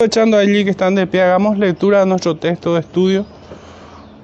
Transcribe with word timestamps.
Aprovechando 0.00 0.36
allí 0.36 0.62
que 0.62 0.70
están 0.70 0.94
de 0.94 1.08
pie, 1.08 1.22
hagamos 1.22 1.58
lectura 1.58 1.98
de 1.98 2.06
nuestro 2.06 2.36
texto 2.36 2.74
de 2.74 2.80
estudio, 2.82 3.26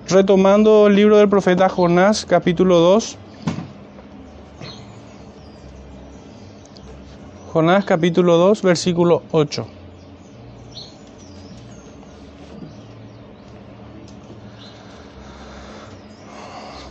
retomando 0.08 0.87
el 0.87 0.95
libro 0.95 1.17
del 1.17 1.29
profeta 1.29 1.69
Jonás, 1.69 2.25
capítulo 2.25 2.79
2. 2.79 3.18
Jonás, 7.52 7.84
capítulo 7.84 8.37
2, 8.37 8.62
versículo 8.62 9.25
8. 9.32 9.66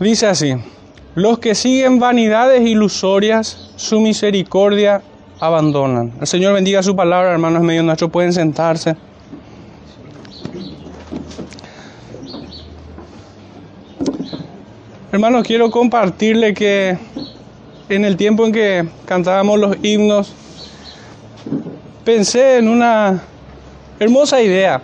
Dice 0.01 0.27
así, 0.27 0.55
los 1.15 1.39
que 1.39 1.55
siguen 1.55 1.99
vanidades 1.99 2.67
ilusorias, 2.67 3.71
su 3.77 4.01
misericordia 4.01 5.01
abandonan. 5.45 6.13
El 6.21 6.27
Señor 6.27 6.53
bendiga 6.53 6.81
su 6.81 6.95
palabra, 6.95 7.33
hermanos 7.33 7.63
medio 7.63 7.83
nuestros, 7.83 8.09
pueden 8.09 8.31
sentarse. 8.31 8.95
Hermanos, 15.11 15.45
quiero 15.45 15.69
compartirle 15.69 16.53
que 16.53 16.97
en 17.89 18.05
el 18.05 18.15
tiempo 18.15 18.45
en 18.45 18.53
que 18.53 18.87
cantábamos 19.03 19.59
los 19.59 19.75
himnos, 19.83 20.33
pensé 22.05 22.59
en 22.59 22.69
una 22.69 23.21
hermosa 23.99 24.41
idea 24.41 24.81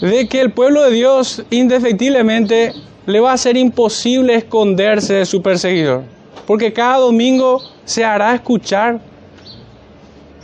de 0.00 0.26
que 0.28 0.40
el 0.40 0.50
pueblo 0.50 0.82
de 0.82 0.92
Dios 0.92 1.44
indefectiblemente 1.50 2.72
le 3.04 3.20
va 3.20 3.34
a 3.34 3.36
ser 3.36 3.58
imposible 3.58 4.34
esconderse 4.34 5.12
de 5.12 5.26
su 5.26 5.42
perseguidor, 5.42 6.04
porque 6.46 6.72
cada 6.72 6.96
domingo 6.96 7.60
se 7.84 8.02
hará 8.02 8.34
escuchar 8.34 8.98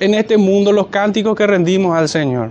en 0.03 0.15
este 0.15 0.37
mundo 0.37 0.73
los 0.73 0.89
cánticos 0.89 1.37
que 1.37 1.47
rendimos 1.47 1.97
al 1.97 2.09
Señor. 2.09 2.51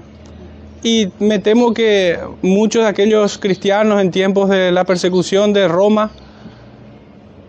Y 0.84 1.10
me 1.20 1.38
temo 1.38 1.74
que 1.74 2.18
muchos 2.42 2.84
de 2.84 2.88
aquellos 2.88 3.38
cristianos 3.38 4.02
en 4.02 4.10
tiempos 4.10 4.50
de 4.50 4.72
la 4.72 4.86
persecución 4.86 5.52
de 5.52 5.68
Roma, 5.68 6.12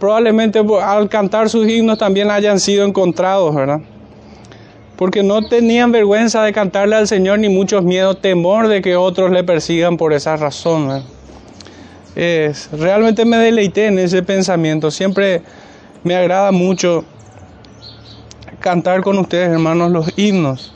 probablemente 0.00 0.60
al 0.82 1.08
cantar 1.08 1.48
sus 1.48 1.68
himnos 1.68 1.98
también 1.98 2.32
hayan 2.32 2.58
sido 2.58 2.84
encontrados, 2.84 3.54
¿verdad? 3.54 3.80
Porque 4.96 5.22
no 5.22 5.40
tenían 5.48 5.92
vergüenza 5.92 6.42
de 6.42 6.52
cantarle 6.52 6.96
al 6.96 7.06
Señor 7.06 7.38
ni 7.38 7.48
muchos 7.48 7.84
miedos, 7.84 8.20
temor 8.20 8.66
de 8.66 8.82
que 8.82 8.96
otros 8.96 9.30
le 9.30 9.44
persigan 9.44 9.96
por 9.96 10.12
esa 10.12 10.36
razón. 10.36 11.04
Es, 12.16 12.68
realmente 12.72 13.24
me 13.24 13.36
deleité 13.36 13.86
en 13.86 14.00
ese 14.00 14.24
pensamiento. 14.24 14.90
Siempre 14.90 15.42
me 16.02 16.16
agrada 16.16 16.50
mucho 16.50 17.04
cantar 18.62 19.02
con 19.02 19.18
ustedes, 19.18 19.50
hermanos, 19.50 19.90
los 19.90 20.12
himnos. 20.16 20.72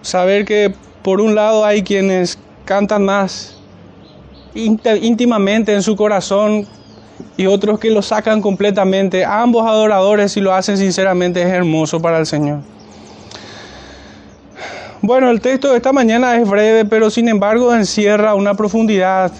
Saber 0.00 0.46
que 0.46 0.74
por 1.02 1.20
un 1.20 1.34
lado 1.34 1.66
hay 1.66 1.82
quienes 1.82 2.38
cantan 2.64 3.04
más 3.04 3.56
íntimamente 4.54 5.74
en 5.74 5.82
su 5.82 5.96
corazón 5.96 6.66
y 7.36 7.46
otros 7.46 7.78
que 7.78 7.90
lo 7.90 8.00
sacan 8.00 8.40
completamente. 8.40 9.24
Ambos 9.24 9.66
adoradores, 9.66 10.36
y 10.36 10.40
lo 10.40 10.54
hacen 10.54 10.78
sinceramente, 10.78 11.42
es 11.42 11.48
hermoso 11.48 12.00
para 12.00 12.18
el 12.18 12.26
Señor. 12.26 12.60
Bueno, 15.02 15.30
el 15.30 15.42
texto 15.42 15.70
de 15.70 15.76
esta 15.76 15.92
mañana 15.92 16.36
es 16.36 16.48
breve, 16.48 16.86
pero 16.86 17.10
sin 17.10 17.28
embargo 17.28 17.74
encierra 17.74 18.34
una 18.34 18.54
profundidad, 18.54 19.30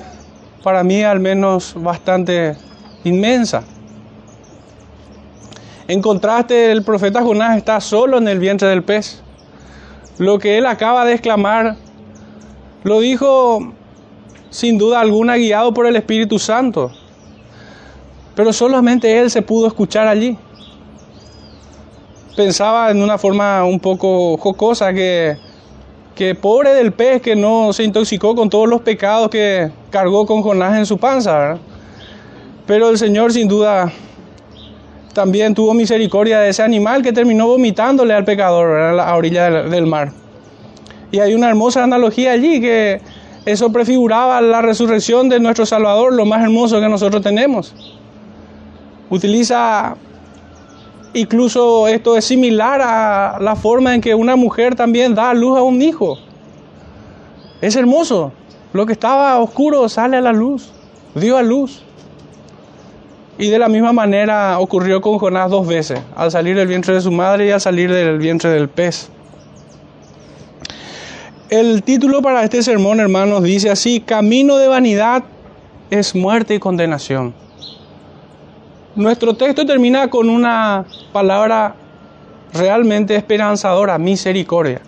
para 0.62 0.84
mí 0.84 1.02
al 1.02 1.20
menos 1.20 1.74
bastante 1.74 2.56
inmensa. 3.04 3.64
En 5.86 6.00
contraste, 6.00 6.72
el 6.72 6.82
profeta 6.82 7.22
Jonás 7.22 7.58
está 7.58 7.78
solo 7.80 8.16
en 8.16 8.26
el 8.26 8.38
vientre 8.38 8.68
del 8.68 8.82
pez. 8.82 9.22
Lo 10.16 10.38
que 10.38 10.56
él 10.56 10.64
acaba 10.64 11.04
de 11.04 11.12
exclamar 11.12 11.76
lo 12.84 13.00
dijo 13.00 13.72
sin 14.48 14.78
duda 14.78 15.00
alguna 15.00 15.36
guiado 15.36 15.74
por 15.74 15.86
el 15.86 15.96
Espíritu 15.96 16.38
Santo. 16.38 16.90
Pero 18.34 18.52
solamente 18.52 19.18
él 19.18 19.30
se 19.30 19.42
pudo 19.42 19.66
escuchar 19.66 20.06
allí. 20.06 20.38
Pensaba 22.34 22.90
en 22.90 23.02
una 23.02 23.18
forma 23.18 23.64
un 23.64 23.78
poco 23.78 24.38
jocosa 24.38 24.92
que, 24.94 25.36
que 26.14 26.34
pobre 26.34 26.72
del 26.72 26.92
pez 26.92 27.20
que 27.20 27.36
no 27.36 27.72
se 27.74 27.84
intoxicó 27.84 28.34
con 28.34 28.48
todos 28.48 28.68
los 28.68 28.80
pecados 28.80 29.28
que 29.28 29.70
cargó 29.90 30.24
con 30.24 30.42
Jonás 30.42 30.78
en 30.78 30.86
su 30.86 30.96
panza. 30.96 31.58
Pero 32.66 32.88
el 32.88 32.96
Señor 32.96 33.32
sin 33.32 33.48
duda 33.48 33.92
también 35.14 35.54
tuvo 35.54 35.72
misericordia 35.72 36.40
de 36.40 36.50
ese 36.50 36.62
animal 36.62 37.02
que 37.02 37.12
terminó 37.12 37.46
vomitándole 37.46 38.12
al 38.12 38.24
pecador 38.24 38.78
a 38.78 38.92
la 38.92 39.16
orilla 39.16 39.48
del 39.50 39.86
mar. 39.86 40.12
Y 41.10 41.20
hay 41.20 41.32
una 41.32 41.48
hermosa 41.48 41.84
analogía 41.84 42.32
allí 42.32 42.60
que 42.60 43.00
eso 43.46 43.70
prefiguraba 43.70 44.40
la 44.40 44.60
resurrección 44.62 45.28
de 45.28 45.38
nuestro 45.38 45.64
Salvador, 45.64 46.12
lo 46.12 46.26
más 46.26 46.42
hermoso 46.42 46.80
que 46.80 46.88
nosotros 46.88 47.22
tenemos. 47.22 47.74
Utiliza, 49.10 49.96
incluso 51.12 51.86
esto 51.86 52.16
es 52.16 52.24
similar 52.24 52.80
a 52.82 53.38
la 53.40 53.54
forma 53.54 53.94
en 53.94 54.00
que 54.00 54.14
una 54.14 54.34
mujer 54.34 54.74
también 54.74 55.14
da 55.14 55.32
luz 55.34 55.56
a 55.56 55.62
un 55.62 55.80
hijo. 55.80 56.18
Es 57.60 57.76
hermoso. 57.76 58.32
Lo 58.72 58.86
que 58.86 58.94
estaba 58.94 59.38
oscuro 59.38 59.88
sale 59.88 60.16
a 60.16 60.20
la 60.20 60.32
luz, 60.32 60.72
dio 61.14 61.36
a 61.36 61.42
luz. 61.42 61.84
Y 63.36 63.48
de 63.48 63.58
la 63.58 63.68
misma 63.68 63.92
manera 63.92 64.58
ocurrió 64.60 65.00
con 65.00 65.18
Jonás 65.18 65.50
dos 65.50 65.66
veces, 65.66 66.00
al 66.14 66.30
salir 66.30 66.56
del 66.56 66.68
vientre 66.68 66.94
de 66.94 67.00
su 67.00 67.10
madre 67.10 67.46
y 67.46 67.50
al 67.50 67.60
salir 67.60 67.92
del 67.92 68.18
vientre 68.18 68.50
del 68.50 68.68
pez. 68.68 69.08
El 71.50 71.82
título 71.82 72.22
para 72.22 72.44
este 72.44 72.62
sermón, 72.62 73.00
hermanos, 73.00 73.42
dice 73.42 73.70
así, 73.70 74.00
Camino 74.00 74.56
de 74.56 74.68
vanidad 74.68 75.24
es 75.90 76.14
muerte 76.14 76.54
y 76.54 76.58
condenación. 76.60 77.34
Nuestro 78.94 79.34
texto 79.34 79.66
termina 79.66 80.08
con 80.08 80.30
una 80.30 80.84
palabra 81.12 81.74
realmente 82.52 83.16
esperanzadora, 83.16 83.98
misericordia. 83.98 84.80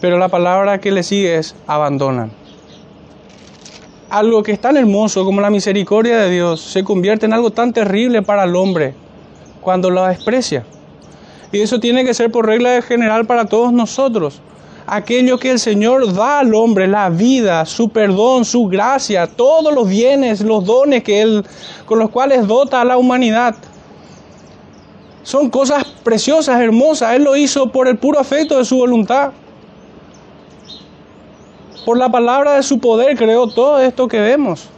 Pero 0.00 0.18
la 0.18 0.28
palabra 0.28 0.78
que 0.78 0.90
le 0.90 1.04
sigue 1.04 1.36
es 1.36 1.54
abandonan 1.68 2.43
algo 4.14 4.44
que 4.44 4.52
es 4.52 4.60
tan 4.60 4.76
hermoso 4.76 5.24
como 5.24 5.40
la 5.40 5.50
misericordia 5.50 6.18
de 6.18 6.30
Dios 6.30 6.60
se 6.60 6.84
convierte 6.84 7.26
en 7.26 7.32
algo 7.32 7.50
tan 7.50 7.72
terrible 7.72 8.22
para 8.22 8.44
el 8.44 8.54
hombre 8.54 8.94
cuando 9.60 9.90
lo 9.90 10.06
desprecia. 10.06 10.64
Y 11.50 11.60
eso 11.60 11.80
tiene 11.80 12.04
que 12.04 12.14
ser 12.14 12.30
por 12.30 12.46
regla 12.46 12.80
general 12.82 13.26
para 13.26 13.46
todos 13.46 13.72
nosotros. 13.72 14.40
Aquello 14.86 15.38
que 15.38 15.50
el 15.50 15.58
Señor 15.58 16.14
da 16.14 16.38
al 16.38 16.54
hombre, 16.54 16.86
la 16.86 17.10
vida, 17.10 17.66
su 17.66 17.88
perdón, 17.88 18.44
su 18.44 18.68
gracia, 18.68 19.26
todos 19.26 19.74
los 19.74 19.88
bienes, 19.88 20.42
los 20.42 20.64
dones 20.64 21.02
que 21.02 21.20
Él, 21.20 21.44
con 21.84 21.98
los 21.98 22.10
cuales 22.10 22.46
dota 22.46 22.82
a 22.82 22.84
la 22.84 22.96
humanidad. 22.96 23.56
Son 25.24 25.50
cosas 25.50 25.86
preciosas, 26.04 26.60
hermosas. 26.60 27.16
Él 27.16 27.24
lo 27.24 27.34
hizo 27.34 27.72
por 27.72 27.88
el 27.88 27.98
puro 27.98 28.20
afecto 28.20 28.58
de 28.58 28.64
su 28.64 28.76
voluntad. 28.76 29.32
Por 31.84 31.98
la 31.98 32.08
palabra 32.08 32.54
de 32.54 32.62
su 32.62 32.78
poder 32.78 33.16
creó 33.16 33.46
todo 33.46 33.78
esto 33.80 34.08
que 34.08 34.18
vemos. 34.18 34.68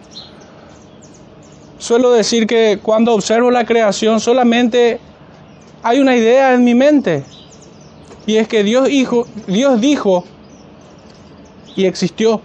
Suelo 1.79 2.11
decir 2.11 2.49
que 2.49 2.81
cuando 2.83 3.15
observo 3.15 3.51
la 3.51 3.65
creación 3.65 4.19
solamente 4.19 4.99
hay 5.85 6.01
una 6.01 6.17
idea 6.17 6.53
en 6.55 6.65
mi 6.65 6.75
mente. 6.75 7.23
Y 8.27 8.37
es 8.37 8.49
que 8.49 8.65
Dios, 8.65 8.89
hijo, 8.91 9.29
Dios 9.47 9.81
dijo 9.81 10.25
y 11.77 11.85
existió. 11.85 12.41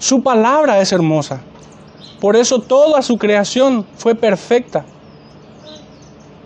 Su 0.00 0.22
palabra 0.22 0.80
es 0.80 0.90
hermosa. 0.90 1.40
Por 2.20 2.34
eso 2.34 2.60
toda 2.60 3.02
su 3.02 3.18
creación 3.18 3.86
fue 3.96 4.16
perfecta. 4.16 4.84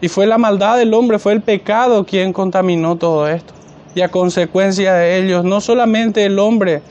Y 0.02 0.08
fue 0.08 0.26
la 0.26 0.36
maldad 0.36 0.76
del 0.76 0.92
hombre, 0.92 1.18
fue 1.18 1.32
el 1.32 1.40
pecado 1.40 2.04
quien 2.04 2.34
contaminó 2.34 2.96
todo 2.96 3.26
esto 3.28 3.61
y 3.94 4.00
a 4.00 4.10
consecuencia 4.10 4.94
de 4.94 5.18
ellos, 5.18 5.44
no 5.44 5.60
solamente 5.60 6.24
el 6.24 6.38
hombre 6.38 6.82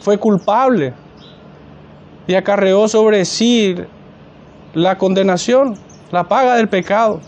fue 0.00 0.18
culpable 0.18 0.94
y 2.26 2.34
acarreó 2.34 2.88
sobre 2.88 3.24
sí 3.24 3.76
la 4.72 4.96
condenación, 4.98 5.76
la 6.10 6.24
paga 6.24 6.56
del 6.56 6.68
pecado, 6.68 7.20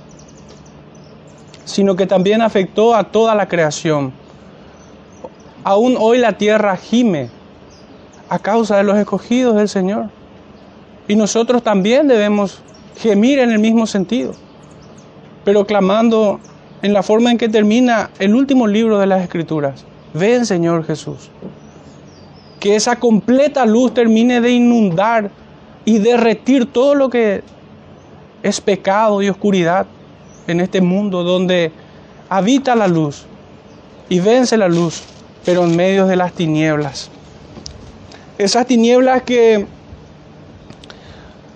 sino 1.65 1.97
que 1.97 2.07
también 2.07 2.43
afectó 2.43 2.95
a 2.95 3.05
toda 3.05 3.35
la 3.35 3.49
creación. 3.49 4.13
Aún 5.65 5.97
hoy 5.99 6.19
la 6.19 6.33
tierra 6.39 6.77
gime 6.77 7.31
a 8.29 8.39
causa 8.39 8.77
de 8.77 8.85
los 8.85 8.97
escogidos 8.97 9.57
del 9.57 9.69
Señor. 9.69 10.11
Y 11.09 11.17
nosotros 11.17 11.63
también 11.63 12.09
debemos 12.09 12.61
gemir 12.97 13.39
en 13.39 13.53
el 13.53 13.59
mismo 13.59 13.87
sentido, 13.87 14.35
pero 15.45 15.67
clamando 15.67 16.41
en 16.83 16.93
la 16.93 17.03
forma 17.03 17.31
en 17.31 17.39
que 17.39 17.49
termina 17.49 18.11
el 18.19 18.35
último 18.35 18.67
libro 18.67 18.99
de 18.99 19.07
las 19.07 19.23
Escrituras. 19.23 19.85
Ven 20.15 20.47
Señor 20.47 20.85
Jesús. 20.85 21.31
Que 22.61 22.77
esa 22.77 22.97
completa 22.97 23.65
luz 23.67 23.95
termine 23.95 24.41
de 24.41 24.51
inundar 24.51 25.31
y 25.85 25.99
derretir 25.99 26.73
todo 26.73 26.95
lo 26.95 27.09
que 27.09 27.43
es 28.43 28.61
pecado 28.61 29.23
y 29.23 29.29
oscuridad 29.29 29.87
en 30.47 30.61
este 30.61 30.81
mundo 30.81 31.23
donde 31.23 31.73
habita 32.29 32.75
la 32.75 32.89
luz. 32.89 33.27
y 34.09 34.21
vence 34.21 34.57
la 34.57 34.69
luz, 34.69 35.03
pero 35.45 35.65
en 35.65 35.75
medio 35.75 36.07
de 36.07 36.15
las 36.15 36.33
tinieblas. 36.33 37.11
Esas 38.39 38.65
tinieblas 38.65 39.23
que 39.23 39.67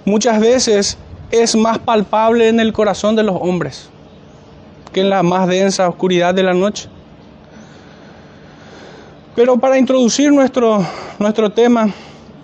muchas 0.04 0.40
veces 0.40 0.98
es 1.30 1.54
más 1.54 1.78
palpable 1.78 2.48
en 2.48 2.58
el 2.58 2.72
corazón 2.72 3.14
de 3.14 3.22
los 3.22 3.36
hombres 3.40 3.88
que 4.92 5.00
en 5.00 5.10
la 5.10 5.22
más 5.22 5.48
densa 5.48 5.88
oscuridad 5.88 6.34
de 6.34 6.42
la 6.42 6.54
noche. 6.54 6.88
Pero 9.36 9.58
para 9.58 9.78
introducir 9.78 10.32
nuestro, 10.32 10.84
nuestro 11.18 11.50
tema, 11.50 11.88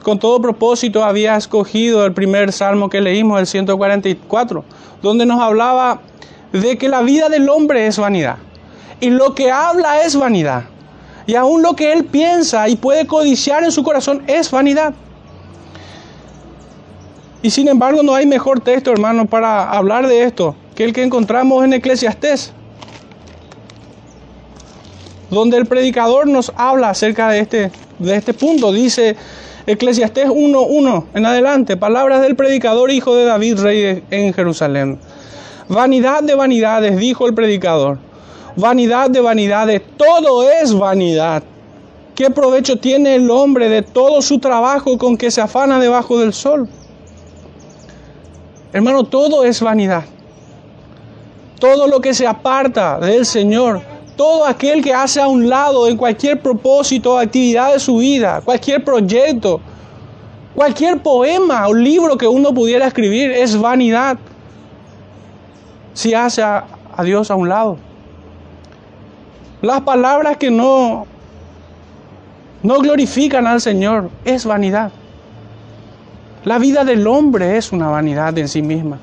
con 0.02 0.19
todo 0.19 0.40
propósito 0.40 1.04
había 1.04 1.37
escogido 1.37 2.06
el 2.06 2.12
primer 2.12 2.52
salmo 2.52 2.88
que 2.88 3.00
leímos, 3.00 3.40
el 3.40 3.46
144, 3.46 4.64
donde 5.02 5.26
nos 5.26 5.40
hablaba 5.40 6.00
de 6.52 6.78
que 6.78 6.88
la 6.88 7.02
vida 7.02 7.28
del 7.28 7.48
hombre 7.48 7.87
es 7.87 7.98
vanidad 7.98 8.37
y 9.00 9.10
lo 9.10 9.34
que 9.34 9.50
habla 9.50 10.02
es 10.02 10.16
vanidad. 10.16 10.64
Y 11.26 11.34
aún 11.34 11.60
lo 11.60 11.75
que 11.75 11.92
él 11.92 12.04
piensa 12.04 12.69
y 12.69 12.76
puede 12.76 13.06
codiciar 13.08 13.64
en 13.64 13.72
su 13.72 13.82
corazón 13.82 14.22
es 14.28 14.49
vanidad. 14.52 14.94
Y 17.42 17.50
sin 17.50 17.66
embargo 17.66 18.04
no 18.04 18.14
hay 18.14 18.26
mejor 18.26 18.60
texto, 18.60 18.92
hermano, 18.92 19.26
para 19.26 19.69
hablar 19.69 20.06
de 20.06 20.22
esto 20.22 20.54
que 20.76 20.84
el 20.84 20.93
que 20.93 21.02
encontramos 21.02 21.64
en 21.64 21.73
Eclesiastés, 21.73 22.52
donde 25.31 25.56
el 25.56 25.67
predicador 25.67 26.28
nos 26.28 26.52
habla 26.55 26.90
acerca 26.90 27.31
de 27.31 27.40
este, 27.40 27.70
de 27.99 28.14
este 28.14 28.34
punto. 28.34 28.70
Dice 28.73 29.17
Eclesiastés 29.67 30.28
1.1 30.28 31.05
en 31.14 31.26
adelante, 31.26 31.76
palabras 31.76 32.20
del 32.20 32.37
predicador 32.37 32.90
hijo 32.90 33.17
de 33.17 33.25
David, 33.25 33.58
rey 33.58 34.05
en 34.11 34.34
Jerusalén. 34.34 35.00
Vanidad 35.69 36.23
de 36.23 36.34
vanidades, 36.34 36.96
dijo 36.99 37.26
el 37.26 37.34
predicador. 37.34 37.99
Vanidad 38.55 39.11
de 39.11 39.20
vanidades, 39.20 39.82
todo 39.96 40.49
es 40.49 40.73
vanidad. 40.75 41.43
¿Qué 42.14 42.31
provecho 42.31 42.78
tiene 42.78 43.17
el 43.17 43.31
hombre 43.31 43.69
de 43.69 43.82
todo 43.82 44.23
su 44.23 44.38
trabajo 44.38 44.96
con 44.99 45.17
que 45.17 45.31
se 45.31 45.40
afana 45.40 45.81
debajo 45.81 46.19
del 46.19 46.32
sol? 46.32 46.69
Hermano, 48.73 49.05
todo 49.05 49.44
es 49.44 49.61
vanidad. 49.61 50.05
Todo 51.58 51.87
lo 51.87 52.00
que 52.00 52.12
se 52.12 52.26
aparta 52.26 52.99
del 52.99 53.25
Señor, 53.25 53.81
todo 54.17 54.47
aquel 54.47 54.82
que 54.82 54.93
hace 54.93 55.20
a 55.20 55.29
un 55.29 55.49
lado 55.49 55.88
en 55.88 55.97
cualquier 55.97 56.41
propósito 56.41 57.14
o 57.14 57.19
actividad 57.19 57.73
de 57.73 57.79
su 57.79 57.99
vida, 57.99 58.41
cualquier 58.44 58.82
proyecto, 58.85 59.61
cualquier 60.55 61.03
poema 61.03 61.69
o 61.69 61.75
libro 61.75 62.17
que 62.17 62.26
uno 62.26 62.53
pudiera 62.53 62.87
escribir, 62.87 63.31
es 63.31 63.58
vanidad 63.58 64.19
si 65.93 66.14
hace 66.14 66.43
a, 66.43 66.64
Dios 67.05 67.31
a 67.31 67.35
un 67.35 67.49
lado. 67.49 67.79
Las 69.62 69.82
palabras 69.82 70.37
que 70.37 70.50
no, 70.50 71.06
no 72.62 72.79
glorifican 72.79 73.47
al 73.47 73.61
Señor 73.61 74.11
es 74.25 74.44
vanidad. 74.44 74.93
La 76.44 76.59
vida 76.59 76.85
del 76.85 77.06
hombre 77.06 77.56
es 77.56 77.73
una 77.73 77.88
vanidad 77.88 78.37
en 78.38 78.49
sí 78.49 78.62
misma. 78.62 78.99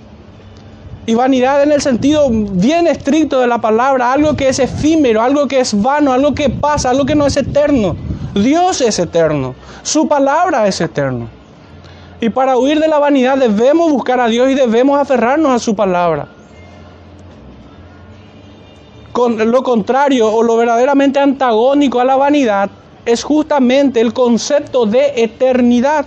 Y 1.05 1.15
vanidad 1.15 1.63
en 1.63 1.71
el 1.71 1.81
sentido 1.81 2.29
bien 2.31 2.87
estricto 2.87 3.39
de 3.39 3.47
la 3.47 3.59
palabra, 3.59 4.13
algo 4.13 4.35
que 4.35 4.47
es 4.47 4.59
efímero, 4.59 5.21
algo 5.21 5.47
que 5.47 5.59
es 5.59 5.81
vano, 5.81 6.13
algo 6.13 6.33
que 6.33 6.49
pasa, 6.49 6.89
algo 6.89 7.05
que 7.05 7.15
no 7.15 7.25
es 7.25 7.35
eterno. 7.35 7.95
Dios 8.33 8.81
es 8.81 8.99
eterno, 8.99 9.53
su 9.83 10.07
palabra 10.07 10.67
es 10.67 10.79
eterno. 10.79 11.27
Y 12.21 12.29
para 12.29 12.57
huir 12.57 12.79
de 12.79 12.87
la 12.87 12.99
vanidad 12.99 13.37
debemos 13.37 13.91
buscar 13.91 14.19
a 14.19 14.27
Dios 14.27 14.49
y 14.49 14.53
debemos 14.53 14.97
aferrarnos 14.97 15.51
a 15.51 15.59
su 15.59 15.75
palabra 15.75 16.27
con 19.13 19.51
lo 19.51 19.63
contrario 19.63 20.29
o 20.29 20.43
lo 20.43 20.57
verdaderamente 20.57 21.19
antagónico 21.19 22.01
a 22.01 22.03
la 22.03 22.17
vanidad 22.17 22.69
es 23.05 23.23
justamente 23.23 24.01
el 24.01 24.11
concepto 24.11 24.85
de 24.85 25.23
eternidad. 25.23 26.05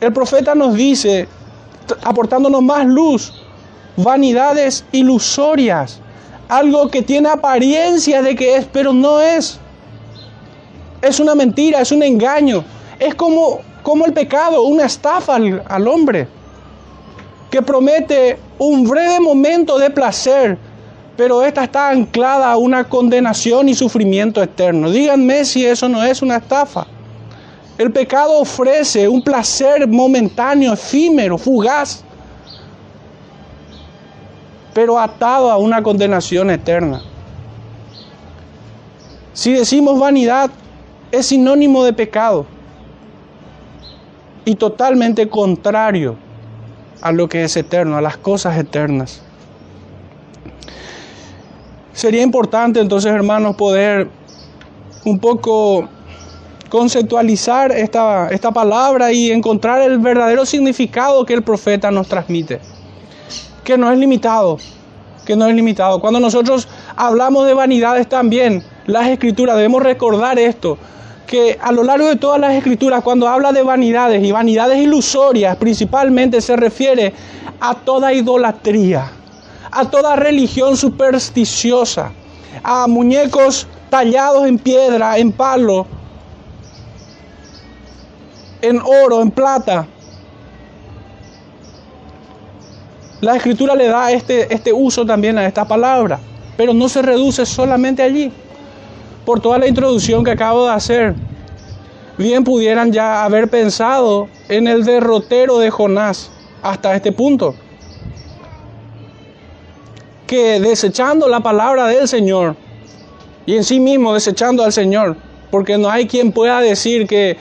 El 0.00 0.12
profeta 0.12 0.54
nos 0.54 0.74
dice, 0.74 1.28
aportándonos 2.02 2.62
más 2.62 2.86
luz, 2.86 3.32
vanidades 3.96 4.84
ilusorias, 4.92 6.00
algo 6.48 6.88
que 6.88 7.02
tiene 7.02 7.28
apariencia 7.28 8.22
de 8.22 8.34
que 8.34 8.56
es, 8.56 8.66
pero 8.66 8.92
no 8.92 9.20
es. 9.20 9.58
Es 11.02 11.20
una 11.20 11.34
mentira, 11.34 11.80
es 11.80 11.92
un 11.92 12.02
engaño, 12.02 12.64
es 12.98 13.14
como, 13.14 13.60
como 13.82 14.06
el 14.06 14.12
pecado, 14.12 14.62
una 14.62 14.86
estafa 14.86 15.36
al, 15.36 15.62
al 15.68 15.88
hombre, 15.88 16.28
que 17.50 17.62
promete 17.62 18.38
un 18.58 18.88
breve 18.88 19.20
momento 19.20 19.78
de 19.78 19.90
placer, 19.90 20.58
pero 21.16 21.44
esta 21.44 21.64
está 21.64 21.90
anclada 21.90 22.50
a 22.50 22.56
una 22.56 22.84
condenación 22.84 23.68
y 23.68 23.74
sufrimiento 23.74 24.42
eterno. 24.42 24.90
Díganme 24.90 25.44
si 25.44 25.64
eso 25.64 25.88
no 25.88 26.02
es 26.02 26.22
una 26.22 26.36
estafa. 26.36 26.86
El 27.78 27.92
pecado 27.92 28.40
ofrece 28.40 29.06
un 29.06 29.22
placer 29.22 29.86
momentáneo, 29.86 30.72
efímero, 30.72 31.36
fugaz, 31.36 32.02
pero 34.72 34.98
atado 34.98 35.50
a 35.50 35.58
una 35.58 35.82
condenación 35.82 36.50
eterna. 36.50 37.02
Si 39.34 39.52
decimos 39.52 39.98
vanidad, 39.98 40.50
es 41.12 41.26
sinónimo 41.26 41.84
de 41.84 41.92
pecado 41.92 42.46
y 44.46 44.54
totalmente 44.54 45.28
contrario 45.28 46.16
a 47.02 47.12
lo 47.12 47.28
que 47.28 47.44
es 47.44 47.56
eterno, 47.56 47.98
a 47.98 48.00
las 48.00 48.16
cosas 48.16 48.56
eternas. 48.58 49.20
Sería 51.92 52.22
importante 52.22 52.80
entonces, 52.80 53.12
hermanos, 53.12 53.56
poder 53.56 54.08
un 55.04 55.18
poco 55.18 55.88
conceptualizar 56.68 57.72
esta, 57.72 58.28
esta 58.30 58.50
palabra 58.52 59.12
y 59.12 59.30
encontrar 59.30 59.82
el 59.82 59.98
verdadero 59.98 60.44
significado 60.44 61.24
que 61.24 61.34
el 61.34 61.42
profeta 61.42 61.90
nos 61.90 62.08
transmite, 62.08 62.60
que 63.64 63.78
no 63.78 63.90
es 63.90 63.98
limitado, 63.98 64.58
que 65.24 65.36
no 65.36 65.46
es 65.46 65.54
limitado. 65.54 66.00
Cuando 66.00 66.20
nosotros 66.20 66.68
hablamos 66.96 67.46
de 67.46 67.54
vanidades 67.54 68.08
también, 68.08 68.62
las 68.86 69.08
escrituras, 69.08 69.56
debemos 69.56 69.82
recordar 69.82 70.38
esto, 70.38 70.78
que 71.26 71.58
a 71.60 71.72
lo 71.72 71.82
largo 71.82 72.06
de 72.06 72.16
todas 72.16 72.40
las 72.40 72.54
escrituras, 72.54 73.02
cuando 73.02 73.26
habla 73.26 73.52
de 73.52 73.62
vanidades 73.62 74.22
y 74.22 74.30
vanidades 74.30 74.78
ilusorias, 74.78 75.56
principalmente 75.56 76.40
se 76.40 76.54
refiere 76.54 77.12
a 77.58 77.74
toda 77.74 78.12
idolatría 78.12 79.10
a 79.76 79.84
toda 79.90 80.16
religión 80.16 80.74
supersticiosa, 80.76 82.10
a 82.62 82.86
muñecos 82.86 83.66
tallados 83.90 84.46
en 84.46 84.58
piedra, 84.58 85.18
en 85.18 85.32
palo, 85.32 85.86
en 88.62 88.80
oro, 88.80 89.22
en 89.22 89.30
plata. 89.30 89.86
La 93.20 93.36
escritura 93.36 93.74
le 93.74 93.88
da 93.88 94.10
este, 94.12 94.52
este 94.52 94.72
uso 94.72 95.06
también 95.06 95.38
a 95.38 95.46
esta 95.46 95.66
palabra, 95.66 96.18
pero 96.56 96.74
no 96.74 96.88
se 96.88 97.02
reduce 97.02 97.46
solamente 97.46 98.02
allí. 98.02 98.32
Por 99.24 99.40
toda 99.40 99.58
la 99.58 99.66
introducción 99.66 100.22
que 100.22 100.30
acabo 100.30 100.66
de 100.66 100.72
hacer, 100.72 101.14
bien 102.16 102.44
pudieran 102.44 102.92
ya 102.92 103.24
haber 103.24 103.48
pensado 103.48 104.28
en 104.48 104.68
el 104.68 104.84
derrotero 104.84 105.58
de 105.58 105.70
Jonás 105.70 106.30
hasta 106.62 106.94
este 106.94 107.12
punto 107.12 107.54
que 110.26 110.60
desechando 110.60 111.28
la 111.28 111.40
palabra 111.40 111.86
del 111.86 112.08
Señor 112.08 112.56
y 113.46 113.56
en 113.56 113.64
sí 113.64 113.78
mismo 113.78 114.12
desechando 114.12 114.64
al 114.64 114.72
Señor, 114.72 115.16
porque 115.50 115.78
no 115.78 115.88
hay 115.88 116.06
quien 116.06 116.32
pueda 116.32 116.60
decir 116.60 117.06
que 117.06 117.36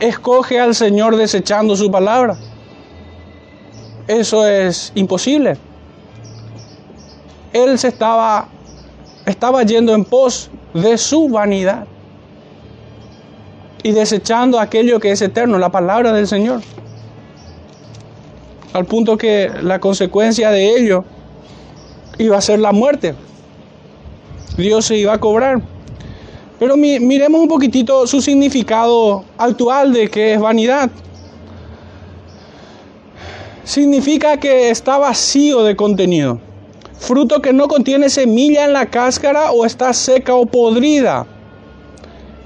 escoge 0.00 0.58
al 0.58 0.74
Señor 0.74 1.16
desechando 1.16 1.76
su 1.76 1.90
palabra. 1.90 2.36
Eso 4.08 4.46
es 4.46 4.92
imposible. 4.94 5.56
Él 7.52 7.78
se 7.78 7.88
estaba 7.88 8.48
estaba 9.26 9.62
yendo 9.62 9.94
en 9.94 10.04
pos 10.04 10.50
de 10.74 10.98
su 10.98 11.28
vanidad 11.28 11.86
y 13.82 13.92
desechando 13.92 14.58
aquello 14.58 15.00
que 15.00 15.12
es 15.12 15.22
eterno, 15.22 15.58
la 15.58 15.70
palabra 15.70 16.12
del 16.12 16.26
Señor. 16.26 16.60
Al 18.72 18.84
punto 18.84 19.16
que 19.16 19.50
la 19.62 19.78
consecuencia 19.80 20.50
de 20.50 20.76
ello 20.76 21.04
iba 22.18 22.36
a 22.36 22.40
ser 22.40 22.60
la 22.60 22.72
muerte. 22.72 23.14
Dios 24.56 24.86
se 24.86 24.96
iba 24.96 25.14
a 25.14 25.18
cobrar. 25.18 25.60
Pero 26.60 26.76
miremos 26.76 27.40
un 27.40 27.48
poquitito 27.48 28.06
su 28.06 28.20
significado 28.20 29.24
actual 29.38 29.94
de 29.94 30.10
que 30.10 30.34
es 30.34 30.40
vanidad. 30.40 30.90
Significa 33.64 34.36
que 34.36 34.68
está 34.68 34.98
vacío 34.98 35.62
de 35.62 35.74
contenido. 35.74 36.38
Fruto 36.98 37.40
que 37.40 37.54
no 37.54 37.66
contiene 37.66 38.10
semilla 38.10 38.66
en 38.66 38.74
la 38.74 38.84
cáscara 38.84 39.52
o 39.52 39.64
está 39.64 39.94
seca 39.94 40.34
o 40.34 40.44
podrida. 40.44 41.26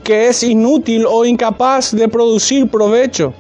Que 0.05 0.29
es 0.29 0.45
inútil 0.45 1.07
o 1.09 1.25
incapaz 1.25 1.91
de 1.91 2.07
producir 2.07 2.69
provecho. 2.69 3.35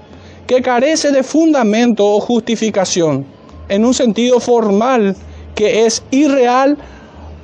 Que 0.49 0.61
carece 0.61 1.12
de 1.12 1.23
fundamento 1.23 2.04
o 2.04 2.19
justificación. 2.19 3.25
En 3.69 3.85
un 3.85 3.95
sentido 3.95 4.40
formal 4.40 5.14
que 5.54 5.87
es 5.87 6.02
irreal 6.11 6.76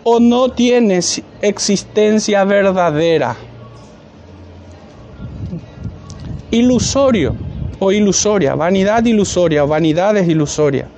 o 0.05 0.21
no 0.21 0.51
tiene 0.51 1.01
existencia 1.43 2.45
verdadera. 2.45 3.37
Ilusorio 6.51 7.35
o 7.79 7.93
ilusoria, 7.93 8.55
vanidad 8.55 9.05
ilusoria, 9.05 9.65
vanidad 9.65 10.17
es 10.17 10.29
ilusoria. 10.29 10.89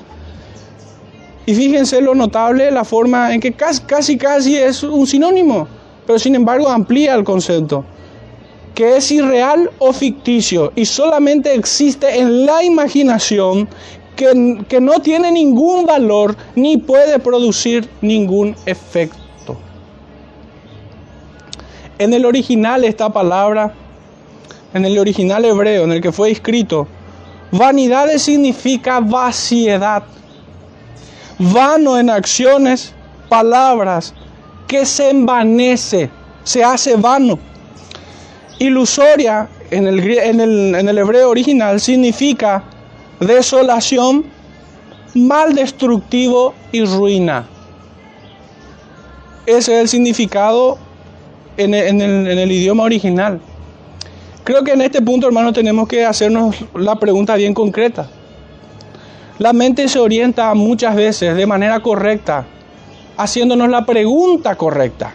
Y 1.45 1.55
fíjense 1.55 2.01
lo 2.01 2.15
notable, 2.15 2.71
la 2.71 2.85
forma 2.85 3.35
en 3.35 3.41
que 3.41 3.53
casi, 3.53 3.83
casi, 3.83 4.17
casi 4.17 4.57
es 4.57 4.83
un 4.83 5.07
sinónimo, 5.07 5.67
pero 6.07 6.19
sin 6.19 6.35
embargo 6.35 6.69
amplía 6.69 7.15
el 7.15 7.25
concepto, 7.25 7.85
que 8.75 8.97
es 8.97 9.11
irreal 9.11 9.71
o 9.79 9.93
ficticio 9.93 10.73
y 10.75 10.85
solamente 10.85 11.55
existe 11.55 12.19
en 12.19 12.47
la 12.47 12.63
imaginación 12.63 13.69
que, 14.17 14.81
no 14.81 15.01
tiene 15.01 15.31
ningún 15.31 15.87
valor 15.87 16.37
ni 16.55 16.77
puede 16.77 17.19
producir 17.19 17.89
ningún 18.01 18.55
efecto. 18.67 19.57
En 21.99 22.13
el 22.13 22.25
original 22.25 22.85
esta 22.85 23.13
palabra, 23.13 23.73
en 24.75 24.85
el 24.85 24.99
original 24.99 25.45
hebreo 25.45 25.85
en 25.85 25.93
el 25.93 26.01
que 26.01 26.13
fue 26.13 26.31
escrito, 26.31 26.87
vanidades 27.51 28.23
significa 28.23 29.01
vaciedad 29.01 30.05
vano 31.39 31.99
en 31.99 32.11
acciones, 32.11 32.93
palabras, 33.29 34.15
que 34.67 34.87
se 34.87 35.11
envanece, 35.11 36.11
se 36.45 36.63
hace 36.63 36.97
vano. 36.97 37.39
Ilusoria 38.59 39.49
en 39.71 39.87
el, 39.87 40.75
en 40.75 40.89
el 40.89 40.99
hebreo 40.99 41.31
original 41.31 41.81
significa 41.81 42.63
desolación, 43.27 44.25
mal 45.15 45.55
destructivo 45.55 46.55
y 46.73 46.85
ruina. 46.85 47.47
Ese 49.47 49.75
es 49.75 49.81
el 49.81 49.89
significado 49.89 50.79
en 51.57 51.75
el, 51.75 52.53
idioma 52.53 52.85
original. 52.85 53.41
Creo 54.45 54.65
que 54.65 54.73
en 54.73 54.83
este 54.83 55.03
punto, 55.03 55.27
hermano, 55.27 55.53
tenemos 55.53 55.89
que 55.89 56.05
hacernos 56.05 56.57
la 56.75 56.97
pregunta 56.97 57.37
bien 57.37 57.55
concreta. 57.55 58.09
La 59.39 59.53
mente 59.53 59.89
se 59.89 59.99
orienta 59.99 60.53
muchas 60.55 60.95
veces 60.95 61.37
de 61.37 61.47
manera 61.47 61.81
correcta, 61.81 62.45
haciéndonos 63.17 63.69
la 63.69 63.85
pregunta 63.85 64.55
correcta. 64.55 65.15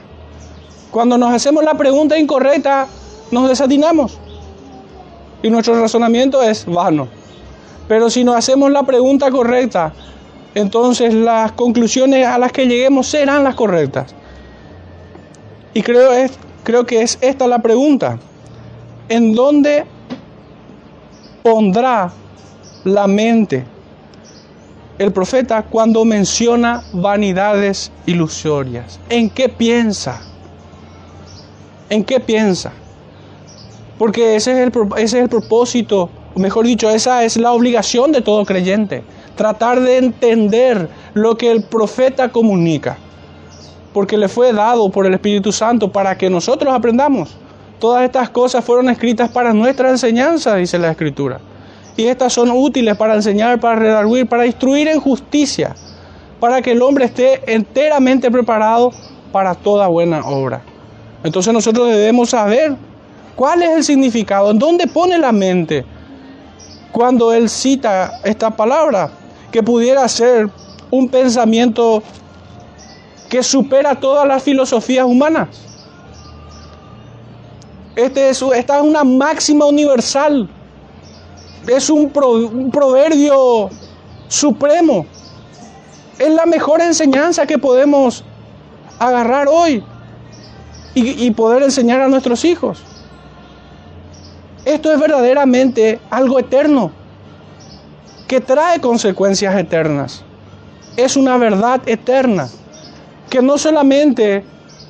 Cuando 0.92 1.18
nos 1.18 1.34
hacemos 1.34 1.64
la 1.64 1.76
pregunta 1.76 2.18
incorrecta, 2.18 2.88
nos 3.32 3.50
desatinamos. 3.50 4.18
Y 5.44 5.50
nuestro 5.50 5.80
razonamiento 5.80 6.42
es 6.42 6.66
vano. 6.66 7.08
Pero 7.88 8.10
si 8.10 8.24
nos 8.24 8.36
hacemos 8.36 8.72
la 8.72 8.84
pregunta 8.84 9.32
correcta, 9.32 9.94
entonces 10.56 11.14
las 11.14 11.52
conclusiones 11.54 12.26
a 12.26 12.38
las 12.38 12.52
que 12.52 12.66
lleguemos 12.66 13.08
serán 13.08 13.44
las 13.44 13.56
correctas. 13.56 14.14
Y 15.74 15.82
creo, 15.84 16.12
es, 16.12 16.32
creo 16.64 16.86
que 16.86 17.02
es 17.02 17.18
esta 17.22 17.48
la 17.48 17.60
pregunta. 17.60 18.18
¿En 19.10 19.34
dónde 19.34 19.86
pondrá 21.44 22.12
la 22.84 23.08
mente 23.08 23.64
el 24.98 25.12
profeta 25.12 25.64
cuando 25.64 26.04
menciona 26.04 26.84
vanidades 26.92 27.92
ilusorias? 28.06 29.00
¿En 29.10 29.30
qué 29.30 29.48
piensa? 29.48 30.20
¿En 31.90 32.04
qué 32.04 32.20
piensa? 32.20 32.74
Porque 33.98 34.36
ese 34.36 34.52
es, 34.52 34.58
el, 34.58 34.72
ese 34.98 35.18
es 35.18 35.24
el 35.24 35.30
propósito, 35.30 36.10
mejor 36.38 36.66
dicho, 36.66 36.90
esa 36.90 37.24
es 37.24 37.38
la 37.38 37.52
obligación 37.52 38.12
de 38.12 38.22
todo 38.22 38.46
creyente. 38.46 39.04
Tratar 39.36 39.82
de 39.82 39.98
entender 39.98 40.90
lo 41.14 41.38
que 41.38 41.52
el 41.52 41.64
profeta 41.64 42.30
comunica. 42.30 42.98
Porque 43.94 44.18
le 44.18 44.28
fue 44.28 44.54
dado 44.54 44.90
por 44.90 45.06
el 45.06 45.14
Espíritu 45.14 45.52
Santo 45.52 45.92
para 45.92 46.18
que 46.18 46.30
nosotros 46.30 46.74
aprendamos. 46.74 47.36
Todas 47.80 48.04
estas 48.04 48.30
cosas 48.30 48.64
fueron 48.64 48.90
escritas 48.90 49.30
para 49.30 49.54
nuestra 49.54 49.90
enseñanza, 49.90 50.56
dice 50.56 50.80
la 50.80 50.92
Escritura 50.92 51.40
y 51.98 52.06
estas 52.06 52.32
son 52.32 52.52
útiles 52.52 52.96
para 52.96 53.16
enseñar, 53.16 53.60
para 53.60 53.76
redarguir, 53.76 54.28
para 54.28 54.46
instruir 54.46 54.88
en 54.88 55.00
justicia, 55.00 55.76
para 56.40 56.62
que 56.62 56.72
el 56.72 56.82
hombre 56.84 57.06
esté 57.06 57.42
enteramente 57.52 58.30
preparado 58.30 58.92
para 59.32 59.56
toda 59.56 59.88
buena 59.88 60.22
obra. 60.24 60.62
Entonces 61.24 61.52
nosotros 61.52 61.90
debemos 61.90 62.30
saber 62.30 62.76
cuál 63.36 63.64
es 63.64 63.70
el 63.72 63.84
significado, 63.84 64.52
en 64.52 64.60
dónde 64.60 64.86
pone 64.86 65.18
la 65.18 65.32
mente 65.32 65.84
cuando 66.92 67.34
él 67.34 67.50
cita 67.50 68.20
esta 68.24 68.50
palabra, 68.50 69.12
que 69.52 69.64
pudiera 69.64 70.08
ser 70.08 70.50
un 70.92 71.10
pensamiento 71.10 72.02
que 73.30 73.44
supera 73.44 74.00
todas 74.00 74.28
las 74.28 74.44
filosofías 74.44 75.06
humanas. 75.06 75.50
Este 77.96 78.30
es, 78.30 78.42
esta 78.42 78.78
es 78.78 78.84
una 78.84 79.04
máxima 79.04 79.66
universal 79.66 80.50
es 81.68 81.90
un, 81.90 82.10
proverbio 82.72 83.70
supremo. 84.28 85.06
Es 86.18 86.30
la 86.30 86.46
mejor 86.46 86.82
enseñanza 86.82 87.46
que 87.46 87.58
podemos 87.58 88.24
agarrar 89.00 89.48
hoy 89.48 89.84
y, 90.96 91.26
y 91.26 91.32
poder 91.32 91.64
enseñar 91.64 92.02
a 92.02 92.08
nuestros 92.08 92.44
hijos. 92.46 92.84
Esto 94.68 94.92
es 94.92 95.00
verdaderamente 95.00 95.98
algo 96.10 96.40
eterno, 96.40 96.92
que 98.28 98.42
trae 98.42 98.82
consecuencias 98.82 99.56
eternas. 99.56 100.26
Es 100.98 101.16
una 101.16 101.38
verdad 101.38 101.80
eterna, 101.86 102.50
que 103.30 103.42
no 103.42 103.58
solamente 103.58 104.44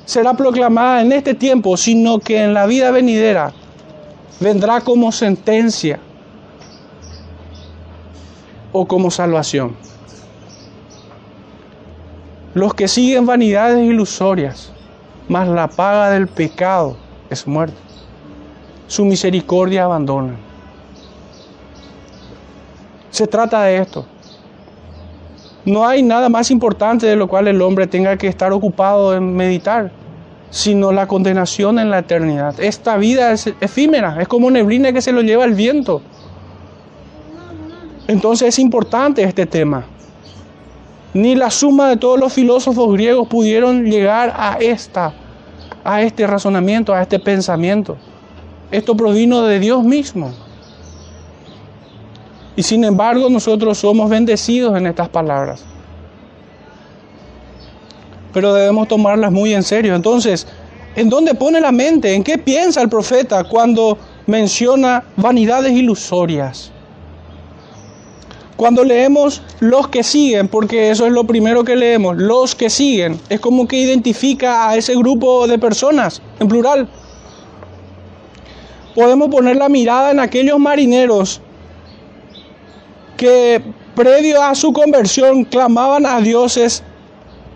será 0.04 0.34
proclamada 0.34 1.00
en 1.02 1.12
este 1.12 1.32
tiempo, 1.32 1.76
sino 1.76 2.18
que 2.18 2.42
en 2.42 2.54
la 2.54 2.66
vida 2.66 2.90
venidera 2.90 3.52
vendrá 4.40 4.80
como 4.80 5.12
sentencia 5.12 6.00
o 8.72 8.84
como 8.84 9.12
salvación. 9.12 9.76
Los 12.52 12.74
que 12.74 12.88
siguen 12.88 13.26
vanidades 13.26 13.88
ilusorias, 13.88 14.72
mas 15.28 15.46
la 15.46 15.68
paga 15.68 16.10
del 16.10 16.26
pecado 16.26 16.96
es 17.30 17.46
muerte. 17.46 17.87
Su 18.88 19.04
misericordia 19.04 19.84
abandonan. 19.84 20.36
Se 23.10 23.26
trata 23.26 23.62
de 23.62 23.76
esto. 23.78 24.04
No 25.64 25.86
hay 25.86 26.02
nada 26.02 26.28
más 26.28 26.50
importante 26.50 27.06
de 27.06 27.14
lo 27.14 27.28
cual 27.28 27.46
el 27.48 27.60
hombre 27.62 27.86
tenga 27.86 28.16
que 28.16 28.26
estar 28.26 28.52
ocupado 28.52 29.14
en 29.14 29.36
meditar, 29.36 29.92
sino 30.50 30.92
la 30.92 31.06
condenación 31.06 31.78
en 31.78 31.90
la 31.90 31.98
eternidad. 31.98 32.58
Esta 32.58 32.96
vida 32.96 33.32
es 33.32 33.52
efímera, 33.60 34.20
es 34.20 34.28
como 34.28 34.50
neblina 34.50 34.92
que 34.92 35.02
se 35.02 35.12
lo 35.12 35.20
lleva 35.20 35.44
el 35.44 35.54
viento. 35.54 36.00
Entonces 38.06 38.48
es 38.48 38.58
importante 38.58 39.22
este 39.22 39.44
tema. 39.44 39.84
Ni 41.12 41.34
la 41.34 41.50
suma 41.50 41.90
de 41.90 41.98
todos 41.98 42.18
los 42.18 42.32
filósofos 42.32 42.92
griegos 42.92 43.28
pudieron 43.28 43.84
llegar 43.84 44.32
a 44.34 44.56
esta 44.60 45.12
a 45.84 46.02
este 46.02 46.26
razonamiento, 46.26 46.92
a 46.92 47.02
este 47.02 47.18
pensamiento. 47.18 47.96
Esto 48.70 48.96
provino 48.96 49.42
de 49.42 49.60
Dios 49.60 49.82
mismo. 49.82 50.32
Y 52.56 52.62
sin 52.62 52.84
embargo, 52.84 53.30
nosotros 53.30 53.78
somos 53.78 54.10
bendecidos 54.10 54.76
en 54.76 54.86
estas 54.86 55.08
palabras. 55.08 55.64
Pero 58.32 58.52
debemos 58.52 58.88
tomarlas 58.88 59.32
muy 59.32 59.54
en 59.54 59.62
serio. 59.62 59.94
Entonces, 59.94 60.46
¿en 60.96 61.08
dónde 61.08 61.34
pone 61.34 61.60
la 61.60 61.72
mente? 61.72 62.14
¿En 62.14 62.22
qué 62.22 62.36
piensa 62.36 62.82
el 62.82 62.88
profeta 62.88 63.44
cuando 63.44 63.96
menciona 64.26 65.04
vanidades 65.16 65.72
ilusorias? 65.72 66.72
Cuando 68.56 68.82
leemos 68.82 69.40
los 69.60 69.86
que 69.86 70.02
siguen, 70.02 70.48
porque 70.48 70.90
eso 70.90 71.06
es 71.06 71.12
lo 71.12 71.22
primero 71.22 71.62
que 71.62 71.76
leemos, 71.76 72.16
los 72.16 72.56
que 72.56 72.68
siguen, 72.68 73.20
es 73.28 73.38
como 73.38 73.68
que 73.68 73.76
identifica 73.76 74.68
a 74.68 74.76
ese 74.76 74.96
grupo 74.96 75.46
de 75.46 75.60
personas, 75.60 76.20
en 76.40 76.48
plural. 76.48 76.88
Podemos 78.98 79.28
poner 79.28 79.54
la 79.54 79.68
mirada 79.68 80.10
en 80.10 80.18
aquellos 80.18 80.58
marineros 80.58 81.40
que 83.16 83.62
previo 83.94 84.42
a 84.42 84.56
su 84.56 84.72
conversión 84.72 85.44
clamaban 85.44 86.04
a 86.04 86.20
dioses 86.20 86.82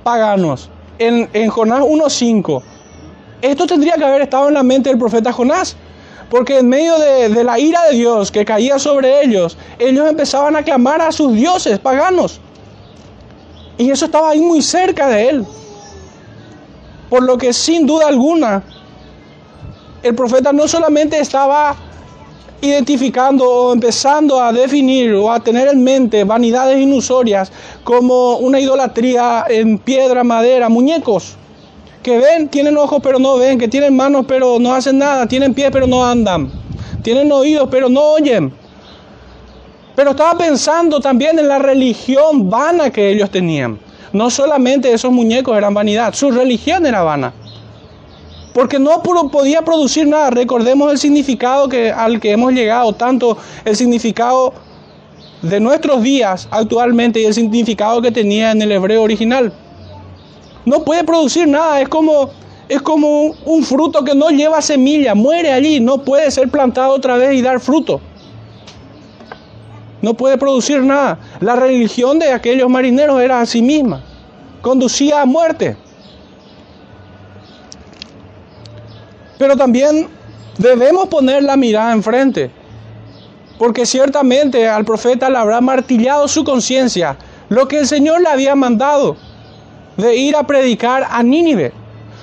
paganos. 0.04 0.70
En, 1.00 1.28
en 1.32 1.50
Jonás 1.50 1.80
1.5. 1.80 2.62
Esto 3.42 3.66
tendría 3.66 3.94
que 3.94 4.04
haber 4.04 4.22
estado 4.22 4.46
en 4.46 4.54
la 4.54 4.62
mente 4.62 4.90
del 4.90 5.00
profeta 5.00 5.32
Jonás. 5.32 5.74
Porque 6.30 6.58
en 6.60 6.68
medio 6.68 6.96
de, 7.00 7.42
la 7.42 7.58
ira 7.58 7.88
de 7.90 7.96
Dios 7.96 8.30
que 8.30 8.44
caía 8.44 8.78
sobre 8.78 9.24
ellos, 9.24 9.58
ellos 9.80 10.08
empezaban 10.08 10.54
a 10.54 10.62
clamar 10.62 11.00
a 11.00 11.10
sus 11.10 11.34
dioses 11.34 11.80
paganos. 11.80 12.40
Y 13.78 13.90
eso 13.90 14.04
estaba 14.04 14.30
ahí 14.30 14.40
muy 14.40 14.62
cerca 14.62 15.08
de 15.08 15.28
él. 15.28 15.46
Por 17.10 17.24
lo 17.24 17.36
que 17.36 17.52
sin 17.52 17.84
duda 17.84 18.06
alguna, 18.06 18.62
el 20.02 20.14
profeta 20.14 20.52
no 20.52 20.66
solamente 20.66 21.18
estaba 21.18 21.76
identificando 22.60 23.44
o 23.44 23.72
empezando 23.72 24.40
a 24.40 24.52
definir 24.52 25.14
o 25.14 25.30
a 25.30 25.40
tener 25.40 25.68
en 25.68 25.82
mente 25.82 26.24
vanidades 26.24 26.78
ilusorias 26.78 27.50
como 27.82 28.36
una 28.36 28.60
idolatría 28.60 29.44
en 29.48 29.78
piedra, 29.78 30.22
madera, 30.22 30.68
muñecos 30.68 31.36
que 32.02 32.18
ven, 32.18 32.48
tienen 32.48 32.76
ojos 32.76 33.00
pero 33.02 33.18
no 33.18 33.36
ven, 33.36 33.58
que 33.58 33.68
tienen 33.68 33.94
manos 33.94 34.24
pero 34.26 34.58
no 34.58 34.74
hacen 34.74 34.98
nada, 34.98 35.26
tienen 35.26 35.54
pies 35.54 35.70
pero 35.72 35.86
no 35.86 36.04
andan, 36.04 36.50
tienen 37.02 37.30
oídos 37.30 37.68
pero 37.70 37.88
no 37.88 38.00
oyen. 38.00 38.52
Pero 39.94 40.12
estaba 40.12 40.38
pensando 40.38 41.00
también 41.00 41.38
en 41.38 41.48
la 41.48 41.58
religión 41.58 42.48
vana 42.48 42.90
que 42.90 43.10
ellos 43.10 43.30
tenían. 43.30 43.78
No 44.12 44.30
solamente 44.30 44.92
esos 44.92 45.12
muñecos 45.12 45.56
eran 45.56 45.74
vanidad, 45.74 46.14
su 46.14 46.30
religión 46.30 46.86
era 46.86 47.02
vana. 47.02 47.32
Porque 48.52 48.78
no 48.78 49.02
podía 49.02 49.62
producir 49.62 50.06
nada. 50.06 50.30
Recordemos 50.30 50.92
el 50.92 50.98
significado 50.98 51.68
al 51.96 52.20
que 52.20 52.32
hemos 52.32 52.52
llegado, 52.52 52.92
tanto 52.92 53.38
el 53.64 53.76
significado 53.76 54.52
de 55.42 55.58
nuestros 55.58 56.02
días 56.02 56.48
actualmente 56.50 57.20
y 57.20 57.24
el 57.24 57.34
significado 57.34 58.00
que 58.00 58.12
tenía 58.12 58.52
en 58.52 58.62
el 58.62 58.72
hebreo 58.72 59.02
original. 59.02 59.52
No 60.64 60.84
puede 60.84 61.02
producir 61.02 61.48
nada, 61.48 61.80
es 61.80 61.88
como, 61.88 62.30
es 62.68 62.80
como 62.80 63.34
un, 63.44 63.64
fruto 63.64 64.04
que 64.04 64.14
no 64.14 64.30
lleva 64.30 64.62
semilla, 64.62 65.14
muere 65.14 65.52
allí, 65.52 65.80
no 65.80 65.98
puede 65.98 66.30
ser 66.30 66.48
plantado 66.48 66.94
otra 66.94 67.16
vez 67.16 67.34
y 67.34 67.42
dar 67.42 67.58
fruto. 67.58 68.00
No 70.00 70.14
puede 70.14 70.38
producir 70.38 70.82
nada. 70.82 71.18
La 71.40 71.56
religión 71.56 72.18
de 72.18 72.32
aquellos 72.32 72.68
marineros 72.68 73.20
era 73.20 73.40
a 73.40 73.46
sí 73.46 73.62
misma, 73.62 74.02
conducía 74.60 75.22
a 75.22 75.26
muerte. 75.26 75.76
Pero 79.42 79.56
también 79.56 80.06
debemos 80.56 81.08
poner 81.08 81.42
la 81.42 81.56
mirada 81.56 81.92
enfrente, 81.92 82.48
porque 83.58 83.84
ciertamente 83.84 84.68
al 84.68 84.84
profeta 84.84 85.28
le 85.28 85.36
habrá 85.36 85.60
martillado 85.60 86.28
su 86.28 86.44
conciencia 86.44 87.16
lo 87.48 87.66
que 87.66 87.80
el 87.80 87.88
Señor 87.88 88.20
le 88.20 88.28
había 88.28 88.54
mandado 88.54 89.16
de 89.96 90.14
ir 90.14 90.36
a 90.36 90.46
predicar 90.46 91.08
a 91.10 91.24
Nínive. 91.24 91.72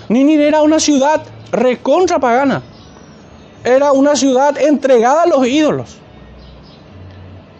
Nínive 0.07 0.47
era 0.47 0.61
una 0.61 0.79
ciudad 0.79 1.21
recontra 1.51 2.19
pagana. 2.19 2.61
Era 3.65 3.91
una 3.91 4.15
ciudad 4.15 4.57
entregada 4.57 5.23
a 5.23 5.27
los 5.27 5.45
ídolos. 5.45 5.97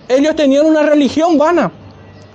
Ellos 0.08 0.38
tenían 0.38 0.68
una 0.68 0.84
religión 0.84 1.38
vana. 1.38 1.70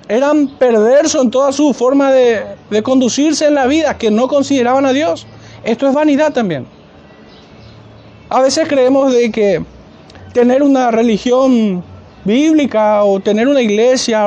Eran 0.08 0.46
perversos 0.58 1.22
en 1.22 1.30
toda 1.30 1.52
su 1.52 1.72
forma 1.72 2.12
de, 2.12 2.44
de 2.68 2.82
conducirse 2.82 3.46
en 3.46 3.54
la 3.54 3.66
vida, 3.66 3.96
que 3.96 4.10
no 4.10 4.28
consideraban 4.28 4.84
a 4.84 4.92
Dios. 4.92 5.26
Esto 5.64 5.88
es 5.88 5.94
vanidad 5.94 6.30
también. 6.30 6.66
A 8.28 8.40
veces 8.40 8.66
creemos 8.68 9.12
de 9.12 9.30
que 9.30 9.62
tener 10.32 10.62
una 10.62 10.90
religión 10.90 11.84
bíblica 12.24 13.04
o 13.04 13.20
tener 13.20 13.48
una 13.48 13.60
iglesia, 13.60 14.26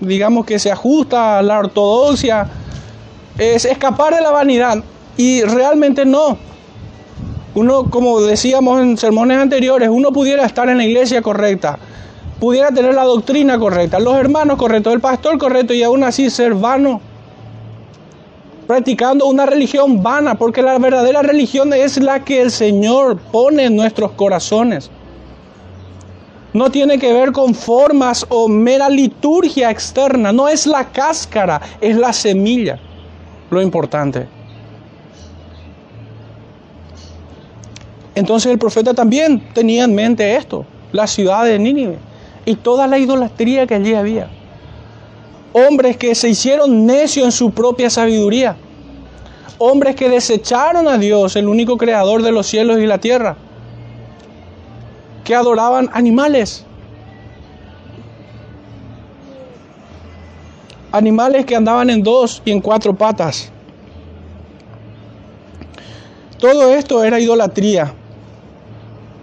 digamos 0.00 0.44
que 0.44 0.58
se 0.58 0.70
ajusta 0.70 1.38
a 1.38 1.42
la 1.42 1.60
ortodoxia, 1.60 2.48
es 3.38 3.64
escapar 3.64 4.14
de 4.14 4.20
la 4.20 4.30
vanidad 4.30 4.82
y 5.16 5.42
realmente 5.42 6.04
no. 6.04 6.36
Uno, 7.54 7.90
como 7.90 8.20
decíamos 8.20 8.82
en 8.82 8.98
sermones 8.98 9.38
anteriores, 9.38 9.88
uno 9.88 10.12
pudiera 10.12 10.44
estar 10.44 10.68
en 10.68 10.78
la 10.78 10.84
iglesia 10.84 11.22
correcta, 11.22 11.78
pudiera 12.40 12.70
tener 12.70 12.94
la 12.94 13.04
doctrina 13.04 13.58
correcta, 13.58 13.98
los 13.98 14.16
hermanos 14.16 14.58
correctos, 14.58 14.92
el 14.92 15.00
pastor 15.00 15.38
correcto 15.38 15.72
y 15.74 15.82
aún 15.82 16.04
así 16.04 16.30
ser 16.30 16.54
vano, 16.54 17.00
practicando 18.68 19.26
una 19.26 19.46
religión 19.46 20.02
vana, 20.02 20.36
porque 20.36 20.60
la 20.60 20.78
verdadera 20.78 21.22
religión 21.22 21.72
es 21.72 21.96
la 21.96 22.22
que 22.22 22.42
el 22.42 22.50
Señor 22.50 23.18
pone 23.32 23.64
en 23.64 23.74
nuestros 23.74 24.12
corazones. 24.12 24.90
No 26.52 26.70
tiene 26.70 26.98
que 26.98 27.12
ver 27.12 27.32
con 27.32 27.54
formas 27.54 28.26
o 28.28 28.46
mera 28.46 28.90
liturgia 28.90 29.70
externa, 29.70 30.32
no 30.32 30.48
es 30.48 30.66
la 30.66 30.84
cáscara, 30.92 31.62
es 31.80 31.96
la 31.96 32.12
semilla 32.12 32.78
lo 33.50 33.62
importante. 33.62 34.28
Entonces 38.14 38.52
el 38.52 38.58
profeta 38.58 38.92
también 38.92 39.40
tenía 39.54 39.84
en 39.84 39.94
mente 39.94 40.36
esto, 40.36 40.66
la 40.92 41.06
ciudad 41.06 41.44
de 41.44 41.58
Nínive 41.58 41.98
y 42.44 42.56
toda 42.56 42.86
la 42.86 42.98
idolatría 42.98 43.66
que 43.66 43.76
allí 43.76 43.94
había. 43.94 44.28
Hombres 45.52 45.96
que 45.96 46.14
se 46.14 46.28
hicieron 46.28 46.86
necios 46.86 47.24
en 47.26 47.32
su 47.32 47.50
propia 47.50 47.90
sabiduría. 47.90 48.56
Hombres 49.58 49.96
que 49.96 50.08
desecharon 50.08 50.86
a 50.88 50.98
Dios, 50.98 51.34
el 51.36 51.48
único 51.48 51.76
creador 51.76 52.22
de 52.22 52.32
los 52.32 52.46
cielos 52.46 52.78
y 52.78 52.86
la 52.86 52.98
tierra. 52.98 53.36
Que 55.24 55.34
adoraban 55.34 55.90
animales. 55.92 56.64
animales 60.92 61.44
que 61.44 61.56
andaban 61.56 61.90
en 61.90 62.02
dos 62.02 62.42
y 62.44 62.50
en 62.50 62.60
cuatro 62.60 62.94
patas. 62.94 63.50
Todo 66.38 66.74
esto 66.74 67.02
era 67.02 67.18
idolatría, 67.18 67.92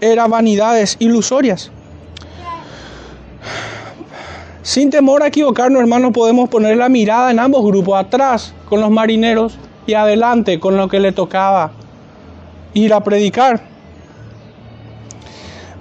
era 0.01 0.27
vanidades 0.27 0.97
ilusorias. 0.99 1.71
Sin 4.65 4.89
temor 4.89 5.21
a 5.21 5.27
equivocarnos, 5.27 5.79
hermanos, 5.79 6.11
podemos 6.11 6.49
poner 6.49 6.75
la 6.77 6.89
mirada 6.89 7.29
en 7.29 7.37
ambos 7.37 7.63
grupos, 7.63 7.99
atrás 7.99 8.51
con 8.67 8.81
los 8.81 8.89
marineros 8.89 9.59
y 9.85 9.93
adelante 9.93 10.59
con 10.59 10.75
lo 10.75 10.87
que 10.87 10.99
le 10.99 11.11
tocaba 11.11 11.69
ir 12.73 12.91
a 12.91 13.03
predicar. 13.03 13.61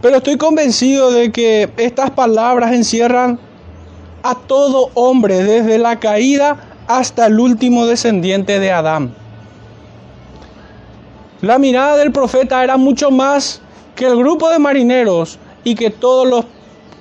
Pero 0.02 0.18
estoy 0.18 0.36
convencido 0.36 1.10
de 1.12 1.32
que 1.32 1.70
estas 1.78 2.10
palabras 2.10 2.74
encierran 2.74 3.38
a 4.22 4.34
todo 4.34 4.90
hombre 4.92 5.42
desde 5.42 5.78
la 5.78 5.98
caída 5.98 6.58
hasta 6.86 7.24
el 7.24 7.40
último 7.40 7.86
descendiente 7.86 8.60
de 8.60 8.70
Adán. 8.70 9.14
La 11.40 11.58
mirada 11.58 11.96
del 11.96 12.12
profeta 12.12 12.62
era 12.62 12.76
mucho 12.76 13.10
más 13.10 13.62
que 13.96 14.04
el 14.04 14.18
grupo 14.18 14.50
de 14.50 14.58
marineros 14.58 15.38
y 15.64 15.74
que, 15.74 15.88
todos 15.88 16.28
los, 16.28 16.44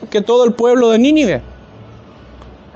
que 0.10 0.22
todo 0.22 0.46
el 0.46 0.54
pueblo 0.54 0.90
de 0.90 1.00
Nínive. 1.00 1.53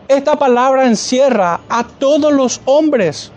Esta 0.08 0.38
palabra 0.38 0.86
encierra 0.86 1.60
a 1.70 1.84
todos 1.84 2.32
los 2.32 2.62
hombres. 2.66 3.32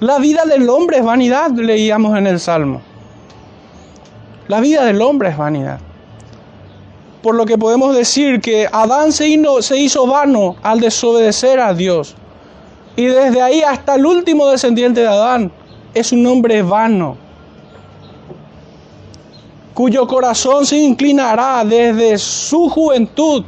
La 0.00 0.18
vida 0.18 0.44
del 0.44 0.68
hombre 0.68 0.98
es 0.98 1.04
vanidad, 1.04 1.50
leíamos 1.50 2.16
en 2.18 2.26
el 2.26 2.40
Salmo. 2.40 2.82
La 4.48 4.60
vida 4.60 4.84
del 4.84 5.00
hombre 5.00 5.30
es 5.30 5.36
vanidad 5.36 5.80
por 7.24 7.34
lo 7.34 7.46
que 7.46 7.56
podemos 7.56 7.96
decir 7.96 8.38
que 8.42 8.68
Adán 8.70 9.10
se 9.10 9.26
hizo, 9.26 10.06
vano 10.06 10.56
al 10.62 10.78
desobedecer 10.78 11.58
a 11.58 11.72
Dios. 11.72 12.14
Y 12.96 13.06
desde 13.06 13.40
ahí 13.40 13.62
hasta 13.62 13.94
el 13.94 14.04
último 14.04 14.46
descendiente 14.48 15.00
de 15.00 15.08
Adán 15.08 15.50
es 15.94 16.12
un 16.12 16.26
hombre 16.26 16.62
vano, 16.62 17.16
cuyo 19.72 20.06
corazón 20.06 20.66
se 20.66 20.76
inclinará 20.76 21.64
desde 21.64 22.18
su 22.18 22.68
juventud 22.68 23.42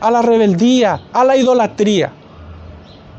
a 0.00 0.10
la 0.10 0.22
rebeldía, 0.22 1.00
a 1.12 1.24
la 1.24 1.36
idolatría. 1.36 2.12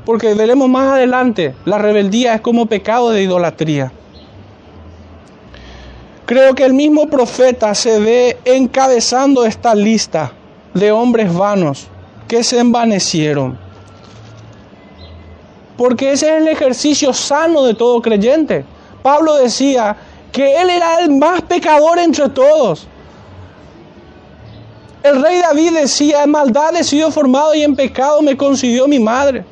Porque 0.05 0.33
veremos 0.33 0.69
más 0.69 0.93
adelante, 0.93 1.55
la 1.65 1.77
rebeldía 1.77 2.35
es 2.35 2.41
como 2.41 2.65
pecado 2.65 3.11
de 3.11 3.23
idolatría. 3.23 3.91
Creo 6.25 6.53
que 6.53 6.63
el 6.63 6.73
mismo 6.73 7.07
profeta 7.07 7.73
se 7.73 7.99
ve 7.99 8.37
encabezando 8.45 9.45
esta 9.45 9.73
lista 9.73 10.31
de 10.73 10.91
hombres 10.91 11.33
vanos 11.33 11.87
que 12.27 12.43
se 12.43 12.59
envanecieron. 12.59 13.57
Porque 15.75 16.11
ese 16.11 16.27
es 16.35 16.41
el 16.41 16.47
ejercicio 16.47 17.13
sano 17.13 17.63
de 17.63 17.73
todo 17.73 18.01
creyente. 18.01 18.63
Pablo 19.01 19.35
decía 19.35 19.95
que 20.31 20.61
él 20.61 20.69
era 20.69 20.99
el 20.99 21.11
más 21.11 21.41
pecador 21.41 21.97
entre 21.97 22.29
todos. 22.29 22.87
El 25.01 25.21
rey 25.21 25.39
David 25.41 25.73
decía, 25.73 26.23
en 26.23 26.31
maldad 26.31 26.75
he 26.75 26.83
sido 26.83 27.09
formado 27.09 27.55
y 27.55 27.63
en 27.63 27.75
pecado 27.75 28.21
me 28.21 28.35
concibió 28.35 28.87
mi 28.87 28.99
madre. 28.99 29.45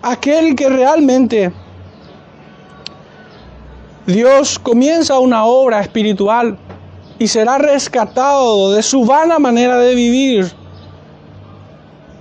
Aquel 0.00 0.54
que 0.54 0.68
realmente 0.68 1.52
Dios 4.06 4.58
comienza 4.58 5.18
una 5.18 5.44
obra 5.44 5.80
espiritual 5.80 6.56
y 7.18 7.26
será 7.26 7.58
rescatado 7.58 8.72
de 8.72 8.82
su 8.82 9.04
vana 9.04 9.38
manera 9.38 9.78
de 9.78 9.94
vivir. 9.94 10.52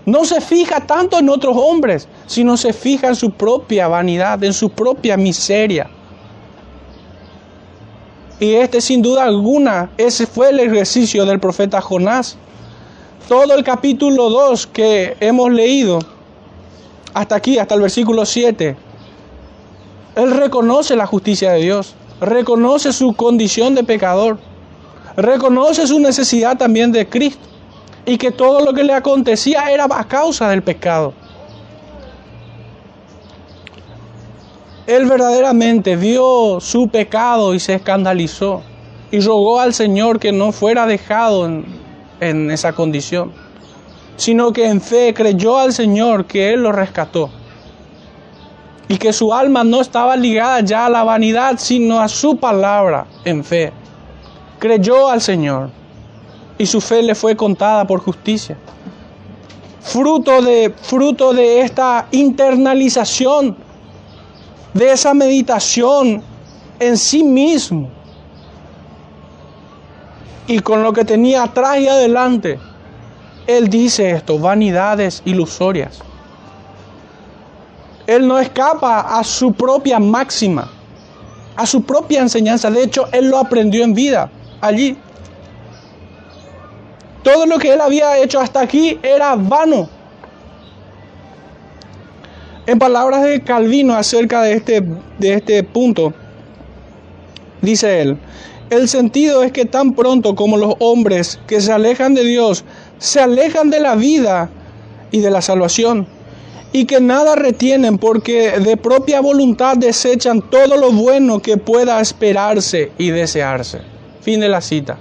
No 0.06 0.26
se 0.26 0.42
fija 0.42 0.82
tanto 0.88 1.20
en 1.20 1.30
otros 1.30 1.56
hombres, 1.56 2.08
sino 2.26 2.58
se 2.58 2.74
fija 2.74 3.10
en 3.10 3.16
su 3.16 3.32
propia 3.32 3.88
vanidad, 3.88 4.44
en 4.44 4.54
su 4.54 4.70
propia 4.70 5.18
miseria. 5.18 5.90
Y 8.40 8.56
este 8.56 8.82
sin 8.82 9.02
duda 9.02 9.24
alguna, 9.24 9.90
ese 9.98 10.26
fue 10.26 10.50
el 10.50 10.60
ejercicio 10.60 11.26
del 11.26 11.40
profeta 11.40 11.82
Jonás. 11.82 12.36
Todo 13.28 13.54
el 13.54 13.64
capítulo 13.64 14.30
2 14.30 14.68
que 14.68 15.16
hemos 15.20 15.52
leído, 15.52 16.00
hasta 17.14 17.36
aquí, 17.36 17.58
hasta 17.58 17.76
el 17.76 17.82
versículo 17.82 18.26
7, 18.26 18.76
él 20.16 20.32
reconoce 20.32 20.96
la 20.96 21.06
justicia 21.08 21.54
de 21.54 21.62
Dios. 21.62 21.96
reconoce 22.22 22.94
su 22.94 23.14
condición 23.14 23.76
de 23.76 23.84
pecador, 23.84 24.38
reconoce 25.18 25.86
su 25.88 26.00
necesidad 26.00 26.58
también 26.58 26.92
de 26.92 27.10
Cristo 27.10 27.46
y 28.06 28.18
que 28.18 28.32
todo 28.32 28.64
lo 28.64 28.74
que 28.74 28.84
le 28.84 28.94
acontecía 28.94 29.72
era 29.72 29.88
a 29.90 30.08
causa 30.08 30.50
del 30.50 30.64
pecado. 30.64 31.14
Él 34.86 35.06
verdaderamente 35.06 35.96
vio 35.96 36.60
su 36.60 36.90
pecado 36.90 37.54
y 37.54 37.60
se 37.60 37.76
escandalizó 37.76 38.62
y 39.12 39.20
rogó 39.22 39.60
al 39.60 39.74
Señor 39.74 40.20
que 40.20 40.32
no 40.32 40.52
fuera 40.52 40.86
dejado 40.86 41.46
en, 41.46 41.66
en 42.20 42.52
esa 42.52 42.74
condición, 42.74 43.32
sino 44.18 44.52
que 44.52 44.68
en 44.68 44.82
fe 44.82 45.14
creyó 45.14 45.58
al 45.58 45.72
Señor 45.72 46.26
que 46.26 46.54
Él 46.54 46.64
lo 46.64 46.72
rescató 46.72 47.30
y 48.88 48.98
que 48.98 49.14
su 49.14 49.34
alma 49.34 49.64
no 49.64 49.82
estaba 49.82 50.16
ligada 50.16 50.60
ya 50.62 50.86
a 50.86 50.90
la 50.90 51.04
vanidad, 51.04 51.56
sino 51.58 52.00
a 52.00 52.08
su 52.08 52.38
palabra 52.38 53.06
en 53.24 53.44
fe. 53.44 53.72
Creyó 54.60 55.08
al 55.08 55.22
Señor 55.22 55.70
y 56.58 56.66
su 56.66 56.82
fe 56.82 57.02
le 57.02 57.16
fue 57.16 57.36
contada 57.36 57.88
por 57.88 58.02
justicia. 58.02 58.58
Fruto 59.82 60.42
de, 60.42 60.74
fruto 60.82 61.34
de 61.34 61.62
esta 61.62 62.08
internalización, 62.12 63.58
de 64.74 64.92
esa 64.92 65.14
meditación 65.14 66.24
en 66.80 66.98
sí 66.98 67.24
mismo 67.24 67.90
y 70.48 70.60
con 70.60 70.84
lo 70.84 70.92
que 70.94 71.06
tenía 71.06 71.44
atrás 71.44 71.80
y 71.80 71.88
adelante, 71.88 72.60
él 73.48 73.70
dice 73.70 74.12
esto, 74.12 74.40
vanidades 74.40 75.22
ilusorias. 75.26 76.00
Él 78.08 78.28
no 78.28 78.38
escapa 78.40 79.18
a 79.18 79.24
su 79.24 79.54
propia 79.54 80.00
máxima, 80.00 80.70
a 81.56 81.66
su 81.66 81.84
propia 81.84 82.22
enseñanza. 82.22 82.70
De 82.70 82.84
hecho, 82.84 83.08
él 83.12 83.30
lo 83.30 83.38
aprendió 83.38 83.84
en 83.84 83.94
vida, 83.94 84.30
allí. 84.60 84.98
Todo 87.24 87.46
lo 87.46 87.58
que 87.58 87.74
él 87.74 87.80
había 87.80 88.18
hecho 88.18 88.42
hasta 88.42 88.60
aquí 88.60 89.00
era 89.02 89.36
vano. 89.36 89.88
En 92.66 92.80
palabras 92.80 93.24
de 93.24 93.42
Calvino 93.42 93.94
acerca 93.94 94.42
de 94.42 94.54
este, 94.54 94.82
de 95.20 95.34
este 95.34 95.64
punto, 95.64 96.14
dice 97.62 98.02
él, 98.02 98.18
el 98.70 98.88
sentido 98.88 99.44
es 99.44 99.52
que 99.52 99.66
tan 99.66 99.94
pronto 99.94 100.34
como 100.34 100.56
los 100.56 100.76
hombres 100.80 101.42
que 101.46 101.60
se 101.60 101.74
alejan 101.74 102.14
de 102.14 102.24
Dios 102.24 102.64
se 103.00 103.20
alejan 103.20 103.70
de 103.70 103.82
la 103.82 103.96
vida 103.96 104.50
y 105.12 105.20
de 105.20 105.30
la 105.30 105.42
salvación, 105.42 106.08
y 106.72 106.86
que 106.86 107.02
nada 107.02 107.36
retienen 107.36 107.98
porque 107.98 108.52
de 108.52 108.78
propia 108.78 109.20
voluntad 109.20 109.76
desechan 109.76 110.42
todo 110.50 110.78
lo 110.78 110.94
bueno 110.94 111.42
que 111.42 111.58
pueda 111.58 112.00
esperarse 112.00 112.94
y 112.98 113.12
desearse. 113.12 113.82
Fin 114.22 114.40
de 114.40 114.48
la 114.48 114.62
cita. 114.62 114.98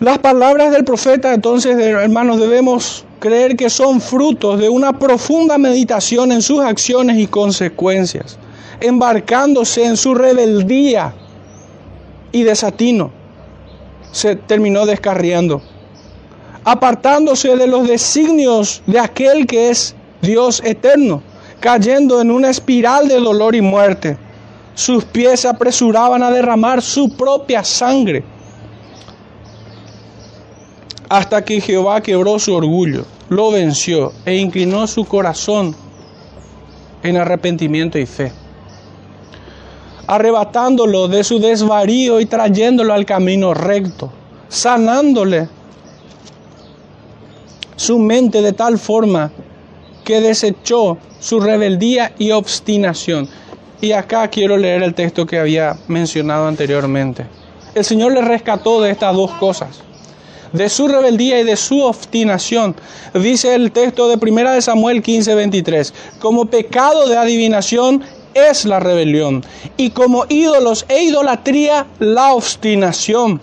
Las 0.00 0.18
palabras 0.18 0.72
del 0.72 0.84
profeta 0.84 1.34
entonces, 1.34 1.78
hermanos, 1.78 2.40
debemos 2.40 3.04
creer 3.18 3.56
que 3.56 3.68
son 3.68 4.00
frutos 4.00 4.58
de 4.58 4.68
una 4.68 4.98
profunda 4.98 5.58
meditación 5.58 6.32
en 6.32 6.40
sus 6.40 6.60
acciones 6.60 7.18
y 7.18 7.26
consecuencias, 7.26 8.38
embarcándose 8.80 9.84
en 9.84 9.96
su 9.96 10.14
rebeldía 10.14 11.12
y 12.32 12.42
desatino. 12.42 13.10
Se 14.10 14.36
terminó 14.36 14.86
descarriando 14.86 15.62
apartándose 16.64 17.56
de 17.56 17.66
los 17.66 17.88
designios 17.88 18.82
de 18.86 18.98
aquel 18.98 19.46
que 19.46 19.70
es 19.70 19.94
Dios 20.20 20.62
eterno, 20.64 21.22
cayendo 21.60 22.20
en 22.20 22.30
una 22.30 22.50
espiral 22.50 23.08
de 23.08 23.18
dolor 23.18 23.54
y 23.54 23.60
muerte. 23.60 24.16
Sus 24.74 25.04
pies 25.04 25.40
se 25.40 25.48
apresuraban 25.48 26.22
a 26.22 26.30
derramar 26.30 26.82
su 26.82 27.16
propia 27.16 27.64
sangre, 27.64 28.22
hasta 31.10 31.44
que 31.44 31.60
Jehová 31.60 32.00
quebró 32.00 32.38
su 32.38 32.54
orgullo, 32.54 33.04
lo 33.28 33.50
venció 33.50 34.12
e 34.24 34.36
inclinó 34.36 34.86
su 34.86 35.04
corazón 35.04 35.74
en 37.02 37.16
arrepentimiento 37.16 37.98
y 37.98 38.06
fe, 38.06 38.32
arrebatándolo 40.06 41.08
de 41.08 41.24
su 41.24 41.40
desvarío 41.40 42.20
y 42.20 42.26
trayéndolo 42.26 42.94
al 42.94 43.04
camino 43.04 43.54
recto, 43.54 44.12
sanándole 44.48 45.48
su 47.74 47.98
mente 47.98 48.40
de 48.40 48.52
tal 48.52 48.78
forma 48.78 49.32
que 50.04 50.20
desechó 50.20 50.96
su 51.18 51.40
rebeldía 51.40 52.12
y 52.18 52.30
obstinación. 52.30 53.28
Y 53.80 53.90
acá 53.92 54.28
quiero 54.28 54.56
leer 54.56 54.84
el 54.84 54.94
texto 54.94 55.26
que 55.26 55.40
había 55.40 55.76
mencionado 55.88 56.46
anteriormente. 56.46 57.26
El 57.74 57.84
Señor 57.84 58.12
le 58.12 58.20
rescató 58.20 58.80
de 58.80 58.90
estas 58.90 59.16
dos 59.16 59.32
cosas, 59.32 59.82
de 60.52 60.68
su 60.68 60.88
rebeldía 60.88 61.40
y 61.40 61.44
de 61.44 61.56
su 61.56 61.82
obstinación. 61.82 62.74
Dice 63.14 63.54
el 63.54 63.72
texto 63.72 64.08
de 64.08 64.18
1 64.20 64.52
de 64.52 64.62
Samuel 64.62 65.02
15, 65.02 65.34
23, 65.34 65.94
como 66.18 66.46
pecado 66.46 67.08
de 67.08 67.16
adivinación 67.16 68.02
es 68.34 68.64
la 68.64 68.80
rebelión 68.80 69.44
y 69.76 69.90
como 69.90 70.24
ídolos 70.28 70.84
e 70.88 71.02
idolatría 71.04 71.86
la 71.98 72.32
obstinación. 72.34 73.40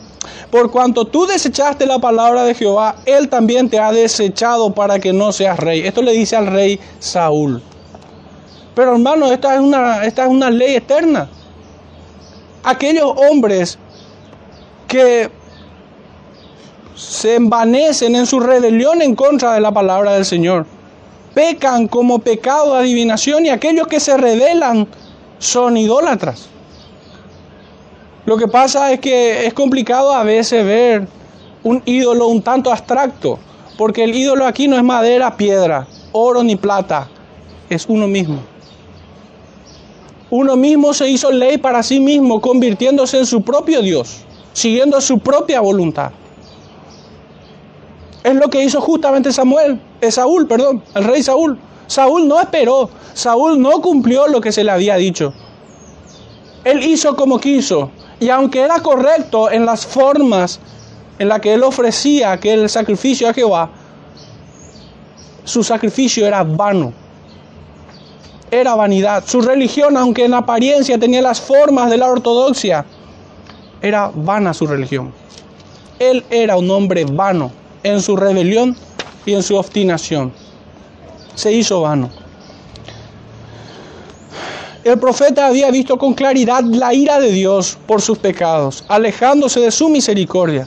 Por 0.51 0.71
cuanto 0.71 1.05
tú 1.05 1.25
desechaste 1.25 1.85
la 1.85 1.99
palabra 1.99 2.43
de 2.43 2.55
Jehová, 2.55 2.95
Él 3.05 3.27
también 3.29 3.69
te 3.69 3.79
ha 3.79 3.91
desechado 3.91 4.73
para 4.73 4.99
que 4.99 5.11
no 5.13 5.31
seas 5.31 5.59
rey. 5.59 5.81
Esto 5.81 6.01
le 6.01 6.13
dice 6.13 6.35
al 6.35 6.47
rey 6.47 6.79
Saúl. 6.99 7.61
Pero 8.75 8.93
hermano, 8.93 9.31
esta 9.31 9.55
es 9.55 9.61
una, 9.61 10.05
esta 10.05 10.23
es 10.23 10.29
una 10.29 10.49
ley 10.49 10.75
eterna. 10.75 11.29
Aquellos 12.63 13.11
hombres 13.29 13.77
que 14.87 15.29
se 16.97 17.35
envanecen 17.35 18.15
en 18.15 18.25
su 18.25 18.39
rebelión 18.39 19.03
en 19.03 19.13
contra 19.13 19.53
de 19.53 19.61
la 19.61 19.71
palabra 19.71 20.13
del 20.13 20.25
Señor, 20.25 20.65
pecan 21.35 21.87
como 21.87 22.19
pecado 22.19 22.73
de 22.73 22.79
adivinación 22.79 23.45
y 23.45 23.49
aquellos 23.49 23.87
que 23.87 23.99
se 23.99 24.17
rebelan 24.17 24.87
son 25.37 25.77
idólatras. 25.77 26.49
Lo 28.25 28.35
que 28.35 28.47
pasa 28.47 28.91
es 28.91 28.99
que 28.99 29.45
es 29.45 29.53
complicado 29.53 30.11
a 30.11 30.23
veces 30.23 30.65
ver 30.65 31.07
un 31.63 31.83
ídolo 31.85 32.27
un 32.27 32.41
tanto 32.41 32.71
abstracto, 32.71 33.37
porque 33.77 34.03
el 34.03 34.15
ídolo 34.15 34.47
aquí 34.47 34.67
no 34.67 34.75
es 34.75 34.83
madera, 34.83 35.37
piedra, 35.37 35.87
oro 36.13 36.41
ni 36.41 36.55
plata, 36.55 37.07
es 37.69 37.85
uno 37.87 38.07
mismo. 38.07 38.39
Uno 40.31 40.55
mismo 40.55 40.93
se 40.95 41.07
hizo 41.07 41.31
ley 41.31 41.59
para 41.59 41.83
sí 41.83 41.99
mismo, 41.99 42.41
convirtiéndose 42.41 43.19
en 43.19 43.27
su 43.27 43.43
propio 43.43 43.83
Dios, 43.83 44.23
siguiendo 44.51 44.99
su 44.99 45.19
propia 45.19 45.61
voluntad. 45.61 46.11
Es 48.27 48.35
lo 48.35 48.49
que 48.49 48.61
hizo 48.61 48.81
justamente 48.81 49.31
Samuel, 49.31 49.79
eh, 50.01 50.11
Saúl, 50.11 50.47
perdón, 50.47 50.83
el 50.95 51.05
rey 51.05 51.23
Saúl. 51.23 51.57
Saúl 51.87 52.27
no 52.27 52.41
esperó, 52.41 52.89
Saúl 53.13 53.61
no 53.61 53.79
cumplió 53.81 54.27
lo 54.27 54.41
que 54.41 54.51
se 54.51 54.65
le 54.65 54.71
había 54.71 54.97
dicho. 54.97 55.33
Él 56.65 56.83
hizo 56.83 57.15
como 57.15 57.39
quiso, 57.39 57.89
y 58.19 58.27
aunque 58.27 58.59
era 58.59 58.81
correcto 58.81 59.49
en 59.49 59.65
las 59.65 59.85
formas 59.85 60.59
en 61.17 61.29
las 61.29 61.39
que 61.39 61.53
él 61.53 61.63
ofrecía 61.63 62.33
aquel 62.33 62.67
sacrificio 62.67 63.29
a 63.29 63.33
Jehová, 63.33 63.69
su 65.45 65.63
sacrificio 65.63 66.27
era 66.27 66.43
vano. 66.43 66.91
Era 68.51 68.75
vanidad. 68.75 69.23
Su 69.25 69.39
religión, 69.39 69.95
aunque 69.95 70.25
en 70.25 70.33
apariencia 70.33 70.99
tenía 70.99 71.21
las 71.21 71.39
formas 71.39 71.89
de 71.89 71.95
la 71.95 72.11
ortodoxia, 72.11 72.83
era 73.81 74.11
vana 74.13 74.53
su 74.53 74.67
religión. 74.67 75.13
Él 75.97 76.25
era 76.29 76.57
un 76.57 76.69
hombre 76.69 77.05
vano 77.05 77.66
en 77.83 78.01
su 78.01 78.15
rebelión 78.15 78.75
y 79.25 79.33
en 79.33 79.43
su 79.43 79.55
obstinación. 79.55 80.31
Se 81.35 81.51
hizo 81.51 81.81
vano. 81.81 82.09
El 84.83 84.97
profeta 84.99 85.47
había 85.47 85.69
visto 85.69 85.97
con 85.97 86.13
claridad 86.13 86.63
la 86.63 86.93
ira 86.93 87.19
de 87.19 87.31
Dios 87.31 87.77
por 87.85 88.01
sus 88.01 88.17
pecados, 88.17 88.85
alejándose 88.87 89.59
de 89.59 89.69
su 89.69 89.89
misericordia, 89.89 90.65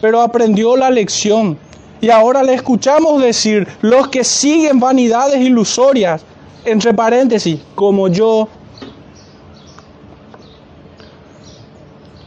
pero 0.00 0.20
aprendió 0.20 0.76
la 0.76 0.90
lección. 0.90 1.58
Y 2.00 2.10
ahora 2.10 2.44
le 2.44 2.54
escuchamos 2.54 3.20
decir, 3.20 3.66
los 3.80 4.06
que 4.08 4.22
siguen 4.22 4.78
vanidades 4.78 5.40
ilusorias, 5.40 6.22
entre 6.64 6.94
paréntesis, 6.94 7.58
como 7.74 8.06
yo, 8.06 8.48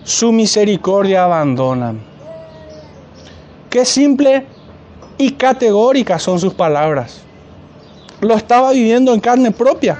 su 0.03 0.33
misericordia 0.33 1.23
abandonan. 1.23 2.10
Qué 3.71 3.85
simple 3.85 4.45
y 5.17 5.31
categórica 5.31 6.19
son 6.19 6.39
sus 6.41 6.53
palabras. 6.53 7.21
Lo 8.19 8.35
estaba 8.35 8.73
viviendo 8.73 9.13
en 9.13 9.21
carne 9.21 9.49
propia. 9.49 9.97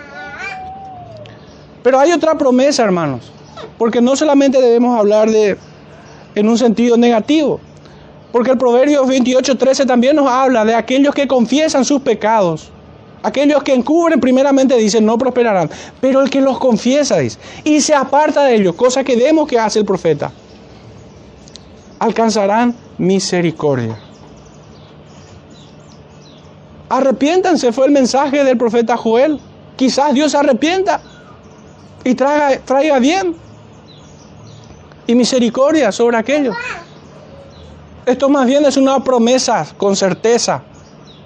Pero 1.82 1.98
hay 1.98 2.12
otra 2.12 2.38
promesa, 2.38 2.84
hermanos, 2.84 3.32
porque 3.78 4.02
no 4.02 4.18
solamente 4.18 4.62
debemos 4.62 5.00
hablar 5.00 5.32
de 5.32 5.58
en 6.36 6.50
un 6.50 6.58
sentido 6.58 6.98
negativo, 6.98 7.62
porque 8.34 8.52
el 8.52 8.58
Proverbio 8.58 9.06
28:13 9.06 9.86
también 9.86 10.18
nos 10.18 10.28
habla 10.28 10.66
de 10.66 10.76
aquellos 10.76 11.16
que 11.16 11.26
confiesan 11.26 11.86
sus 11.86 12.02
pecados, 12.02 12.72
Aquellos 13.24 13.62
que 13.62 13.74
encubren 13.74 14.20
primeramente 14.20 14.76
dicen 14.78 15.06
no 15.06 15.16
prosperarán, 15.16 15.70
pero 16.00 16.22
el 16.22 16.30
que 16.32 16.42
los 16.42 16.58
confiesa 16.58 17.18
dice, 17.18 17.38
y 17.64 17.80
se 17.80 17.94
aparta 17.94 18.46
de 18.46 18.56
ellos, 18.56 18.74
cosa 18.74 19.04
que 19.04 19.16
vemos 19.16 19.48
que 19.48 19.60
hace 19.60 19.78
el 19.78 19.86
profeta, 19.86 20.32
alcanzarán 22.00 22.76
misericordia. 23.02 23.98
Arrepiéntanse, 26.88 27.72
fue 27.72 27.88
el 27.88 27.92
mensaje 27.92 28.44
del 28.44 28.58
profeta 28.58 28.96
Joel. 28.96 29.40
Quizás 29.76 30.14
Dios 30.14 30.36
arrepienta 30.36 31.02
y 32.04 32.14
traiga, 32.14 32.60
traiga 32.64 33.00
bien 33.00 33.36
y 35.08 35.16
misericordia 35.16 35.92
sobre 35.92 36.18
aquellos. 36.18 36.56
Esto 38.06 38.30
más 38.30 38.46
bien 38.46 38.66
es 38.66 38.78
una 38.78 39.04
promesa 39.04 39.66
con 39.78 39.96
certeza, 39.96 40.62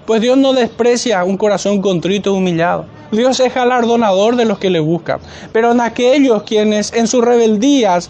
pues 0.06 0.22
Dios 0.22 0.38
no 0.38 0.54
desprecia 0.54 1.26
un 1.26 1.36
corazón 1.36 1.82
contrito 1.82 2.30
y 2.30 2.38
humillado. 2.38 2.86
Dios 3.12 3.40
es 3.42 3.54
galardonador 3.54 4.38
de 4.38 4.46
los 4.46 4.60
que 4.60 4.70
le 4.70 4.80
buscan, 4.80 5.20
pero 5.52 5.74
en 5.74 5.82
aquellos 5.82 6.44
quienes 6.44 6.94
en 6.94 7.08
sus 7.08 7.24
rebeldías 7.24 8.10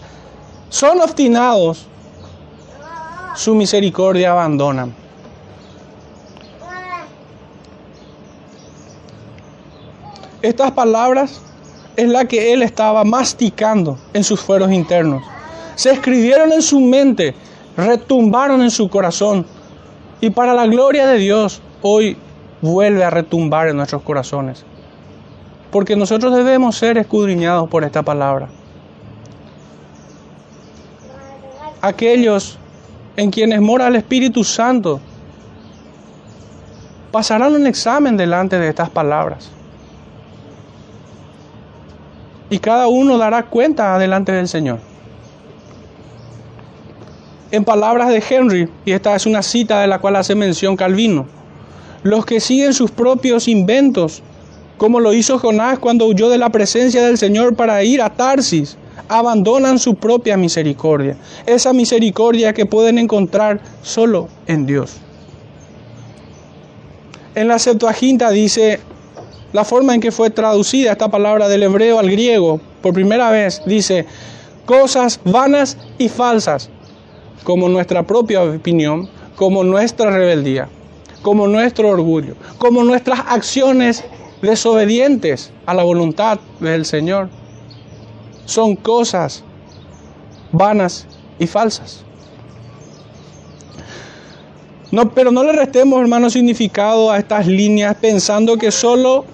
son 0.68 1.00
obstinados, 1.00 1.86
su 3.36 3.54
misericordia 3.54 4.32
abandonan. 4.32 4.94
Estas 10.42 10.72
palabras 10.72 11.40
es 11.96 12.08
la 12.08 12.24
que 12.24 12.52
él 12.52 12.62
estaba 12.62 13.04
masticando 13.04 13.98
en 14.12 14.24
sus 14.24 14.40
fueros 14.40 14.72
internos. 14.72 15.22
Se 15.74 15.90
escribieron 15.90 16.52
en 16.52 16.62
su 16.62 16.80
mente, 16.80 17.34
retumbaron 17.76 18.62
en 18.62 18.70
su 18.70 18.88
corazón. 18.88 19.46
Y 20.20 20.30
para 20.30 20.54
la 20.54 20.66
gloria 20.66 21.06
de 21.06 21.18
Dios, 21.18 21.60
hoy 21.82 22.16
vuelve 22.62 23.04
a 23.04 23.10
retumbar 23.10 23.68
en 23.68 23.76
nuestros 23.76 24.02
corazones. 24.02 24.64
Porque 25.70 25.94
nosotros 25.94 26.34
debemos 26.34 26.76
ser 26.76 26.96
escudriñados 26.96 27.68
por 27.68 27.84
esta 27.84 28.02
palabra. 28.02 28.48
Aquellos 31.82 32.58
en 33.16 33.30
quienes 33.30 33.60
mora 33.60 33.88
el 33.88 33.96
Espíritu 33.96 34.44
Santo 34.44 35.00
pasarán 37.10 37.54
un 37.54 37.66
examen 37.66 38.16
delante 38.16 38.58
de 38.58 38.68
estas 38.68 38.90
palabras. 38.90 39.50
Y 42.50 42.58
cada 42.58 42.88
uno 42.88 43.18
dará 43.18 43.44
cuenta 43.44 43.98
delante 43.98 44.32
del 44.32 44.48
Señor. 44.48 44.78
En 47.50 47.64
palabras 47.64 48.08
de 48.10 48.22
Henry, 48.28 48.68
y 48.84 48.92
esta 48.92 49.16
es 49.16 49.24
una 49.24 49.42
cita 49.42 49.80
de 49.80 49.86
la 49.86 49.98
cual 49.98 50.16
hace 50.16 50.34
mención 50.34 50.76
Calvino, 50.76 51.26
los 52.02 52.26
que 52.26 52.38
siguen 52.38 52.74
sus 52.74 52.90
propios 52.90 53.48
inventos, 53.48 54.22
como 54.76 55.00
lo 55.00 55.14
hizo 55.14 55.38
Jonás 55.38 55.78
cuando 55.78 56.06
huyó 56.06 56.28
de 56.28 56.38
la 56.38 56.50
presencia 56.50 57.04
del 57.04 57.16
Señor 57.16 57.56
para 57.56 57.82
ir 57.82 58.02
a 58.02 58.10
Tarsis, 58.10 58.76
abandonan 59.08 59.78
su 59.78 59.94
propia 59.94 60.36
misericordia, 60.36 61.16
esa 61.46 61.72
misericordia 61.72 62.52
que 62.52 62.66
pueden 62.66 62.98
encontrar 62.98 63.60
solo 63.82 64.28
en 64.46 64.66
Dios. 64.66 64.96
En 67.34 67.48
la 67.48 67.58
Septuaginta 67.58 68.30
dice 68.30 68.80
la 69.52 69.64
forma 69.64 69.94
en 69.94 70.00
que 70.00 70.12
fue 70.12 70.30
traducida 70.30 70.92
esta 70.92 71.10
palabra 71.10 71.48
del 71.48 71.62
hebreo 71.62 71.98
al 71.98 72.10
griego 72.10 72.60
por 72.82 72.94
primera 72.94 73.30
vez, 73.30 73.62
dice 73.66 74.06
cosas 74.64 75.20
vanas 75.24 75.76
y 75.98 76.08
falsas, 76.08 76.70
como 77.44 77.68
nuestra 77.68 78.02
propia 78.02 78.42
opinión, 78.42 79.08
como 79.36 79.62
nuestra 79.62 80.10
rebeldía 80.10 80.68
como 81.26 81.48
nuestro 81.48 81.88
orgullo, 81.88 82.34
como 82.56 82.84
nuestras 82.84 83.18
acciones 83.26 84.04
desobedientes 84.42 85.50
a 85.66 85.74
la 85.74 85.82
voluntad 85.82 86.38
del 86.60 86.84
Señor. 86.84 87.30
Son 88.46 88.74
cosas 88.76 89.44
vanas 90.52 91.06
y 91.38 91.46
falsas. 91.46 92.02
No, 94.90 95.10
pero 95.12 95.30
no 95.30 95.44
le 95.44 95.52
restemos, 95.52 96.00
hermano, 96.00 96.30
significado 96.30 97.10
a 97.10 97.18
estas 97.18 97.46
líneas 97.46 97.96
pensando 98.00 98.56
que 98.56 98.70
solo 98.70 99.24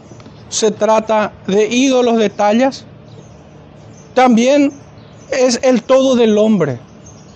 se 0.49 0.71
trata 0.71 1.33
de 1.47 1.69
ídolos 1.69 2.17
de 2.17 2.31
tallas. 2.31 2.85
También 4.15 4.73
es 5.31 5.61
el 5.63 5.83
todo 5.83 6.17
del 6.17 6.37
hombre 6.37 6.79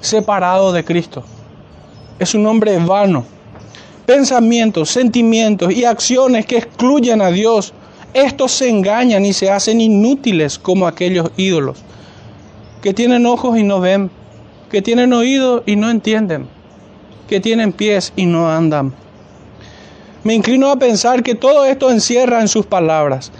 separado 0.00 0.72
de 0.72 0.84
Cristo. 0.84 1.22
Es 2.18 2.34
un 2.34 2.46
hombre 2.46 2.78
vano 2.78 3.36
pensamientos, 4.06 4.90
sentimientos 4.90 5.72
y 5.72 5.84
acciones 5.84 6.46
que 6.46 6.58
excluyen 6.58 7.20
a 7.20 7.30
Dios, 7.30 7.74
estos 8.14 8.52
se 8.52 8.68
engañan 8.68 9.24
y 9.24 9.32
se 9.32 9.50
hacen 9.50 9.80
inútiles 9.80 10.58
como 10.58 10.86
aquellos 10.86 11.30
ídolos, 11.36 11.82
que 12.82 12.94
tienen 12.94 13.26
ojos 13.26 13.58
y 13.58 13.62
no 13.62 13.80
ven, 13.80 14.10
que 14.70 14.82
tienen 14.82 15.12
oídos 15.12 15.62
y 15.66 15.76
no 15.76 15.90
entienden, 15.90 16.46
que 17.28 17.40
tienen 17.40 17.72
pies 17.72 18.12
y 18.16 18.26
no 18.26 18.50
andan. 18.50 18.92
Me 20.24 20.34
inclino 20.34 20.70
a 20.70 20.78
pensar 20.78 21.22
que 21.22 21.34
todo 21.34 21.64
esto 21.64 21.90
encierra 21.90 22.40
en 22.40 22.48
sus 22.48 22.66
palabras. 22.66 23.30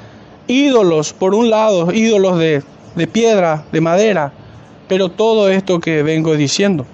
Ídolos, 0.46 1.12
por 1.12 1.34
un 1.34 1.50
lado, 1.50 1.92
ídolos 1.92 2.38
de, 2.38 2.62
de 2.94 3.06
piedra, 3.06 3.64
de 3.72 3.80
madera, 3.80 4.32
pero 4.88 5.08
todo 5.10 5.48
esto 5.48 5.80
que 5.80 6.02
vengo 6.02 6.36
diciendo. 6.36 6.86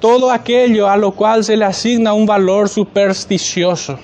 Todo 0.00 0.30
aquello 0.30 0.88
a 0.88 0.96
lo 0.96 1.12
cual 1.12 1.44
se 1.44 1.56
le 1.56 1.64
asigna 1.64 2.14
un 2.14 2.26
valor 2.26 2.68
supersticioso. 2.68 3.98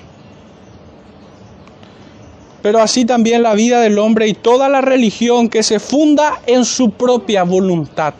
Pero 2.61 2.79
así 2.79 3.05
también 3.05 3.43
la 3.43 3.53
vida 3.53 3.81
del 3.81 3.97
hombre 3.99 4.27
y 4.27 4.33
toda 4.33 4.69
la 4.69 4.81
religión 4.81 5.49
que 5.49 5.63
se 5.63 5.79
funda 5.79 6.39
en 6.45 6.65
su 6.65 6.91
propia 6.91 7.43
voluntad 7.43 8.13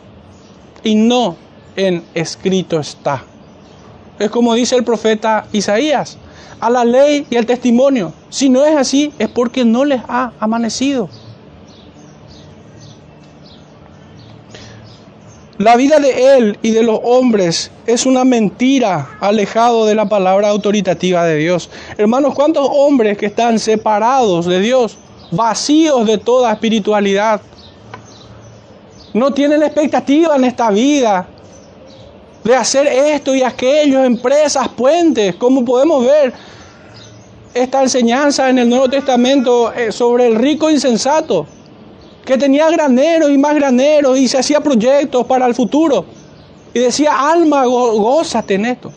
y 0.84 0.96
no 0.96 1.36
en 1.76 2.04
escrito 2.14 2.80
está. 2.80 3.24
Es 4.20 4.30
como 4.32 4.54
dice 4.56 4.76
el 4.76 4.84
profeta 4.84 5.46
Isaías, 5.52 6.18
a 6.60 6.70
la 6.70 6.84
ley 6.84 7.28
y 7.30 7.36
al 7.36 7.46
testimonio. 7.46 8.14
Si 8.30 8.50
no 8.50 8.66
es 8.66 8.76
así, 8.76 9.14
es 9.20 9.30
porque 9.30 9.64
no 9.64 9.86
les 9.86 10.02
ha 10.08 10.32
amanecido. 10.40 11.10
La 15.58 15.76
vida 15.76 16.00
de 16.00 16.38
él 16.38 16.60
y 16.62 16.70
de 16.70 16.84
los 16.84 17.00
hombres 17.04 17.72
es 17.88 18.06
una 18.06 18.24
mentira 18.24 19.18
alejado 19.20 19.88
de 19.88 19.96
la 19.96 20.08
palabra 20.08 20.50
autoritativa 20.50 21.26
de 21.26 21.38
Dios. 21.38 21.72
Hermanos, 21.98 22.36
¿cuántos 22.36 22.68
hombres 22.72 23.18
que 23.18 23.26
están 23.26 23.58
separados 23.58 24.46
de 24.46 24.60
Dios, 24.60 25.00
vacíos 25.32 26.06
de 26.06 26.20
toda 26.20 26.54
espiritualidad, 26.54 27.42
no 29.16 29.34
tienen 29.34 29.64
expectativa 29.64 30.36
en 30.36 30.44
esta 30.44 30.70
vida 30.70 31.28
de 32.44 32.56
hacer 32.56 32.86
esto 32.86 33.34
y 33.34 33.42
aquello, 33.42 34.04
empresas, 34.04 34.68
puentes, 34.70 35.34
como 35.38 35.66
podemos 35.66 36.06
ver 36.06 36.34
esta 37.56 37.82
enseñanza 37.82 38.48
en 38.48 38.60
el 38.60 38.70
Nuevo 38.70 38.90
Testamento 38.92 39.74
eh, 39.74 39.92
sobre 39.92 40.28
el 40.28 40.36
rico 40.36 40.70
insensato? 40.70 41.48
Que 42.28 42.38
tenía 42.38 42.70
graneros 42.70 43.32
y 43.32 43.38
más 43.38 43.56
graneros 43.56 44.18
y 44.20 44.28
se 44.28 44.38
hacía 44.38 44.60
proyectos 44.60 45.26
para 45.26 45.46
el 45.46 45.56
futuro. 45.56 46.06
Y 46.74 46.80
decía, 46.80 47.32
alma, 47.32 47.64
gózate 47.64 48.56
en 48.56 48.66
esto. 48.66 48.92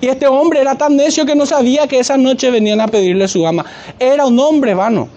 Y 0.00 0.08
este 0.08 0.26
hombre 0.26 0.60
era 0.60 0.74
tan 0.74 0.96
necio 0.96 1.24
que 1.24 1.36
no 1.36 1.46
sabía 1.46 1.86
que 1.86 2.00
esa 2.00 2.16
noche 2.16 2.50
venían 2.50 2.80
a 2.80 2.88
pedirle 2.88 3.28
su 3.28 3.46
ama. 3.46 3.64
Era 4.00 4.26
un 4.26 4.40
hombre 4.40 4.74
vano. 4.74 5.08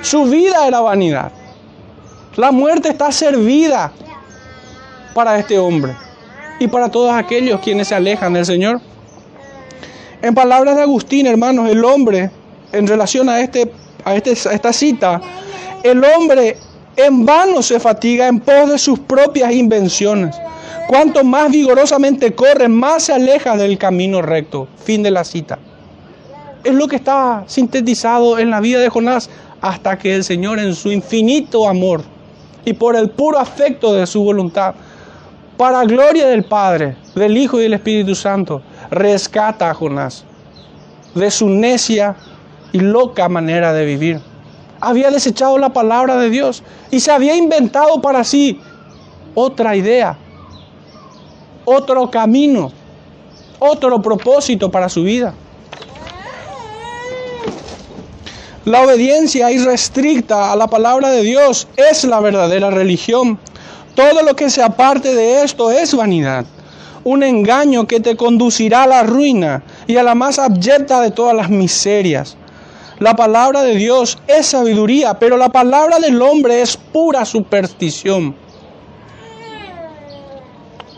Su 0.00 0.24
vida 0.24 0.66
era 0.66 0.80
vanidad. 0.80 1.30
La 2.36 2.52
muerte 2.52 2.88
está 2.88 3.12
servida 3.12 3.92
para 5.12 5.38
este 5.38 5.58
hombre 5.58 5.94
y 6.58 6.68
para 6.68 6.90
todos 6.90 7.12
aquellos 7.12 7.60
quienes 7.60 7.88
se 7.88 7.94
alejan 7.94 8.32
del 8.32 8.46
Señor. 8.46 8.80
En 10.22 10.34
palabras 10.34 10.74
de 10.76 10.82
Agustín, 10.82 11.26
hermanos, 11.26 11.68
el 11.68 11.84
hombre, 11.84 12.30
en 12.72 12.86
relación 12.86 13.28
a, 13.28 13.40
este, 13.40 13.70
a, 14.06 14.14
este, 14.14 14.30
a 14.48 14.52
esta 14.54 14.72
cita, 14.72 15.20
el 15.82 16.04
hombre 16.04 16.56
en 16.96 17.24
vano 17.24 17.62
se 17.62 17.78
fatiga 17.78 18.26
en 18.26 18.40
pos 18.40 18.68
de 18.70 18.78
sus 18.78 18.98
propias 18.98 19.52
invenciones. 19.52 20.36
Cuanto 20.88 21.22
más 21.22 21.50
vigorosamente 21.50 22.34
corre, 22.34 22.68
más 22.68 23.04
se 23.04 23.12
aleja 23.12 23.56
del 23.56 23.78
camino 23.78 24.22
recto. 24.22 24.68
Fin 24.82 25.02
de 25.02 25.10
la 25.10 25.24
cita. 25.24 25.58
Es 26.64 26.74
lo 26.74 26.88
que 26.88 26.96
está 26.96 27.44
sintetizado 27.46 28.38
en 28.38 28.50
la 28.50 28.60
vida 28.60 28.80
de 28.80 28.88
Jonás 28.88 29.30
hasta 29.60 29.98
que 29.98 30.14
el 30.14 30.24
Señor 30.24 30.58
en 30.58 30.74
su 30.74 30.90
infinito 30.90 31.68
amor 31.68 32.02
y 32.64 32.72
por 32.72 32.96
el 32.96 33.10
puro 33.10 33.38
afecto 33.38 33.94
de 33.94 34.06
su 34.06 34.22
voluntad, 34.22 34.74
para 35.56 35.84
gloria 35.84 36.26
del 36.26 36.44
Padre, 36.44 36.96
del 37.14 37.36
Hijo 37.36 37.58
y 37.58 37.62
del 37.62 37.74
Espíritu 37.74 38.14
Santo, 38.14 38.62
rescata 38.90 39.70
a 39.70 39.74
Jonás 39.74 40.24
de 41.14 41.30
su 41.30 41.48
necia 41.48 42.16
y 42.72 42.80
loca 42.80 43.28
manera 43.28 43.72
de 43.72 43.84
vivir 43.84 44.20
había 44.80 45.10
desechado 45.10 45.58
la 45.58 45.70
palabra 45.70 46.16
de 46.16 46.30
Dios 46.30 46.62
y 46.90 47.00
se 47.00 47.10
había 47.10 47.36
inventado 47.36 48.00
para 48.00 48.24
sí 48.24 48.60
otra 49.34 49.76
idea, 49.76 50.16
otro 51.64 52.10
camino, 52.10 52.72
otro 53.58 54.00
propósito 54.00 54.70
para 54.70 54.88
su 54.88 55.02
vida. 55.02 55.34
La 58.64 58.82
obediencia 58.82 59.50
irrestricta 59.50 60.52
a 60.52 60.56
la 60.56 60.66
palabra 60.66 61.10
de 61.10 61.22
Dios 61.22 61.68
es 61.76 62.04
la 62.04 62.20
verdadera 62.20 62.70
religión. 62.70 63.38
Todo 63.94 64.22
lo 64.22 64.36
que 64.36 64.50
se 64.50 64.62
aparte 64.62 65.14
de 65.14 65.42
esto 65.42 65.70
es 65.70 65.94
vanidad, 65.94 66.44
un 67.02 67.22
engaño 67.22 67.86
que 67.86 68.00
te 68.00 68.16
conducirá 68.16 68.82
a 68.82 68.86
la 68.86 69.02
ruina 69.02 69.62
y 69.86 69.96
a 69.96 70.02
la 70.02 70.14
más 70.14 70.38
abyecta 70.38 71.00
de 71.00 71.10
todas 71.10 71.34
las 71.34 71.48
miserias. 71.48 72.36
La 72.98 73.14
palabra 73.14 73.62
de 73.62 73.76
Dios 73.76 74.18
es 74.26 74.46
sabiduría, 74.46 75.18
pero 75.18 75.36
la 75.36 75.50
palabra 75.50 76.00
del 76.00 76.20
hombre 76.20 76.62
es 76.62 76.76
pura 76.76 77.24
superstición. 77.24 78.34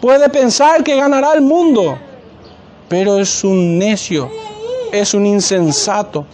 Puede 0.00 0.30
pensar 0.30 0.82
que 0.82 0.96
ganará 0.96 1.34
el 1.34 1.42
mundo, 1.42 1.98
pero 2.88 3.18
es 3.18 3.44
un 3.44 3.78
necio, 3.78 4.30
es 4.92 5.12
un 5.12 5.26
insensato. 5.26 6.24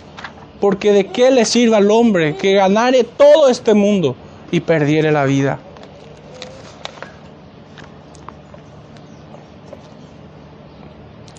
Porque 0.61 0.93
de 0.93 1.09
qué 1.09 1.31
le 1.31 1.45
sirve 1.45 1.77
al 1.77 1.91
hombre 1.91 2.37
que 2.37 2.55
ganare 2.55 3.05
todo 3.05 3.49
este 3.51 3.75
mundo 3.75 4.17
y 4.51 4.61
perdiere 4.61 5.13
la 5.13 5.25
vida. 5.25 5.59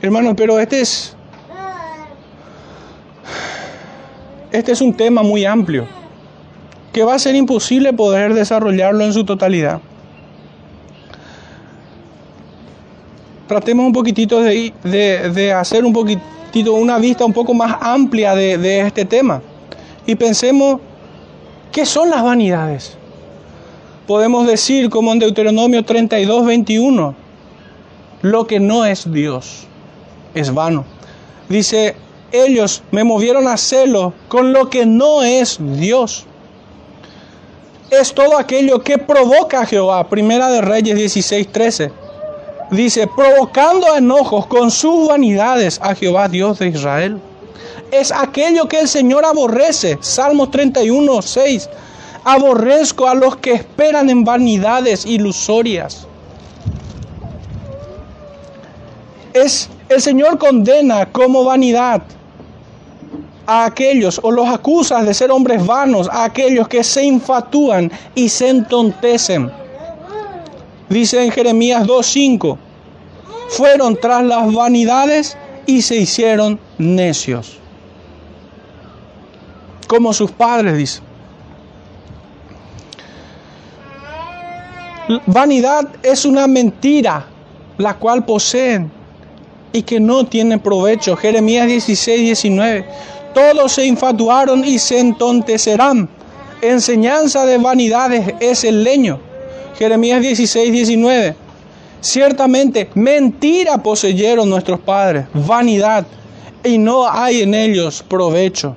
Hermano, 0.01 0.35
pero 0.35 0.59
este 0.59 0.81
es 0.81 1.16
este 4.51 4.71
es 4.71 4.81
un 4.81 4.93
tema 4.93 5.23
muy 5.23 5.45
amplio 5.45 5.86
que 6.93 7.03
va 7.03 7.15
a 7.15 7.19
ser 7.19 7.36
imposible 7.36 7.93
poder 7.93 8.33
desarrollarlo 8.33 9.03
en 9.03 9.13
su 9.13 9.23
totalidad. 9.23 9.79
Tratemos 13.47 13.86
un 13.86 13.93
poquitito 13.93 14.41
de, 14.41 14.73
de 14.83 15.53
hacer 15.53 15.86
un 15.86 15.93
poquito 15.93 16.21
una 16.65 16.97
vista 16.97 17.25
un 17.25 17.33
poco 17.33 17.53
más 17.53 17.77
amplia 17.81 18.36
de, 18.36 18.81
este 18.81 19.05
tema. 19.05 19.41
Y 20.05 20.15
pensemos, 20.15 20.79
¿qué 21.71 21.86
son 21.86 22.10
las 22.10 22.23
vanidades? 22.23 22.97
Podemos 24.07 24.47
decir, 24.47 24.89
como 24.89 25.12
en 25.12 25.19
Deuteronomio 25.19 25.83
32, 25.83 26.45
21, 26.45 27.15
lo 28.21 28.47
que 28.47 28.60
no 28.60 28.86
es 28.86 29.12
Dios 29.12 29.67
es 30.33 30.53
vano. 30.53 30.86
Dice, 31.49 31.95
ellos 32.31 32.83
me 32.91 33.03
movieron 33.03 33.47
a 33.47 33.53
hacerlo 33.53 34.13
con 34.27 34.53
lo 34.53 34.69
que 34.69 34.85
no 34.85 35.23
es 35.23 35.57
Dios. 35.59 36.25
Es 37.89 38.13
todo 38.13 38.37
aquello 38.37 38.83
que 38.83 38.97
provoca 38.97 39.61
a 39.61 39.65
Jehová. 39.65 40.07
Primera 40.09 40.49
de 40.49 40.61
Reyes 40.61 40.97
16, 40.97 41.51
13 41.51 41.91
dice, 42.71 43.07
provocando 43.07 43.95
enojos 43.95 44.45
con 44.47 44.71
sus 44.71 45.07
vanidades 45.07 45.79
a 45.81 45.95
Jehová 45.95 46.27
Dios 46.27 46.59
de 46.59 46.67
Israel. 46.67 47.21
Es 47.91 48.11
aquello 48.11 48.67
que 48.67 48.81
el 48.81 48.87
Señor 48.87 49.25
aborrece. 49.25 49.97
Salmos 50.01 50.51
31, 50.51 51.21
6. 51.21 51.69
Aborrezco 52.25 53.07
a 53.07 53.15
los 53.15 53.37
que 53.37 53.53
esperan 53.53 54.09
en 54.09 54.25
vanidades 54.25 55.05
ilusorias. 55.05 56.05
Es 59.33 59.69
el 59.89 60.02
Señor 60.02 60.38
condena 60.38 61.06
como 61.12 61.43
vanidad 61.43 62.02
a 63.45 63.65
aquellos 63.65 64.19
o 64.23 64.32
los 64.32 64.47
acusa 64.50 65.04
de 65.04 65.13
ser 65.13 65.32
hombres 65.32 65.65
vanos, 65.65 66.10
a 66.12 66.26
aquellos 66.26 66.67
que 66.67 66.84
se 66.84 67.06
infatúan 67.06 67.91
y 68.13 68.28
se 68.30 68.50
entontecen 68.50 69.52
Dice 70.89 71.21
en 71.21 71.32
Jeremías 71.32 71.86
2.5, 71.86 72.58
fueron 73.50 73.97
tras 74.00 74.23
las 74.23 74.54
vanidades 74.54 75.38
y 75.65 75.82
se 75.82 75.97
hicieron 75.97 76.60
necios. 76.78 77.58
Como 79.88 80.13
sus 80.13 80.32
padres, 80.32 80.78
dice. 80.78 81.02
Vanidad 85.26 85.88
es 86.04 86.26
una 86.26 86.47
mentira 86.47 87.26
la 87.78 87.93
cual 87.95 88.26
poseen 88.26 88.91
y 89.73 89.84
que 89.84 89.99
no 89.99 90.25
tiene 90.25 90.58
provecho. 90.58 91.15
Jeremías 91.15 91.67
16, 91.67 92.21
19. 92.21 92.86
Todos 93.34 93.71
se 93.71 93.86
infatuaron 93.86 94.63
y 94.65 94.80
se 94.80 94.99
entontecerán. 94.99 96.10
Enseñanza 96.62 97.45
de 97.45 97.58
vanidades 97.58 98.34
es 98.39 98.63
el 98.63 98.84
leño 98.84 99.19
Jeremías 99.77 100.21
16, 100.21 100.71
19. 100.71 101.36
Ciertamente, 102.01 102.89
mentira 102.95 103.82
poseyeron 103.82 104.49
nuestros 104.49 104.80
padres, 104.80 105.27
vanidad, 105.34 106.06
y 106.63 106.77
no 106.77 107.08
hay 107.08 107.41
en 107.41 107.53
ellos 107.53 108.03
provecho. 108.08 108.75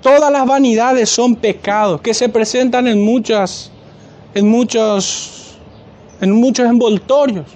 Todas 0.00 0.30
las 0.30 0.46
vanidades 0.46 1.10
son 1.10 1.36
pecados 1.36 2.00
que 2.00 2.14
se 2.14 2.28
presentan 2.28 2.86
en 2.86 3.02
muchas, 3.02 3.70
en 4.34 4.48
muchos, 4.48 5.45
en 6.20 6.32
muchos 6.32 6.66
envoltorios. 6.66 7.46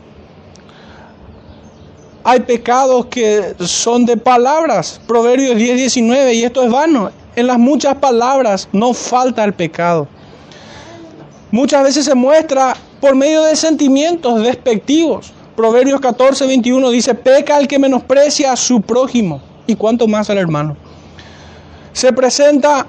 Hay 2.23 2.41
pecados 2.41 3.07
que 3.07 3.55
son 3.61 4.05
de 4.05 4.17
palabras, 4.17 5.01
Proverbios 5.07 5.57
10, 5.57 5.77
19, 5.77 6.35
y 6.35 6.45
esto 6.45 6.63
es 6.63 6.71
vano. 6.71 7.11
En 7.35 7.47
las 7.47 7.59
muchas 7.59 7.95
palabras 7.95 8.69
no 8.73 8.93
falta 8.93 9.45
el 9.45 9.55
pecado. 9.55 10.07
Muchas 11.51 11.83
veces 11.83 12.05
se 12.05 12.15
muestra 12.15 12.77
por 13.01 13.15
medio 13.15 13.43
de 13.45 13.57
sentimientos 13.57 14.43
despectivos. 14.43 15.33
Proverbios 15.57 16.01
14, 16.01 16.47
21 16.47 16.91
dice, 16.91 17.15
peca 17.15 17.59
el 17.59 17.67
que 17.67 17.79
menosprecia 17.79 18.53
a 18.53 18.57
su 18.57 18.81
prójimo 18.81 19.41
y 19.67 19.75
cuanto 19.75 20.07
más 20.07 20.31
al 20.31 20.39
hermano. 20.39 20.77
Se 21.93 22.13
presenta 22.13 22.87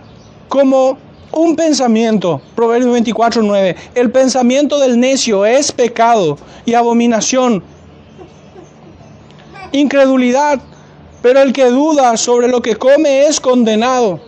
como 0.48 0.98
un 1.34 1.56
pensamiento, 1.56 2.42
Proverbios 2.56 2.92
24, 2.92 3.42
9, 3.42 3.76
el 3.96 4.12
pensamiento 4.12 4.80
del 4.80 5.00
necio 5.00 5.46
es 5.46 5.72
pecado 5.72 6.38
y 6.66 6.74
abominación, 6.74 7.64
incredulidad, 9.72 10.60
pero 11.22 11.42
el 11.42 11.54
que 11.54 11.66
duda 11.66 12.18
sobre 12.18 12.48
lo 12.48 12.62
que 12.62 12.76
come 12.76 13.28
es 13.28 13.40
condenado. 13.40 14.20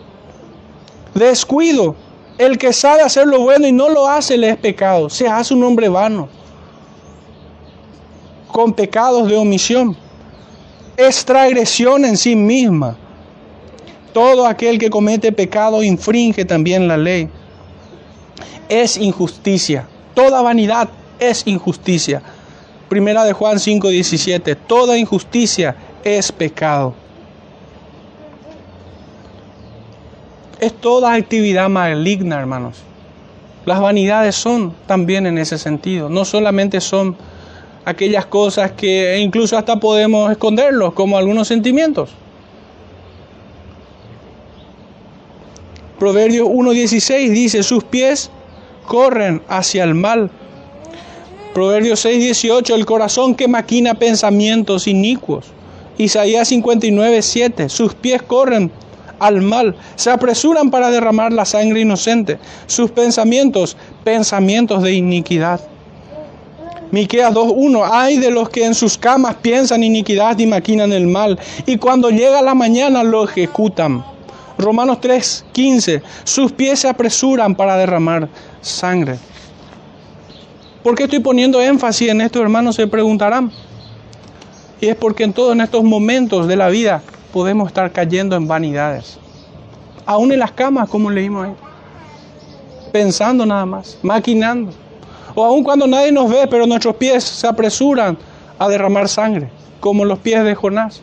Descuido. 1.14 1.96
El 2.36 2.58
que 2.58 2.72
sabe 2.72 3.02
hacer 3.02 3.26
lo 3.26 3.40
bueno 3.40 3.66
y 3.68 3.72
no 3.72 3.88
lo 3.88 4.08
hace 4.08 4.36
le 4.36 4.50
es 4.50 4.56
pecado. 4.56 5.08
Se 5.08 5.28
hace 5.28 5.54
un 5.54 5.62
hombre 5.62 5.88
vano. 5.88 6.28
Con 8.48 8.72
pecados 8.72 9.28
de 9.28 9.36
omisión. 9.36 9.96
Es 10.96 11.24
transgresión 11.24 12.04
en 12.04 12.16
sí 12.16 12.34
misma. 12.34 12.96
Todo 14.14 14.46
aquel 14.46 14.78
que 14.78 14.88
comete 14.88 15.32
pecado 15.32 15.82
infringe 15.82 16.46
también 16.46 16.88
la 16.88 16.96
ley. 16.96 17.28
Es 18.70 18.96
injusticia. 18.96 19.86
Toda 20.14 20.40
vanidad 20.40 20.88
es 21.18 21.42
injusticia. 21.46 22.22
Primera 22.88 23.24
de 23.24 23.34
Juan 23.34 23.58
5:17. 23.58 24.56
Toda 24.56 24.96
injusticia 24.96 25.76
es 26.02 26.32
pecado. 26.32 26.94
es 30.64 30.72
toda 30.72 31.12
actividad 31.12 31.68
maligna, 31.68 32.38
hermanos. 32.38 32.78
Las 33.66 33.80
vanidades 33.80 34.34
son 34.34 34.74
también 34.86 35.26
en 35.26 35.38
ese 35.38 35.58
sentido. 35.58 36.08
No 36.08 36.24
solamente 36.24 36.80
son 36.80 37.16
aquellas 37.84 38.26
cosas 38.26 38.72
que 38.72 39.18
incluso 39.18 39.56
hasta 39.56 39.76
podemos 39.76 40.30
esconderlos, 40.30 40.92
como 40.94 41.18
algunos 41.18 41.48
sentimientos. 41.48 42.10
Proverbios 46.04 46.46
1.16 46.48 47.30
dice, 47.30 47.62
sus 47.62 47.82
pies 47.82 48.28
corren 48.86 49.40
hacia 49.48 49.84
el 49.84 49.94
mal. 49.94 50.30
Proverbios 51.54 52.04
6.18, 52.04 52.74
el 52.74 52.84
corazón 52.84 53.34
que 53.34 53.48
maquina 53.48 53.94
pensamientos 53.94 54.86
inicuos. 54.86 55.46
Isaías 55.96 56.52
59.7, 56.52 57.70
sus 57.70 57.94
pies 57.94 58.20
corren 58.20 58.70
al 59.18 59.40
mal, 59.40 59.76
se 59.96 60.10
apresuran 60.10 60.70
para 60.70 60.90
derramar 60.90 61.32
la 61.32 61.46
sangre 61.46 61.80
inocente, 61.80 62.38
sus 62.66 62.90
pensamientos, 62.90 63.74
pensamientos 64.04 64.82
de 64.82 64.92
iniquidad. 64.92 65.58
Miqueas 66.90 67.32
2:1 67.32 67.82
Hay 67.90 68.18
de 68.18 68.30
los 68.30 68.50
que 68.50 68.66
en 68.66 68.74
sus 68.74 68.98
camas 68.98 69.36
piensan 69.36 69.82
iniquidad 69.82 70.38
y 70.38 70.44
maquinan 70.44 70.92
el 70.92 71.06
mal, 71.06 71.38
y 71.64 71.78
cuando 71.78 72.10
llega 72.10 72.42
la 72.42 72.54
mañana 72.54 73.02
lo 73.02 73.24
ejecutan. 73.24 74.04
Romanos 74.64 74.98
3:15 75.00 76.02
Sus 76.24 76.50
pies 76.52 76.80
se 76.80 76.88
apresuran 76.88 77.54
para 77.54 77.76
derramar 77.76 78.28
sangre. 78.60 79.18
¿Por 80.82 80.94
qué 80.94 81.04
estoy 81.04 81.20
poniendo 81.20 81.60
énfasis 81.62 82.08
en 82.10 82.20
esto, 82.20 82.40
hermanos? 82.40 82.76
Se 82.76 82.86
preguntarán. 82.86 83.52
Y 84.80 84.88
es 84.88 84.96
porque 84.96 85.24
en 85.24 85.32
todos 85.32 85.58
estos 85.58 85.84
momentos 85.84 86.48
de 86.48 86.56
la 86.56 86.68
vida 86.68 87.02
podemos 87.32 87.68
estar 87.68 87.90
cayendo 87.92 88.36
en 88.36 88.48
vanidades. 88.48 89.18
Aún 90.04 90.32
en 90.32 90.40
las 90.40 90.52
camas, 90.52 90.88
como 90.88 91.10
leímos 91.10 91.46
ahí. 91.46 91.54
Pensando 92.92 93.46
nada 93.46 93.64
más, 93.64 93.98
maquinando. 94.02 94.72
O 95.34 95.44
aun 95.44 95.64
cuando 95.64 95.86
nadie 95.86 96.12
nos 96.12 96.30
ve, 96.30 96.46
pero 96.48 96.66
nuestros 96.66 96.96
pies 96.96 97.24
se 97.24 97.46
apresuran 97.46 98.16
a 98.58 98.68
derramar 98.68 99.08
sangre, 99.08 99.48
como 99.80 100.04
los 100.04 100.18
pies 100.18 100.44
de 100.44 100.54
Jonás. 100.54 101.02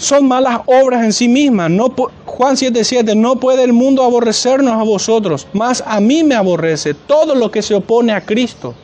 Son 0.00 0.26
malas 0.26 0.60
obras 0.64 1.04
en 1.04 1.12
sí 1.12 1.28
mismas. 1.28 1.70
No, 1.70 1.94
Juan 2.24 2.56
7:7, 2.56 3.14
no 3.14 3.36
puede 3.36 3.64
el 3.64 3.74
mundo 3.74 4.02
aborrecernos 4.02 4.72
a 4.72 4.82
vosotros, 4.82 5.46
mas 5.52 5.84
a 5.86 6.00
mí 6.00 6.24
me 6.24 6.34
aborrece 6.34 6.94
todo 6.94 7.34
lo 7.34 7.50
que 7.50 7.60
se 7.60 7.74
opone 7.74 8.12
a 8.14 8.24
Cristo 8.24 8.74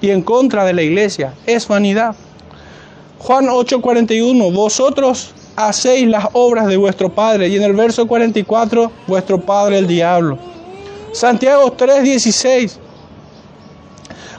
y 0.00 0.08
en 0.08 0.22
contra 0.22 0.64
de 0.64 0.72
la 0.72 0.82
iglesia. 0.82 1.34
Es 1.44 1.68
vanidad. 1.68 2.16
Juan 3.18 3.50
8:41, 3.50 4.50
vosotros 4.50 5.34
hacéis 5.56 6.08
las 6.08 6.26
obras 6.32 6.68
de 6.68 6.78
vuestro 6.78 7.10
Padre. 7.10 7.48
Y 7.48 7.56
en 7.56 7.64
el 7.64 7.74
verso 7.74 8.06
44, 8.08 8.90
vuestro 9.06 9.38
Padre 9.38 9.76
el 9.76 9.86
diablo. 9.86 10.38
Santiago 11.12 11.70
3:16, 11.76 12.78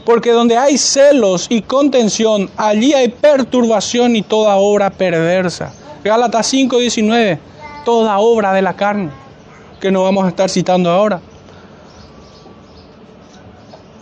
porque 0.09 0.31
donde 0.31 0.57
hay 0.57 0.75
celos 0.79 1.45
y 1.51 1.61
contención, 1.61 2.49
allí 2.57 2.95
hay 2.95 3.09
perturbación 3.09 4.15
y 4.15 4.23
toda 4.23 4.55
obra 4.55 4.89
perversa. 4.89 5.71
Gálatas 6.03 6.51
5:19, 6.51 7.37
toda 7.85 8.17
obra 8.17 8.51
de 8.53 8.63
la 8.63 8.75
carne, 8.75 9.11
que 9.79 9.91
no 9.91 10.01
vamos 10.01 10.25
a 10.25 10.29
estar 10.29 10.49
citando 10.49 10.89
ahora. 10.89 11.21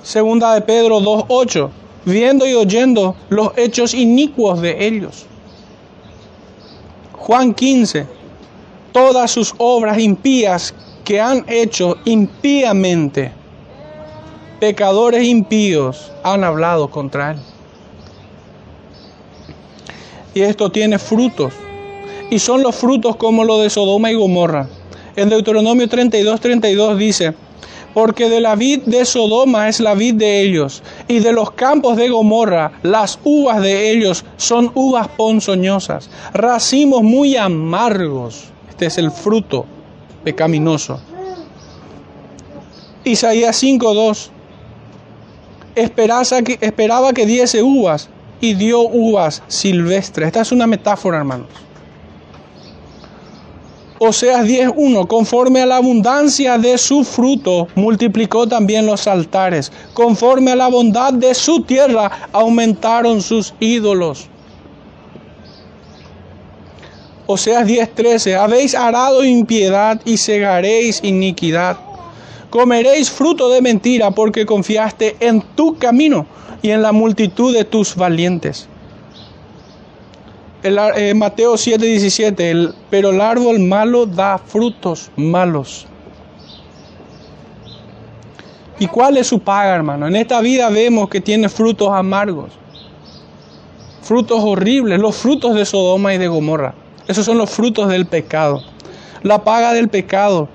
Segunda 0.01 0.53
de 0.53 0.61
Pedro 0.61 1.01
2.8, 1.01 1.71
viendo 2.05 2.47
y 2.47 2.53
oyendo 2.53 3.17
los 3.27 3.51
hechos 3.57 3.93
inicuos 3.93 4.61
de 4.61 4.87
ellos. 4.87 5.25
Juan 7.17 7.53
15, 7.53 8.07
todas 8.93 9.29
sus 9.29 9.53
obras 9.57 9.99
impías 9.99 10.73
que 11.03 11.19
han 11.19 11.43
hecho 11.49 11.97
impíamente, 12.05 13.33
pecadores 14.59 15.23
impíos 15.23 16.11
han 16.23 16.43
hablado 16.43 16.89
contra 16.89 17.31
él. 17.31 17.37
Y 20.33 20.41
esto 20.41 20.71
tiene 20.71 20.99
frutos, 20.99 21.53
y 22.29 22.39
son 22.39 22.61
los 22.61 22.75
frutos 22.75 23.15
como 23.15 23.43
los 23.43 23.61
de 23.61 23.69
Sodoma 23.69 24.11
y 24.11 24.15
Gomorra. 24.15 24.67
En 25.15 25.29
Deuteronomio 25.29 25.87
32, 25.87 26.39
32 26.39 26.97
dice, 26.97 27.33
porque 27.93 28.29
de 28.29 28.41
la 28.41 28.55
vid 28.55 28.83
de 28.83 29.05
Sodoma 29.05 29.67
es 29.67 29.79
la 29.79 29.95
vid 29.95 30.15
de 30.15 30.41
ellos, 30.41 30.83
y 31.07 31.19
de 31.19 31.31
los 31.31 31.51
campos 31.51 31.97
de 31.97 32.09
Gomorra 32.09 32.73
las 32.83 33.19
uvas 33.23 33.61
de 33.61 33.91
ellos 33.91 34.25
son 34.37 34.71
uvas 34.75 35.07
ponzoñosas, 35.07 36.09
racimos 36.33 37.01
muy 37.01 37.35
amargos. 37.35 38.45
Este 38.69 38.85
es 38.85 38.99
el 38.99 39.09
fruto 39.09 39.65
pecaminoso. 40.23 40.99
Isaías 43.03 43.63
5.2 43.63 44.29
esperaba 45.77 47.13
que 47.13 47.25
diese 47.25 47.63
uvas 47.63 48.09
y 48.41 48.53
dio 48.53 48.81
uvas 48.81 49.43
silvestres. 49.47 50.27
Esta 50.27 50.41
es 50.41 50.51
una 50.51 50.67
metáfora, 50.67 51.17
hermanos. 51.17 51.47
Oseas 53.99 54.45
10.1, 54.45 55.07
conforme 55.07 55.61
a 55.61 55.65
la 55.65 55.77
abundancia 55.77 56.59
de 56.59 56.77
su 56.77 57.03
fruto, 57.03 57.67
multiplicó 57.73 58.47
también 58.47 58.85
los 58.85 59.07
altares. 59.07 59.71
Conforme 59.93 60.51
a 60.51 60.55
la 60.55 60.67
bondad 60.67 61.13
de 61.13 61.33
su 61.33 61.63
tierra, 61.63 62.11
aumentaron 62.31 63.23
sus 63.23 63.55
ídolos. 63.59 64.27
Oseas 67.25 67.65
10:13, 67.65 68.35
habéis 68.35 68.75
arado 68.75 69.23
impiedad 69.23 69.99
y 70.05 70.17
segaréis 70.17 71.03
iniquidad. 71.03 71.77
Comeréis 72.57 73.11
fruto 73.11 73.49
de 73.49 73.61
mentira 73.61 74.09
porque 74.09 74.45
confiaste 74.45 75.15
en 75.19 75.41
tu 75.55 75.77
camino 75.77 76.25
y 76.63 76.71
en 76.71 76.81
la 76.81 76.91
multitud 76.91 77.53
de 77.53 77.63
tus 77.63 77.95
valientes 77.95 78.67
el, 80.63 80.79
eh, 80.95 81.13
Mateo 81.13 81.55
7:17, 81.55 82.73
pero 82.89 83.11
el 83.11 83.21
árbol 83.21 83.59
malo 83.59 84.05
da 84.05 84.37
frutos 84.37 85.11
malos. 85.15 85.85
¿Y 88.79 88.87
cuál 88.87 89.17
es 89.17 89.27
su 89.27 89.39
paga, 89.39 89.75
hermano? 89.75 90.07
En 90.07 90.15
esta 90.15 90.39
vida 90.41 90.69
vemos 90.69 91.09
que 91.09 91.21
tiene 91.21 91.49
frutos 91.49 91.89
amargos, 91.91 92.51
frutos 94.01 94.39
horribles, 94.43 94.99
los 94.99 95.15
frutos 95.15 95.55
de 95.55 95.65
Sodoma 95.65 96.13
y 96.13 96.17
de 96.17 96.27
Gomorra. 96.27 96.75
Esos 97.07 97.25
son 97.25 97.37
los 97.37 97.49
frutos 97.49 97.87
del 97.87 98.05
pecado. 98.05 98.61
La 99.23 99.43
paga 99.43 99.73
del 99.73 99.89
pecado. 99.89 100.49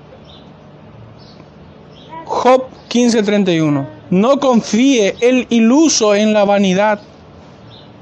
Job 2.25 2.63
15:31. 2.89 3.87
No 4.09 4.39
confíe 4.39 5.15
el 5.21 5.47
iluso 5.49 6.13
en 6.15 6.33
la 6.33 6.45
vanidad 6.45 7.01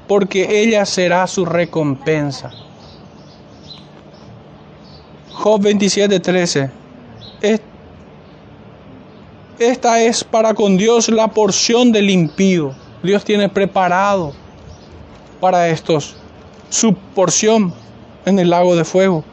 porque 0.08 0.62
ella 0.62 0.84
será 0.84 1.26
su 1.26 1.44
recompensa. 1.44 2.50
Job 5.32 5.62
27:13. 5.62 6.70
Esta 9.58 10.00
es 10.02 10.24
para 10.24 10.54
con 10.54 10.76
Dios 10.76 11.08
la 11.08 11.28
porción 11.28 11.92
del 11.92 12.10
impío. 12.10 12.74
Dios 13.02 13.24
tiene 13.24 13.48
preparado 13.48 14.32
para 15.40 15.68
estos 15.68 16.16
su 16.68 16.94
porción 16.94 17.72
en 18.24 18.38
el 18.38 18.50
lago 18.50 18.74
de 18.76 18.84
fuego. 18.84 19.24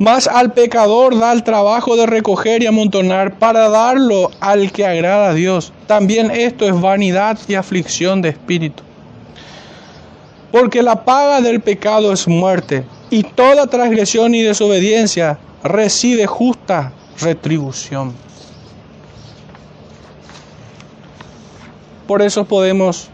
Mas 0.00 0.26
al 0.26 0.54
pecador 0.54 1.18
da 1.18 1.30
el 1.30 1.44
trabajo 1.44 1.94
de 1.94 2.06
recoger 2.06 2.62
y 2.62 2.66
amontonar 2.66 3.38
para 3.38 3.68
darlo 3.68 4.30
al 4.40 4.72
que 4.72 4.86
agrada 4.86 5.28
a 5.28 5.34
Dios. 5.34 5.74
También 5.86 6.30
esto 6.30 6.64
es 6.64 6.80
vanidad 6.80 7.38
y 7.46 7.54
aflicción 7.54 8.22
de 8.22 8.30
espíritu. 8.30 8.82
Porque 10.50 10.82
la 10.82 11.04
paga 11.04 11.42
del 11.42 11.60
pecado 11.60 12.14
es 12.14 12.26
muerte, 12.26 12.82
y 13.10 13.24
toda 13.24 13.66
transgresión 13.66 14.34
y 14.34 14.40
desobediencia 14.40 15.38
recibe 15.62 16.26
justa 16.26 16.94
retribución. 17.20 18.14
Por 22.06 22.22
eso 22.22 22.46
podemos 22.46 23.10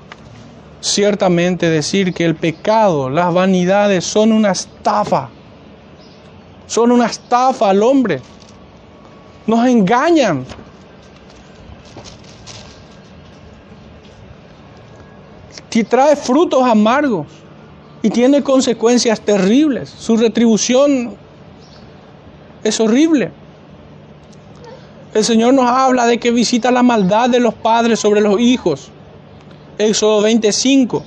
ciertamente 0.80 1.68
decir 1.68 2.14
que 2.14 2.24
el 2.24 2.36
pecado, 2.36 3.10
las 3.10 3.34
vanidades 3.34 4.04
son 4.04 4.30
una 4.30 4.52
estafa. 4.52 5.30
Son 6.66 6.90
una 6.90 7.06
estafa 7.06 7.70
al 7.70 7.82
hombre. 7.82 8.20
Nos 9.46 9.66
engañan. 9.66 10.44
y 15.76 15.84
trae 15.84 16.16
frutos 16.16 16.62
amargos 16.64 17.26
y 18.00 18.08
tiene 18.08 18.42
consecuencias 18.42 19.20
terribles. 19.20 19.90
Su 19.90 20.16
retribución 20.16 21.14
es 22.64 22.80
horrible. 22.80 23.30
El 25.12 25.22
Señor 25.22 25.52
nos 25.52 25.68
habla 25.68 26.06
de 26.06 26.16
que 26.16 26.30
visita 26.30 26.70
la 26.70 26.82
maldad 26.82 27.28
de 27.28 27.40
los 27.40 27.52
padres 27.52 28.00
sobre 28.00 28.22
los 28.22 28.40
hijos. 28.40 28.88
Éxodo 29.76 30.22
25. 30.22 31.04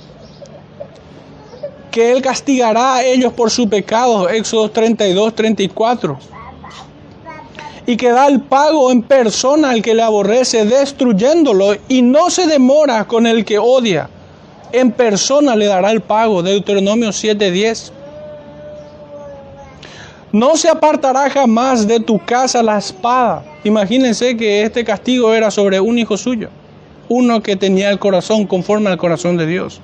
Que 1.90 2.12
Él 2.12 2.22
castigará 2.22 2.96
a 2.96 3.04
ellos 3.04 3.32
por 3.32 3.50
su 3.50 3.68
pecado. 3.68 4.28
Éxodo 4.28 4.70
32, 4.70 5.34
34. 5.34 6.18
Y 7.86 7.96
que 7.96 8.10
da 8.10 8.28
el 8.28 8.40
pago 8.40 8.90
en 8.90 9.02
persona 9.02 9.70
al 9.70 9.82
que 9.82 9.94
le 9.94 10.02
aborrece, 10.02 10.64
destruyéndolo. 10.64 11.76
Y 11.88 12.02
no 12.02 12.30
se 12.30 12.46
demora 12.46 13.06
con 13.06 13.26
el 13.26 13.44
que 13.44 13.58
odia 13.58 14.08
en 14.72 14.92
persona 14.92 15.56
le 15.56 15.66
dará 15.66 15.90
el 15.90 16.00
pago. 16.00 16.42
Deuteronomio 16.42 17.10
7:10. 17.10 17.92
No 20.32 20.56
se 20.56 20.68
apartará 20.68 21.28
jamás 21.28 21.86
de 21.88 21.98
tu 21.98 22.24
casa 22.24 22.62
la 22.62 22.78
espada. 22.78 23.42
Imagínense 23.64 24.36
que 24.36 24.62
este 24.62 24.84
castigo 24.84 25.34
era 25.34 25.50
sobre 25.50 25.80
un 25.80 25.98
hijo 25.98 26.16
suyo, 26.16 26.50
uno 27.08 27.42
que 27.42 27.56
tenía 27.56 27.90
el 27.90 27.98
corazón 27.98 28.46
conforme 28.46 28.90
al 28.90 28.96
corazón 28.96 29.36
de 29.36 29.46
Dios. 29.46 29.80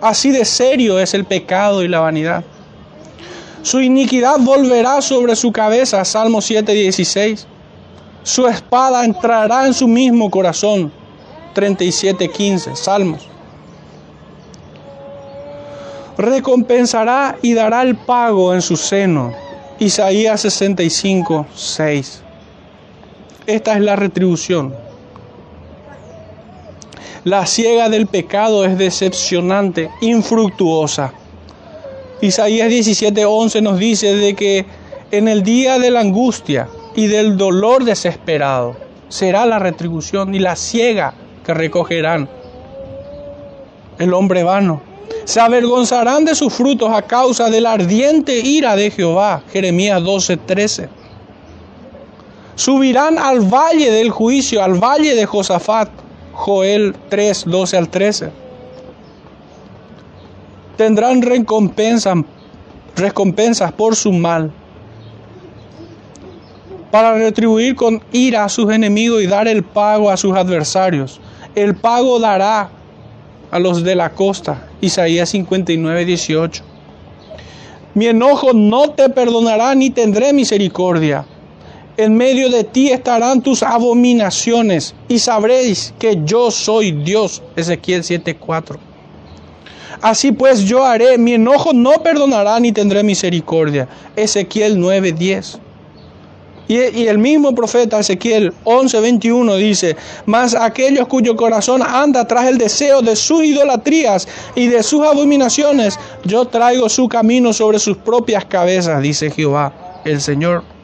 Así 0.00 0.30
de 0.30 0.44
serio 0.44 0.98
es 0.98 1.14
el 1.14 1.24
pecado 1.24 1.82
y 1.82 1.88
la 1.88 2.00
vanidad. 2.00 2.44
Su 3.62 3.80
iniquidad 3.80 4.38
volverá 4.38 5.02
sobre 5.02 5.34
su 5.36 5.52
cabeza, 5.52 6.04
Salmo 6.04 6.40
7:16. 6.40 7.46
Su 8.22 8.46
espada 8.46 9.04
entrará 9.04 9.66
en 9.66 9.74
su 9.74 9.88
mismo 9.88 10.30
corazón, 10.30 10.92
37:15, 11.54 12.76
Salmos 12.76 13.28
recompensará 16.18 17.38
y 17.40 17.54
dará 17.54 17.82
el 17.82 17.96
pago 17.96 18.52
en 18.52 18.60
su 18.60 18.76
seno. 18.76 19.32
Isaías 19.78 20.40
65, 20.40 21.46
6. 21.54 22.22
Esta 23.46 23.74
es 23.74 23.80
la 23.80 23.94
retribución. 23.94 24.74
La 27.24 27.46
ciega 27.46 27.88
del 27.88 28.06
pecado 28.06 28.64
es 28.64 28.78
decepcionante, 28.78 29.90
infructuosa. 30.00 31.12
Isaías 32.20 32.68
17, 32.68 33.24
11 33.24 33.60
nos 33.62 33.78
dice 33.78 34.14
de 34.14 34.34
que 34.34 34.66
en 35.10 35.28
el 35.28 35.42
día 35.42 35.78
de 35.78 35.90
la 35.90 36.00
angustia 36.00 36.68
y 36.94 37.06
del 37.06 37.36
dolor 37.36 37.84
desesperado. 37.84 38.76
Será 39.08 39.46
la 39.46 39.58
retribución 39.58 40.34
y 40.34 40.38
la 40.38 40.56
ciega 40.56 41.14
que 41.44 41.54
recogerán 41.54 42.28
el 43.98 44.12
hombre 44.12 44.42
vano. 44.42 44.82
Se 45.24 45.40
avergonzarán 45.40 46.24
de 46.24 46.34
sus 46.34 46.52
frutos 46.52 46.90
a 46.92 47.02
causa 47.02 47.50
de 47.50 47.60
la 47.60 47.72
ardiente 47.72 48.38
ira 48.40 48.76
de 48.76 48.90
Jehová. 48.90 49.42
Jeremías 49.52 50.02
12:13. 50.02 50.88
Subirán 52.54 53.18
al 53.18 53.40
valle 53.40 53.90
del 53.90 54.10
juicio, 54.10 54.62
al 54.62 54.74
valle 54.74 55.14
de 55.14 55.24
Josafat. 55.24 55.88
Joel 56.38 56.94
3, 57.08 57.46
12 57.46 57.76
al 57.76 57.88
13. 57.88 58.30
Tendrán 60.76 61.20
recompensas, 61.20 62.16
recompensas 62.94 63.72
por 63.72 63.96
su 63.96 64.12
mal, 64.12 64.52
para 66.92 67.14
retribuir 67.14 67.74
con 67.74 68.00
ira 68.12 68.44
a 68.44 68.48
sus 68.48 68.72
enemigos 68.72 69.20
y 69.20 69.26
dar 69.26 69.48
el 69.48 69.64
pago 69.64 70.10
a 70.10 70.16
sus 70.16 70.36
adversarios. 70.36 71.20
El 71.56 71.74
pago 71.74 72.20
dará 72.20 72.70
a 73.50 73.58
los 73.58 73.82
de 73.82 73.96
la 73.96 74.10
costa. 74.10 74.68
Isaías 74.80 75.30
59, 75.30 76.04
18. 76.04 76.62
Mi 77.94 78.06
enojo 78.06 78.52
no 78.52 78.90
te 78.90 79.08
perdonará 79.08 79.74
ni 79.74 79.90
tendré 79.90 80.32
misericordia. 80.32 81.26
En 81.98 82.16
medio 82.16 82.48
de 82.48 82.62
ti 82.62 82.92
estarán 82.92 83.42
tus 83.42 83.64
abominaciones 83.64 84.94
y 85.08 85.18
sabréis 85.18 85.92
que 85.98 86.20
yo 86.24 86.52
soy 86.52 86.92
Dios. 86.92 87.42
Ezequiel 87.56 88.04
7:4. 88.04 88.78
Así 90.00 90.30
pues 90.30 90.60
yo 90.60 90.84
haré, 90.84 91.18
mi 91.18 91.34
enojo 91.34 91.72
no 91.72 91.94
perdonará 92.04 92.60
ni 92.60 92.70
tendré 92.70 93.02
misericordia. 93.02 93.88
Ezequiel 94.14 94.78
9:10. 94.78 95.58
Y, 96.68 97.06
el 97.08 97.18
mismo 97.18 97.52
profeta 97.52 97.98
Ezequiel 97.98 98.52
11:21 98.62 99.56
dice, 99.56 99.96
mas 100.24 100.54
aquellos 100.54 101.08
cuyo 101.08 101.34
corazón 101.34 101.82
anda 101.82 102.28
tras 102.28 102.46
el 102.46 102.58
deseo 102.58 103.02
de 103.02 103.16
sus 103.16 103.42
idolatrías 103.42 104.28
y 104.54 104.68
de 104.68 104.84
sus 104.84 105.04
abominaciones, 105.04 105.98
yo 106.24 106.44
traigo 106.44 106.88
su 106.88 107.08
camino 107.08 107.52
sobre 107.52 107.80
sus 107.80 107.96
propias 107.96 108.44
cabezas, 108.44 109.02
dice 109.02 109.32
Jehová 109.32 109.72
el 110.04 110.20
Señor. 110.20 110.77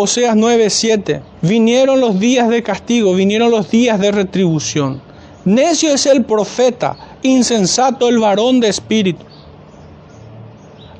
Oseas 0.00 0.36
9:7, 0.36 1.22
vinieron 1.42 2.00
los 2.00 2.20
días 2.20 2.48
de 2.48 2.62
castigo, 2.62 3.14
vinieron 3.14 3.50
los 3.50 3.68
días 3.68 3.98
de 3.98 4.12
retribución. 4.12 5.02
Necio 5.44 5.92
es 5.92 6.06
el 6.06 6.24
profeta, 6.24 6.96
insensato 7.22 8.08
el 8.08 8.20
varón 8.20 8.60
de 8.60 8.68
espíritu 8.68 9.26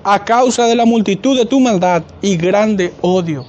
a 0.03 0.25
causa 0.25 0.67
de 0.67 0.75
la 0.75 0.85
multitud 0.85 1.39
de 1.39 1.47
tu 1.47 1.61
maldad 1.61 2.03
y 2.23 2.37
grande 2.37 2.93
odio. 3.01 3.47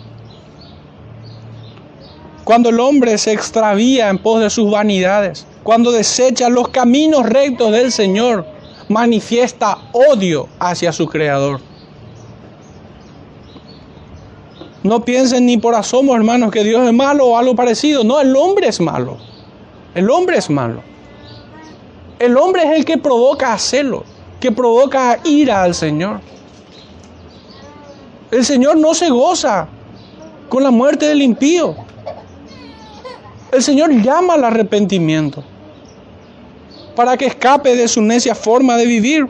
Cuando 2.43 2.69
el 2.69 2.79
hombre 2.79 3.17
se 3.17 3.31
extravía 3.31 4.09
en 4.09 4.19
pos 4.19 4.41
de 4.41 4.51
sus 4.51 4.69
vanidades, 4.69 5.47
cuando 5.63 5.91
desecha 5.91 6.47
los 6.49 6.67
caminos 6.67 7.25
rectos 7.25 7.71
del 7.71 7.91
Señor, 7.91 8.45
manifiesta 8.87 9.79
odio 9.93 10.47
hacia 10.59 10.91
su 10.91 11.07
Creador. 11.07 11.68
No 14.83 15.03
piensen 15.03 15.45
ni 15.45 15.57
por 15.57 15.75
asomo, 15.75 16.15
hermanos, 16.15 16.51
que 16.51 16.63
Dios 16.63 16.85
es 16.87 16.93
malo 16.93 17.27
o 17.27 17.37
algo 17.37 17.55
parecido. 17.55 18.03
No, 18.03 18.21
el 18.21 18.35
hombre 18.35 18.67
es 18.67 18.79
malo. 18.79 19.17
El 19.93 20.09
hombre 20.09 20.37
es 20.37 20.49
malo. 20.49 20.81
El 22.19 22.37
hombre 22.37 22.63
es 22.63 22.77
el 22.77 22.85
que 22.85 22.97
provoca 22.97 23.57
celo, 23.57 24.03
que 24.39 24.51
provoca 24.51 25.19
ira 25.23 25.63
al 25.63 25.75
Señor. 25.75 26.21
El 28.31 28.45
Señor 28.45 28.77
no 28.77 28.93
se 28.93 29.09
goza 29.09 29.67
con 30.47 30.63
la 30.63 30.71
muerte 30.71 31.07
del 31.07 31.21
impío. 31.21 31.75
El 33.51 33.63
Señor 33.63 33.91
llama 34.01 34.35
al 34.35 34.43
arrepentimiento 34.43 35.43
para 36.95 37.15
que 37.15 37.25
escape 37.25 37.75
de 37.75 37.87
su 37.87 38.01
necia 38.01 38.35
forma 38.35 38.75
de 38.75 38.85
vivir. 38.85 39.27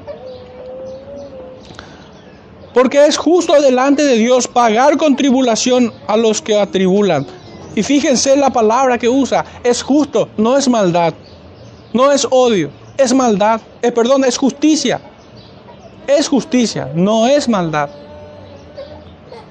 Porque 2.74 3.05
es 3.05 3.17
justo 3.17 3.59
delante 3.61 4.03
de 4.03 4.15
Dios 4.15 4.47
pagar 4.47 4.97
con 4.97 5.15
tribulación 5.15 5.93
a 6.07 6.15
los 6.17 6.41
que 6.41 6.59
atribulan. 6.59 7.26
Y 7.76 7.84
fíjense 7.84 8.36
la 8.36 8.49
palabra 8.49 8.97
que 8.97 9.09
usa, 9.09 9.45
es 9.63 9.82
justo, 9.82 10.30
no 10.38 10.57
es 10.57 10.67
maldad, 10.67 11.13
no 11.93 12.11
es 12.11 12.28
odio, 12.30 12.70
es 12.97 13.13
maldad, 13.13 13.61
es 13.82 13.91
perdón, 13.91 14.24
es 14.24 14.38
justicia. 14.38 15.01
Es 16.07 16.28
justicia, 16.28 16.89
no 16.95 17.28
es 17.28 17.47
maldad 17.47 17.89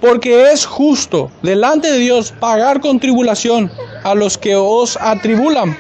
porque 0.01 0.53
es 0.53 0.65
justo 0.67 1.31
delante 1.43 1.91
de 1.91 1.99
Dios 1.99 2.33
pagar 2.39 2.81
con 2.81 3.01
tribulación 3.01 3.71
a 4.05 4.15
los 4.15 4.39
que 4.39 4.55
os 4.55 4.97
atribulan. 4.97 5.77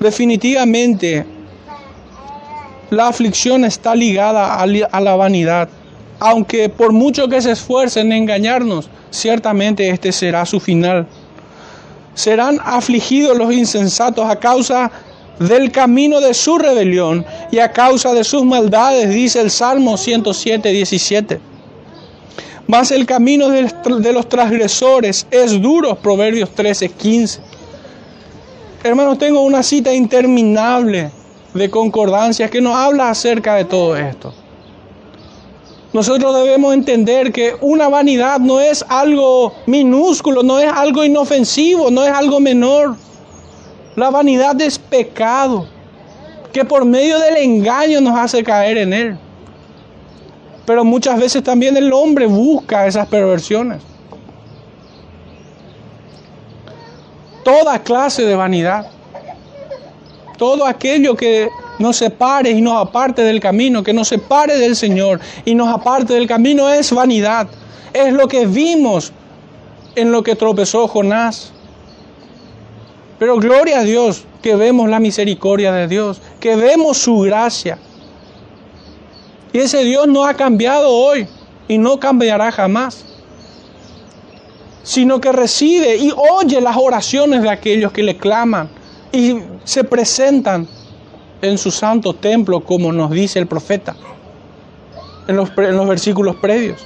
Definitivamente, 0.00 1.26
la 2.90 3.08
aflicción 3.08 3.64
está 3.64 3.94
ligada 3.94 4.60
a 4.60 5.00
la 5.00 5.16
vanidad. 5.16 5.68
Aunque 6.18 6.68
por 6.68 6.92
mucho 6.92 7.28
que 7.28 7.42
se 7.42 7.52
esfuercen 7.52 8.12
en 8.12 8.22
engañarnos, 8.22 8.88
ciertamente 9.10 9.88
este 9.90 10.12
será 10.12 10.46
su 10.46 10.60
final. 10.60 11.06
Serán 12.14 12.58
afligidos 12.64 13.36
los 13.36 13.52
insensatos 13.52 14.28
a 14.28 14.36
causa 14.36 14.84
de 14.84 15.16
del 15.38 15.70
camino 15.70 16.20
de 16.20 16.34
su 16.34 16.58
rebelión 16.58 17.24
y 17.50 17.58
a 17.58 17.72
causa 17.72 18.12
de 18.14 18.24
sus 18.24 18.44
maldades, 18.44 19.10
dice 19.10 19.40
el 19.40 19.50
Salmo 19.50 19.96
107, 19.96 20.70
17. 20.70 21.40
Mas 22.66 22.90
el 22.90 23.06
camino 23.06 23.48
de 23.48 24.12
los 24.12 24.28
transgresores 24.28 25.26
es 25.30 25.60
duro, 25.60 25.94
Proverbios 25.96 26.50
13, 26.50 26.88
15. 26.88 27.40
Hermanos, 28.82 29.18
tengo 29.18 29.42
una 29.42 29.62
cita 29.62 29.92
interminable 29.92 31.10
de 31.56 31.70
concordancias 31.70 32.50
que 32.50 32.60
nos 32.60 32.74
habla 32.76 33.10
acerca 33.10 33.54
de 33.54 33.64
todo 33.64 33.96
esto. 33.96 34.32
Nosotros 35.92 36.34
debemos 36.34 36.74
entender 36.74 37.32
que 37.32 37.56
una 37.60 37.88
vanidad 37.88 38.38
no 38.38 38.60
es 38.60 38.84
algo 38.88 39.54
minúsculo, 39.66 40.42
no 40.42 40.58
es 40.58 40.70
algo 40.70 41.04
inofensivo, 41.04 41.90
no 41.90 42.04
es 42.04 42.12
algo 42.12 42.38
menor. 42.38 42.96
La 43.94 44.10
vanidad 44.10 44.60
es 44.60 44.78
pecado 44.78 45.66
que 46.52 46.64
por 46.64 46.84
medio 46.84 47.18
del 47.18 47.36
engaño 47.38 48.00
nos 48.00 48.18
hace 48.18 48.44
caer 48.44 48.78
en 48.78 48.92
él. 48.92 49.18
Pero 50.66 50.84
muchas 50.84 51.18
veces 51.18 51.42
también 51.42 51.76
el 51.76 51.92
hombre 51.92 52.26
busca 52.26 52.86
esas 52.86 53.06
perversiones. 53.06 53.80
Toda 57.44 57.78
clase 57.78 58.24
de 58.24 58.34
vanidad. 58.34 58.90
Todo 60.36 60.66
aquello 60.66 61.16
que 61.16 61.48
nos 61.78 61.96
separe 61.96 62.50
y 62.50 62.60
nos 62.60 62.86
aparte 62.86 63.22
del 63.22 63.40
camino, 63.40 63.82
que 63.82 63.92
nos 63.92 64.08
separe 64.08 64.58
del 64.58 64.76
Señor 64.76 65.20
y 65.44 65.54
nos 65.54 65.68
aparte 65.68 66.14
del 66.14 66.26
camino 66.26 66.70
es 66.70 66.92
vanidad. 66.92 67.48
Es 67.92 68.12
lo 68.12 68.28
que 68.28 68.46
vimos 68.46 69.12
en 69.94 70.12
lo 70.12 70.22
que 70.22 70.36
tropezó 70.36 70.86
Jonás. 70.88 71.52
Pero 73.18 73.36
gloria 73.36 73.80
a 73.80 73.84
Dios 73.84 74.24
que 74.42 74.56
vemos 74.56 74.88
la 74.88 75.00
misericordia 75.00 75.72
de 75.72 75.88
Dios, 75.88 76.20
que 76.38 76.54
vemos 76.54 76.98
su 76.98 77.20
gracia. 77.20 77.78
Y 79.52 79.58
ese 79.58 79.84
Dios 79.84 80.06
no 80.06 80.26
ha 80.26 80.34
cambiado 80.34 80.90
hoy 80.90 81.26
y 81.66 81.78
no 81.78 81.98
cambiará 81.98 82.52
jamás, 82.52 83.04
sino 84.82 85.20
que 85.20 85.32
recibe 85.32 85.96
y 85.96 86.12
oye 86.12 86.60
las 86.60 86.76
oraciones 86.76 87.42
de 87.42 87.50
aquellos 87.50 87.90
que 87.92 88.02
le 88.02 88.16
claman 88.18 88.68
y 89.12 89.38
se 89.64 89.84
presentan 89.84 90.66
en 91.42 91.58
su 91.58 91.70
santo 91.70 92.14
templo, 92.14 92.60
como 92.60 92.92
nos 92.92 93.10
dice 93.10 93.38
el 93.38 93.46
profeta 93.46 93.94
en 95.26 95.36
los, 95.36 95.50
en 95.56 95.76
los 95.76 95.88
versículos 95.88 96.36
previos. 96.36 96.84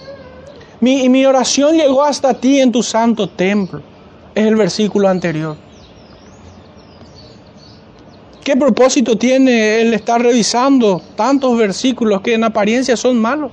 Mi, 0.81 1.05
y 1.05 1.09
mi 1.09 1.27
oración 1.27 1.77
llegó 1.77 2.03
hasta 2.03 2.35
ti 2.35 2.61
en 2.61 2.73
tu 2.73 2.83
santo 2.83 3.29
templo, 3.29 3.83
es 4.35 4.47
el 4.47 4.57
versículo 4.57 5.09
anterior. 5.09 5.57
¿Qué 8.43 8.57
propósito 8.57 9.17
tiene 9.17 9.83
el 9.83 9.93
estar 9.93 10.21
revisando 10.21 11.03
tantos 11.15 11.57
versículos 11.59 12.23
que 12.23 12.35
en 12.35 12.45
apariencia 12.45 12.97
son 12.97 13.21
malos? 13.21 13.53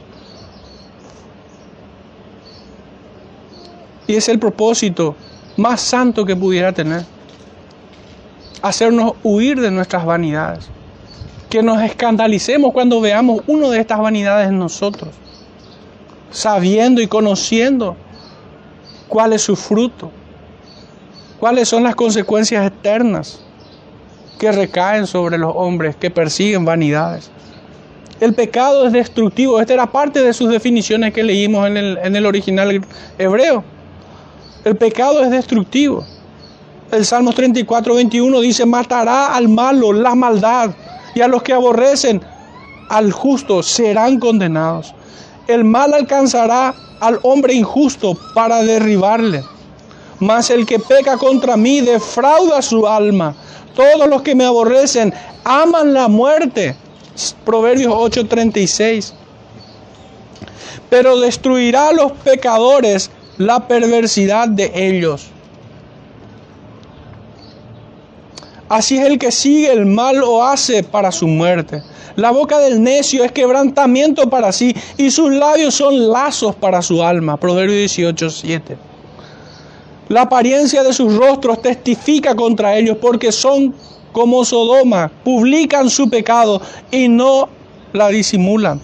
Y 4.07 4.15
es 4.15 4.30
el 4.30 4.39
propósito 4.39 5.15
más 5.57 5.82
santo 5.82 6.26
que 6.26 6.36
pudiera 6.36 6.72
tener. 6.72 7.16
Hacernos 8.61 9.13
huir 9.23 9.59
de 9.59 9.71
nuestras 9.71 10.05
vanidades. 10.05 10.69
Que 11.49 11.63
nos 11.63 11.81
escandalicemos 11.81 12.73
cuando 12.73 12.99
veamos 12.99 13.41
una 13.47 13.69
de 13.69 13.79
estas 13.79 13.99
vanidades 13.99 14.49
en 14.49 14.59
nosotros. 14.59 15.09
Sabiendo 16.31 17.01
y 17.01 17.07
conociendo 17.07 17.95
cuál 19.07 19.33
es 19.33 19.41
su 19.41 19.55
fruto. 19.55 20.11
Cuáles 21.39 21.69
son 21.69 21.83
las 21.83 21.95
consecuencias 21.95 22.65
eternas 22.65 23.41
que 24.39 24.51
recaen 24.51 25.07
sobre 25.07 25.37
los 25.37 25.53
hombres 25.55 25.95
que 25.95 26.09
persiguen 26.09 26.65
vanidades. 26.65 27.29
El 28.19 28.33
pecado 28.33 28.87
es 28.87 28.93
destructivo. 28.93 29.59
Esta 29.59 29.73
era 29.73 29.85
parte 29.85 30.21
de 30.21 30.33
sus 30.33 30.49
definiciones 30.49 31.13
que 31.13 31.23
leímos 31.23 31.67
en 31.67 31.77
el, 31.77 31.97
en 32.01 32.15
el 32.15 32.25
original 32.25 32.83
hebreo. 33.17 33.63
El 34.63 34.75
pecado 34.75 35.23
es 35.23 35.29
destructivo. 35.29 36.03
El 36.89 37.05
Salmo 37.05 37.33
34, 37.33 37.95
21 37.95 38.39
dice, 38.39 38.65
matará 38.65 39.35
al 39.35 39.49
malo 39.49 39.91
la 39.91 40.15
maldad 40.15 40.71
y 41.13 41.21
a 41.21 41.27
los 41.27 41.43
que 41.43 41.51
aborrecen 41.51 42.21
al 42.89 43.11
justo 43.11 43.61
serán 43.61 44.19
condenados. 44.19 44.93
El 45.47 45.65
mal 45.65 45.93
alcanzará 45.93 46.73
al 47.01 47.19
hombre 47.23 47.53
injusto 47.53 48.17
para 48.33 48.63
derribarle. 48.63 49.43
Mas 50.19 50.49
el 50.49 50.65
que 50.65 50.79
peca 50.79 51.17
contra 51.17 51.57
mí 51.57 51.81
defrauda 51.81 52.61
su 52.61 52.88
alma. 52.88 53.35
Todos 53.75 54.07
los 54.09 54.21
que 54.21 54.33
me 54.33 54.45
aborrecen 54.45 55.13
aman 55.43 55.93
la 55.93 56.07
muerte. 56.07 56.75
Proverbios 57.43 57.93
8:36. 57.93 59.13
Pero 60.89 61.19
destruirá 61.19 61.89
a 61.89 61.93
los 61.93 62.13
pecadores 62.13 63.11
la 63.38 63.67
perversidad 63.67 64.47
de 64.47 64.71
ellos. 64.73 65.31
Así 68.70 68.97
es 68.97 69.05
el 69.05 69.18
que 69.18 69.32
sigue 69.32 69.72
el 69.72 69.86
mal 69.86 70.22
o 70.24 70.43
hace 70.43 70.84
para 70.84 71.11
su 71.11 71.28
muerte. 71.28 71.82
La 72.18 72.32
boca 72.32 72.59
del 72.59 72.82
necio 72.82 73.24
es 73.24 73.32
quebrantamiento 73.32 74.30
para 74.30 74.51
sí 74.51 74.76
y 74.97 75.11
sus 75.11 75.32
labios 75.32 75.76
son 75.76 76.09
lazos 76.09 76.55
para 76.55 76.82
su 76.82 77.01
alma. 77.01 77.38
Proverbio 77.38 77.76
18, 77.76 78.30
7. 78.30 78.78
La 80.09 80.24
apariencia 80.24 80.84
de 80.84 80.93
sus 80.93 81.15
rostros 81.15 81.61
testifica 81.61 82.36
contra 82.36 82.78
ellos 82.78 82.97
porque 82.99 83.32
son 83.32 83.74
como 84.11 84.43
Sodoma, 84.43 85.11
publican 85.24 85.89
su 85.89 86.09
pecado 86.09 86.61
y 86.91 87.07
no 87.07 87.49
la 87.93 88.07
disimulan. 88.09 88.82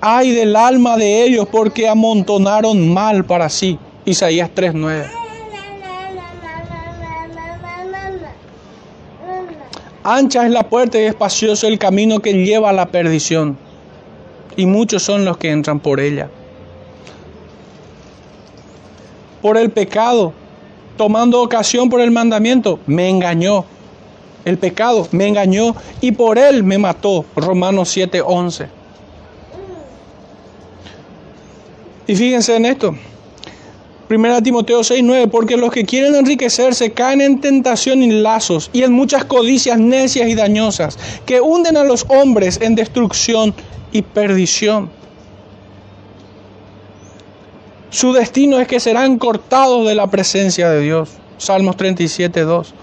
Ay 0.00 0.32
del 0.32 0.54
alma 0.54 0.96
de 0.96 1.24
ellos 1.24 1.48
porque 1.50 1.88
amontonaron 1.88 2.92
mal 2.92 3.24
para 3.24 3.48
sí. 3.48 3.78
Isaías 4.04 4.50
3:9. 4.54 5.23
Ancha 10.06 10.44
es 10.44 10.52
la 10.52 10.68
puerta 10.68 11.00
y 11.00 11.04
espacioso 11.04 11.66
el 11.66 11.78
camino 11.78 12.20
que 12.20 12.34
lleva 12.34 12.68
a 12.68 12.74
la 12.74 12.86
perdición, 12.86 13.56
y 14.54 14.66
muchos 14.66 15.02
son 15.02 15.24
los 15.24 15.38
que 15.38 15.50
entran 15.50 15.80
por 15.80 15.98
ella. 15.98 16.28
Por 19.40 19.56
el 19.56 19.70
pecado, 19.70 20.34
tomando 20.98 21.40
ocasión 21.40 21.88
por 21.88 22.02
el 22.02 22.10
mandamiento, 22.10 22.78
me 22.86 23.08
engañó. 23.08 23.64
El 24.44 24.58
pecado 24.58 25.08
me 25.10 25.26
engañó 25.26 25.74
y 26.02 26.12
por 26.12 26.36
él 26.36 26.62
me 26.64 26.76
mató. 26.76 27.24
Romanos 27.34 27.96
7:11. 27.96 28.68
Y 32.06 32.14
fíjense 32.14 32.56
en 32.56 32.66
esto. 32.66 32.94
Primera 34.08 34.42
Timoteo 34.42 34.84
6, 34.84 35.02
9, 35.02 35.28
porque 35.28 35.56
los 35.56 35.72
que 35.72 35.84
quieren 35.84 36.14
enriquecerse 36.14 36.92
caen 36.92 37.22
en 37.22 37.40
tentación 37.40 38.02
y 38.02 38.10
lazos 38.10 38.68
y 38.72 38.82
en 38.82 38.92
muchas 38.92 39.24
codicias 39.24 39.78
necias 39.78 40.28
y 40.28 40.34
dañosas 40.34 40.98
que 41.24 41.40
hunden 41.40 41.78
a 41.78 41.84
los 41.84 42.04
hombres 42.08 42.58
en 42.60 42.74
destrucción 42.74 43.54
y 43.92 44.02
perdición. 44.02 44.90
Su 47.88 48.12
destino 48.12 48.60
es 48.60 48.68
que 48.68 48.80
serán 48.80 49.18
cortados 49.18 49.86
de 49.86 49.94
la 49.94 50.08
presencia 50.08 50.68
de 50.68 50.80
Dios. 50.80 51.10
Salmos 51.38 51.76
37, 51.76 52.40
2. 52.42 52.74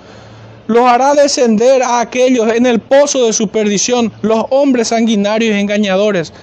Los 0.68 0.86
hará 0.86 1.14
descender 1.14 1.84
a 1.84 2.00
aquellos 2.00 2.52
en 2.52 2.66
el 2.66 2.80
pozo 2.80 3.26
de 3.26 3.34
su 3.34 3.50
perdición. 3.50 4.12
Los 4.22 4.46
hombres 4.50 4.88
sanguinarios 4.88 5.54
y 5.54 5.60
engañadores 5.60 6.34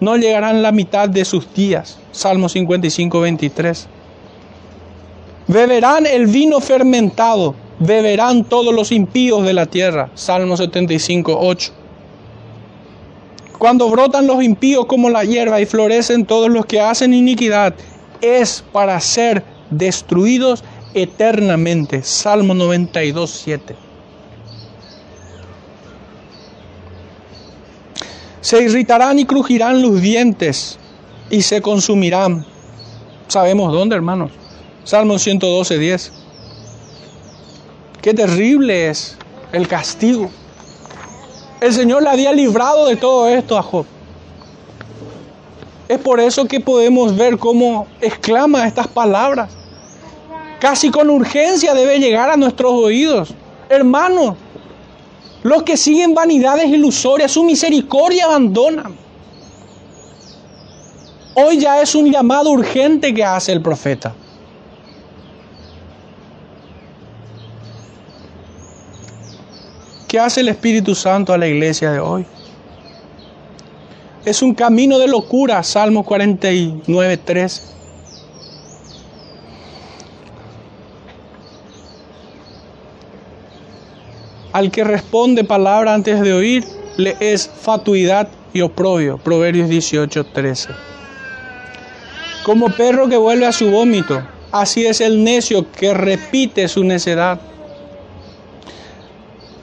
no 0.00 0.16
llegarán 0.16 0.60
la 0.60 0.72
mitad 0.72 1.08
de 1.08 1.24
sus 1.24 1.54
días. 1.54 1.98
Salmos 2.10 2.52
55, 2.52 3.20
23. 3.20 3.88
Beberán 5.48 6.06
el 6.06 6.26
vino 6.26 6.60
fermentado, 6.60 7.54
beberán 7.78 8.44
todos 8.44 8.74
los 8.74 8.90
impíos 8.90 9.44
de 9.44 9.52
la 9.52 9.66
tierra. 9.66 10.10
Salmo 10.14 10.56
75, 10.56 11.38
8. 11.40 11.72
Cuando 13.58 13.88
brotan 13.88 14.26
los 14.26 14.42
impíos 14.42 14.86
como 14.86 15.08
la 15.08 15.24
hierba 15.24 15.60
y 15.60 15.66
florecen 15.66 16.26
todos 16.26 16.50
los 16.50 16.66
que 16.66 16.80
hacen 16.80 17.14
iniquidad, 17.14 17.74
es 18.20 18.64
para 18.72 19.00
ser 19.00 19.44
destruidos 19.70 20.64
eternamente. 20.94 22.02
Salmo 22.02 22.52
92, 22.54 23.30
7. 23.30 23.76
Se 28.40 28.62
irritarán 28.62 29.18
y 29.18 29.24
crujirán 29.24 29.80
los 29.80 30.00
dientes 30.00 30.78
y 31.30 31.42
se 31.42 31.62
consumirán. 31.62 32.44
¿Sabemos 33.28 33.72
dónde, 33.72 33.96
hermanos? 33.96 34.30
Salmo 34.86 35.18
112, 35.18 35.78
10. 35.80 36.12
Qué 38.00 38.14
terrible 38.14 38.88
es 38.88 39.16
el 39.50 39.66
castigo. 39.66 40.30
El 41.60 41.72
Señor 41.72 42.04
le 42.04 42.10
había 42.10 42.32
librado 42.32 42.86
de 42.86 42.94
todo 42.94 43.26
esto 43.26 43.58
a 43.58 43.62
Job. 43.62 43.84
Es 45.88 45.98
por 45.98 46.20
eso 46.20 46.44
que 46.44 46.60
podemos 46.60 47.16
ver 47.16 47.36
cómo 47.36 47.88
exclama 48.00 48.64
estas 48.64 48.86
palabras. 48.86 49.50
Casi 50.60 50.92
con 50.92 51.10
urgencia 51.10 51.74
debe 51.74 51.98
llegar 51.98 52.30
a 52.30 52.36
nuestros 52.36 52.70
oídos. 52.72 53.34
Hermanos, 53.68 54.36
los 55.42 55.64
que 55.64 55.76
siguen 55.76 56.14
vanidades 56.14 56.68
ilusorias, 56.68 57.32
su 57.32 57.42
misericordia 57.42 58.26
abandonan. 58.26 58.94
Hoy 61.34 61.58
ya 61.58 61.82
es 61.82 61.92
un 61.96 62.08
llamado 62.08 62.52
urgente 62.52 63.12
que 63.12 63.24
hace 63.24 63.50
el 63.50 63.60
profeta. 63.60 64.14
¿Qué 70.08 70.20
hace 70.20 70.40
el 70.40 70.48
Espíritu 70.48 70.94
Santo 70.94 71.32
a 71.32 71.38
la 71.38 71.48
iglesia 71.48 71.90
de 71.90 71.98
hoy? 71.98 72.24
Es 74.24 74.40
un 74.40 74.54
camino 74.54 74.98
de 74.98 75.08
locura, 75.08 75.62
Salmo 75.64 76.04
49, 76.04 77.16
3. 77.16 77.62
Al 84.52 84.70
que 84.70 84.84
responde 84.84 85.42
palabra 85.44 85.92
antes 85.92 86.20
de 86.20 86.32
oír, 86.32 86.64
le 86.96 87.16
es 87.20 87.48
fatuidad 87.48 88.28
y 88.52 88.60
oprobio, 88.62 89.18
Proverbios 89.18 89.68
18, 89.68 90.24
13. 90.26 90.68
Como 92.44 92.70
perro 92.70 93.08
que 93.08 93.16
vuelve 93.16 93.46
a 93.46 93.52
su 93.52 93.70
vómito, 93.70 94.22
así 94.52 94.86
es 94.86 95.00
el 95.00 95.24
necio 95.24 95.70
que 95.72 95.92
repite 95.92 96.68
su 96.68 96.84
necedad. 96.84 97.40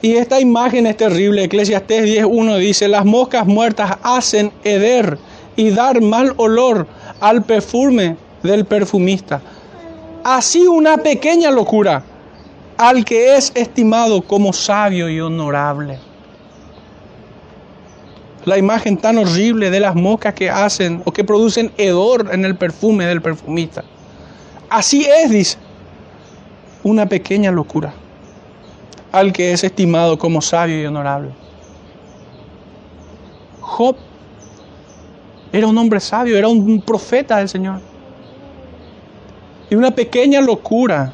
Y 0.04 0.18
esta 0.18 0.38
imagen 0.38 0.86
es 0.86 0.98
terrible. 0.98 1.44
Eclesiastés 1.44 2.04
10.1 2.04 2.58
dice, 2.58 2.88
las 2.88 3.06
moscas 3.06 3.46
muertas 3.46 3.96
hacen 4.02 4.52
heder 4.62 5.16
y 5.56 5.70
dar 5.70 6.02
mal 6.02 6.34
olor 6.36 6.86
al 7.20 7.42
perfume 7.42 8.18
del 8.42 8.66
perfumista. 8.66 9.40
Así 10.22 10.66
una 10.66 10.98
pequeña 10.98 11.50
locura 11.50 12.02
al 12.76 13.06
que 13.06 13.34
es 13.34 13.50
estimado 13.54 14.20
como 14.20 14.52
sabio 14.52 15.08
y 15.08 15.22
honorable. 15.22 15.98
La 18.44 18.58
imagen 18.58 18.98
tan 18.98 19.16
horrible 19.16 19.70
de 19.70 19.80
las 19.80 19.94
moscas 19.94 20.34
que 20.34 20.50
hacen 20.50 21.00
o 21.06 21.12
que 21.12 21.24
producen 21.24 21.72
hedor 21.78 22.28
en 22.30 22.44
el 22.44 22.56
perfume 22.56 23.06
del 23.06 23.22
perfumista. 23.22 23.82
Así 24.68 25.06
es, 25.06 25.30
dice, 25.30 25.56
una 26.82 27.08
pequeña 27.08 27.50
locura 27.50 27.94
al 29.14 29.32
que 29.32 29.52
es 29.52 29.62
estimado 29.62 30.18
como 30.18 30.40
sabio 30.40 30.82
y 30.82 30.86
honorable. 30.86 31.30
Job 33.60 33.94
era 35.52 35.68
un 35.68 35.78
hombre 35.78 36.00
sabio, 36.00 36.36
era 36.36 36.48
un 36.48 36.82
profeta 36.82 37.36
del 37.36 37.48
Señor. 37.48 37.80
Y 39.70 39.76
una 39.76 39.92
pequeña 39.92 40.40
locura 40.40 41.12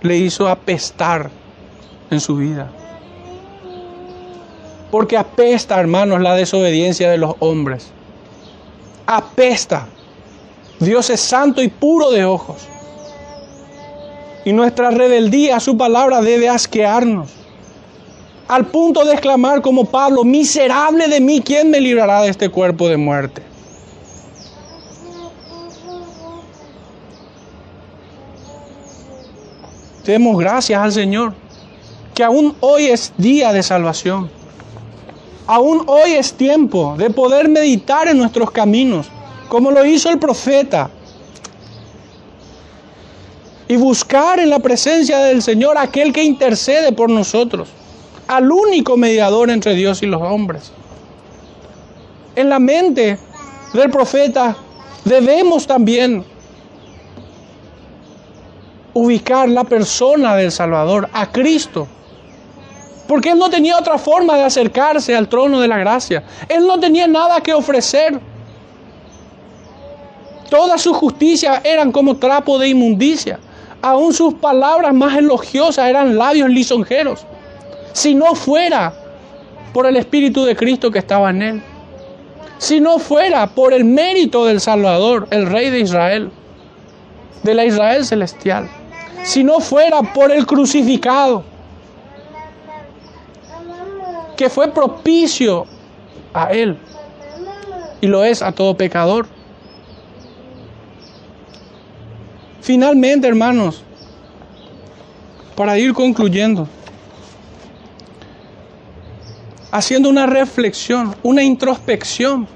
le 0.00 0.16
hizo 0.16 0.48
apestar 0.48 1.30
en 2.10 2.18
su 2.18 2.36
vida. 2.36 2.70
Porque 4.90 5.18
apesta, 5.18 5.78
hermanos, 5.78 6.22
la 6.22 6.34
desobediencia 6.34 7.10
de 7.10 7.18
los 7.18 7.34
hombres. 7.40 7.90
Apesta. 9.06 9.86
Dios 10.80 11.10
es 11.10 11.20
santo 11.20 11.62
y 11.62 11.68
puro 11.68 12.10
de 12.10 12.24
ojos. 12.24 12.66
Y 14.44 14.52
nuestra 14.52 14.90
rebeldía 14.90 15.56
a 15.56 15.60
su 15.60 15.76
palabra 15.76 16.20
debe 16.20 16.48
asquearnos. 16.48 17.30
Al 18.48 18.66
punto 18.66 19.04
de 19.04 19.12
exclamar 19.12 19.60
como 19.60 19.84
Pablo, 19.84 20.24
miserable 20.24 21.06
de 21.08 21.20
mí, 21.20 21.42
¿quién 21.42 21.70
me 21.70 21.80
librará 21.80 22.22
de 22.22 22.30
este 22.30 22.48
cuerpo 22.48 22.88
de 22.88 22.96
muerte? 22.96 23.42
Demos 30.04 30.38
gracias 30.38 30.80
al 30.80 30.92
Señor, 30.92 31.34
que 32.14 32.24
aún 32.24 32.56
hoy 32.60 32.86
es 32.86 33.12
día 33.18 33.52
de 33.52 33.62
salvación. 33.62 34.30
Aún 35.46 35.82
hoy 35.86 36.12
es 36.12 36.32
tiempo 36.32 36.94
de 36.96 37.10
poder 37.10 37.50
meditar 37.50 38.08
en 38.08 38.16
nuestros 38.16 38.50
caminos, 38.50 39.10
como 39.50 39.70
lo 39.70 39.84
hizo 39.84 40.08
el 40.08 40.18
profeta, 40.18 40.90
y 43.68 43.76
buscar 43.76 44.40
en 44.40 44.48
la 44.50 44.58
presencia 44.58 45.18
del 45.18 45.42
Señor 45.42 45.76
aquel 45.76 46.12
que 46.12 46.24
intercede 46.24 46.92
por 46.92 47.10
nosotros, 47.10 47.68
al 48.26 48.50
único 48.50 48.96
mediador 48.96 49.50
entre 49.50 49.74
Dios 49.74 50.02
y 50.02 50.06
los 50.06 50.22
hombres. 50.22 50.72
En 52.34 52.48
la 52.48 52.58
mente 52.58 53.18
del 53.74 53.90
profeta 53.90 54.56
debemos 55.04 55.66
también 55.66 56.24
ubicar 58.94 59.48
la 59.48 59.64
persona 59.64 60.34
del 60.34 60.50
Salvador, 60.50 61.08
a 61.12 61.30
Cristo. 61.30 61.86
Porque 63.06 63.30
Él 63.30 63.38
no 63.38 63.48
tenía 63.48 63.78
otra 63.78 63.96
forma 63.96 64.36
de 64.36 64.42
acercarse 64.42 65.14
al 65.16 65.28
trono 65.28 65.60
de 65.60 65.68
la 65.68 65.78
gracia. 65.78 66.24
Él 66.48 66.66
no 66.66 66.78
tenía 66.78 67.06
nada 67.06 67.40
que 67.40 67.54
ofrecer. 67.54 68.20
Toda 70.50 70.78
su 70.78 70.92
justicia 70.92 71.60
eran 71.64 71.92
como 71.92 72.16
trapo 72.16 72.58
de 72.58 72.68
inmundicia. 72.68 73.38
Aún 73.82 74.12
sus 74.12 74.34
palabras 74.34 74.92
más 74.92 75.16
elogiosas 75.16 75.88
eran 75.88 76.18
labios 76.18 76.50
lisonjeros. 76.50 77.24
Si 77.92 78.14
no 78.14 78.34
fuera 78.34 78.92
por 79.72 79.86
el 79.86 79.96
Espíritu 79.96 80.44
de 80.44 80.56
Cristo 80.56 80.90
que 80.90 80.98
estaba 80.98 81.30
en 81.30 81.42
él. 81.42 81.62
Si 82.58 82.80
no 82.80 82.98
fuera 82.98 83.46
por 83.46 83.72
el 83.72 83.84
mérito 83.84 84.44
del 84.46 84.60
Salvador, 84.60 85.28
el 85.30 85.46
Rey 85.46 85.70
de 85.70 85.80
Israel, 85.80 86.30
de 87.42 87.54
la 87.54 87.64
Israel 87.64 88.04
celestial. 88.04 88.68
Si 89.22 89.44
no 89.44 89.60
fuera 89.60 90.02
por 90.02 90.32
el 90.32 90.46
crucificado, 90.46 91.44
que 94.36 94.48
fue 94.48 94.68
propicio 94.68 95.66
a 96.32 96.52
él 96.52 96.78
y 98.00 98.06
lo 98.06 98.24
es 98.24 98.42
a 98.42 98.52
todo 98.52 98.76
pecador. 98.76 99.26
Finalmente, 102.60 103.26
hermanos, 103.26 103.82
para 105.56 105.78
ir 105.78 105.92
concluyendo, 105.92 106.68
haciendo 109.70 110.08
una 110.08 110.26
reflexión, 110.26 111.16
una 111.22 111.42
introspección. 111.42 112.46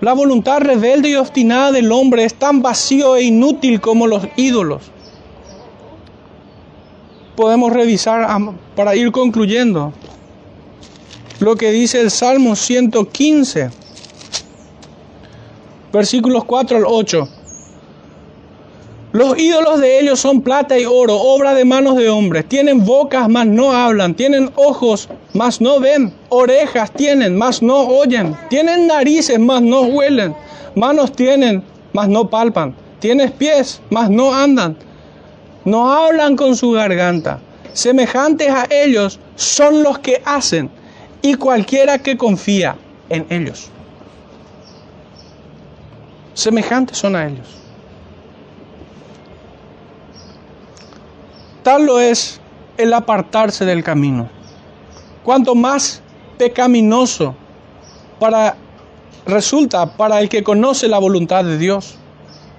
La 0.00 0.12
voluntad 0.12 0.60
rebelde 0.60 1.08
y 1.08 1.14
obstinada 1.14 1.72
del 1.72 1.90
hombre 1.90 2.24
es 2.24 2.34
tan 2.34 2.62
vacío 2.62 3.16
e 3.16 3.22
inútil 3.22 3.80
como 3.80 4.06
los 4.06 4.28
ídolos. 4.36 4.82
Podemos 7.34 7.72
revisar 7.72 8.26
para 8.74 8.94
ir 8.94 9.10
concluyendo 9.10 9.92
lo 11.40 11.56
que 11.56 11.70
dice 11.70 12.00
el 12.00 12.10
Salmo 12.10 12.56
115, 12.56 13.70
versículos 15.92 16.44
4 16.44 16.76
al 16.78 16.84
8. 16.86 17.28
Los 19.16 19.38
ídolos 19.38 19.80
de 19.80 19.98
ellos 19.98 20.20
son 20.20 20.42
plata 20.42 20.78
y 20.78 20.84
oro, 20.84 21.16
obra 21.16 21.54
de 21.54 21.64
manos 21.64 21.96
de 21.96 22.10
hombres. 22.10 22.46
Tienen 22.46 22.84
bocas, 22.84 23.30
mas 23.30 23.46
no 23.46 23.72
hablan. 23.72 24.14
Tienen 24.14 24.50
ojos, 24.56 25.08
mas 25.32 25.58
no 25.58 25.80
ven. 25.80 26.12
Orejas 26.28 26.90
tienen, 26.92 27.34
mas 27.34 27.62
no 27.62 27.80
oyen. 27.80 28.36
Tienen 28.50 28.86
narices, 28.86 29.38
mas 29.38 29.62
no 29.62 29.84
huelen. 29.84 30.36
Manos 30.74 31.12
tienen, 31.12 31.64
mas 31.94 32.10
no 32.10 32.28
palpan. 32.28 32.74
Tienen 32.98 33.32
pies, 33.32 33.80
mas 33.88 34.10
no 34.10 34.34
andan. 34.34 34.76
No 35.64 35.90
hablan 35.90 36.36
con 36.36 36.54
su 36.54 36.72
garganta. 36.72 37.40
Semejantes 37.72 38.50
a 38.50 38.66
ellos 38.68 39.18
son 39.34 39.82
los 39.82 39.98
que 39.98 40.20
hacen 40.26 40.68
y 41.22 41.36
cualquiera 41.36 41.96
que 42.00 42.18
confía 42.18 42.76
en 43.08 43.24
ellos. 43.30 43.70
Semejantes 46.34 46.98
son 46.98 47.16
a 47.16 47.26
ellos. 47.26 47.65
Es 51.66 52.40
el 52.78 52.94
apartarse 52.94 53.64
del 53.64 53.82
camino. 53.82 54.28
Cuanto 55.24 55.56
más 55.56 56.00
pecaminoso 56.38 57.34
para 58.20 58.56
resulta 59.26 59.96
para 59.96 60.20
el 60.20 60.28
que 60.28 60.44
conoce 60.44 60.86
la 60.86 61.00
voluntad 61.00 61.44
de 61.44 61.58
Dios, 61.58 61.96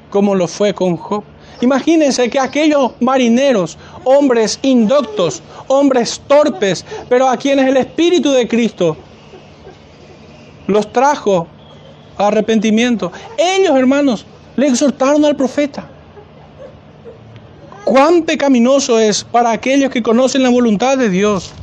como 0.10 0.36
lo 0.36 0.46
fue 0.50 0.74
con 0.74 0.98
Job. 0.98 1.24
Imagínense 1.62 2.30
que 2.30 2.38
aquellos 2.38 2.92
marineros, 3.00 3.78
hombres 4.04 4.60
indoctos, 4.62 5.42
hombres 5.68 6.22
torpes, 6.28 6.86
pero 7.08 7.30
a 7.30 7.38
quienes 7.38 7.66
el 7.66 7.78
Espíritu 7.78 8.34
de 8.34 8.46
Cristo 8.46 8.98
los 10.68 10.92
trajo 10.92 11.48
a 12.18 12.28
arrepentimiento, 12.28 13.14
ellos 13.38 13.74
hermanos 13.74 14.26
le 14.58 14.68
exhortaron 14.68 15.24
al 15.24 15.38
profeta 15.38 15.92
cuán 17.88 18.24
pecaminoso 18.24 19.00
es 19.00 19.24
para 19.24 19.50
aquellos 19.52 19.90
que 19.90 20.04
conocen 20.04 20.44
la 20.44 20.50
voluntad 20.50 20.98
de 20.98 21.10
Dios 21.10 21.54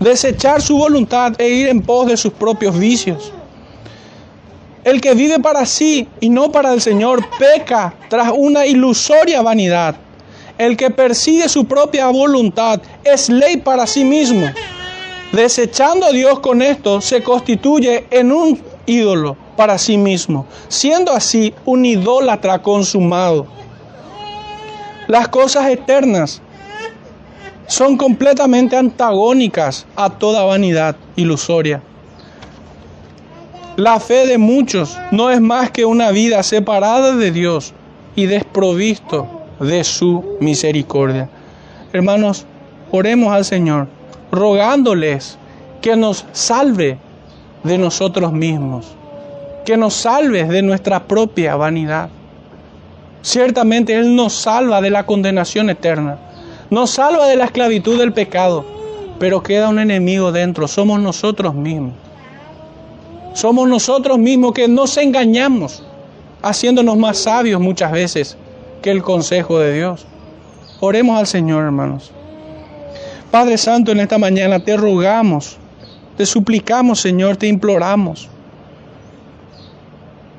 desechar 0.00 0.62
su 0.62 0.78
voluntad 0.78 1.38
e 1.38 1.46
ir 1.46 1.68
en 1.68 1.82
pos 1.82 2.06
de 2.06 2.16
sus 2.16 2.32
propios 2.32 2.78
vicios. 2.78 3.32
El 4.82 5.02
que 5.02 5.12
vive 5.12 5.40
para 5.40 5.66
sí 5.66 6.08
y 6.20 6.30
no 6.30 6.50
para 6.50 6.72
el 6.72 6.80
Señor 6.80 7.22
peca 7.38 7.94
tras 8.08 8.32
una 8.34 8.64
ilusoria 8.64 9.42
vanidad. 9.42 9.96
El 10.56 10.74
que 10.74 10.88
persigue 10.88 11.50
su 11.50 11.66
propia 11.66 12.08
voluntad 12.08 12.80
es 13.04 13.28
ley 13.28 13.58
para 13.58 13.86
sí 13.86 14.04
mismo. 14.04 14.46
Desechando 15.32 16.06
a 16.06 16.12
Dios 16.12 16.40
con 16.40 16.62
esto, 16.62 17.02
se 17.02 17.22
constituye 17.22 18.06
en 18.10 18.32
un 18.32 18.58
ídolo 18.86 19.36
para 19.54 19.76
sí 19.76 19.98
mismo, 19.98 20.46
siendo 20.68 21.12
así 21.12 21.52
un 21.66 21.84
idólatra 21.84 22.62
consumado. 22.62 23.58
Las 25.08 25.28
cosas 25.28 25.70
eternas 25.70 26.42
son 27.66 27.96
completamente 27.96 28.76
antagónicas 28.76 29.86
a 29.96 30.10
toda 30.10 30.44
vanidad 30.44 30.96
ilusoria. 31.16 31.80
La 33.76 34.00
fe 34.00 34.26
de 34.26 34.36
muchos 34.36 34.98
no 35.10 35.30
es 35.30 35.40
más 35.40 35.70
que 35.70 35.86
una 35.86 36.10
vida 36.10 36.42
separada 36.42 37.16
de 37.16 37.30
Dios 37.30 37.72
y 38.16 38.26
desprovisto 38.26 39.26
de 39.60 39.82
su 39.82 40.36
misericordia. 40.40 41.30
Hermanos, 41.92 42.44
oremos 42.90 43.32
al 43.32 43.46
Señor, 43.46 43.88
rogándoles 44.30 45.38
que 45.80 45.96
nos 45.96 46.26
salve 46.32 46.98
de 47.64 47.78
nosotros 47.78 48.30
mismos, 48.32 48.86
que 49.64 49.78
nos 49.78 49.94
salve 49.94 50.44
de 50.44 50.60
nuestra 50.60 51.04
propia 51.04 51.56
vanidad. 51.56 52.10
Ciertamente 53.22 53.94
Él 53.94 54.14
nos 54.14 54.32
salva 54.32 54.80
de 54.80 54.90
la 54.90 55.04
condenación 55.04 55.70
eterna, 55.70 56.18
nos 56.70 56.90
salva 56.90 57.26
de 57.26 57.36
la 57.36 57.46
esclavitud 57.46 57.98
del 57.98 58.12
pecado, 58.12 58.64
pero 59.18 59.42
queda 59.42 59.68
un 59.68 59.78
enemigo 59.78 60.30
dentro, 60.32 60.68
somos 60.68 61.00
nosotros 61.00 61.54
mismos. 61.54 61.94
Somos 63.34 63.68
nosotros 63.68 64.18
mismos 64.18 64.52
que 64.52 64.68
nos 64.68 64.96
engañamos, 64.96 65.82
haciéndonos 66.42 66.96
más 66.96 67.18
sabios 67.18 67.60
muchas 67.60 67.92
veces 67.92 68.36
que 68.82 68.90
el 68.90 69.02
consejo 69.02 69.58
de 69.58 69.74
Dios. 69.74 70.06
Oremos 70.80 71.18
al 71.18 71.26
Señor, 71.26 71.64
hermanos. 71.64 72.12
Padre 73.30 73.58
Santo, 73.58 73.92
en 73.92 74.00
esta 74.00 74.18
mañana 74.18 74.60
te 74.60 74.76
rogamos, 74.76 75.56
te 76.16 76.24
suplicamos, 76.24 77.00
Señor, 77.00 77.36
te 77.36 77.46
imploramos 77.46 78.28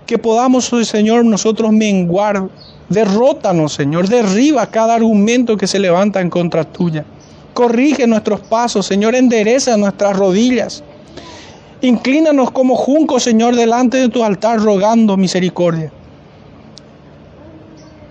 que 0.10 0.18
podamos, 0.18 0.66
Señor, 0.86 1.24
nosotros 1.24 1.72
menguar. 1.72 2.49
Derrótanos, 2.89 3.74
Señor. 3.74 4.07
Derriba 4.10 4.66
cada 4.66 4.95
argumento 4.95 5.55
que 5.55 5.68
se 5.68 5.78
levanta 5.78 6.20
en 6.20 6.32
contra 6.32 6.64
tuya. 6.64 7.05
Corrige 7.53 8.07
nuestros 8.07 8.39
pasos, 8.39 8.88
Señor. 8.88 9.14
Endereza 9.14 9.78
nuestras 9.78 10.18
rodillas. 10.18 10.84
Inclínanos 11.82 12.49
como 12.49 12.76
juncos, 12.76 13.22
Señor, 13.22 13.55
delante 13.55 13.97
de 13.97 14.10
tu 14.10 14.24
altar, 14.24 14.60
rogando 14.60 15.16
misericordia. 15.16 15.91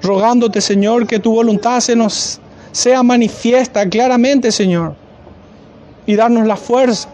Rogándote, 0.01 0.61
Señor, 0.61 1.05
que 1.05 1.19
tu 1.19 1.33
voluntad 1.33 1.81
se 1.81 1.97
nos 1.97 2.41
sea 2.71 3.03
manifiesta 3.03 3.89
claramente, 3.89 4.53
Señor. 4.53 4.95
Y 6.07 6.15
darnos 6.15 6.47
la 6.47 6.57
fuerza, 6.57 7.09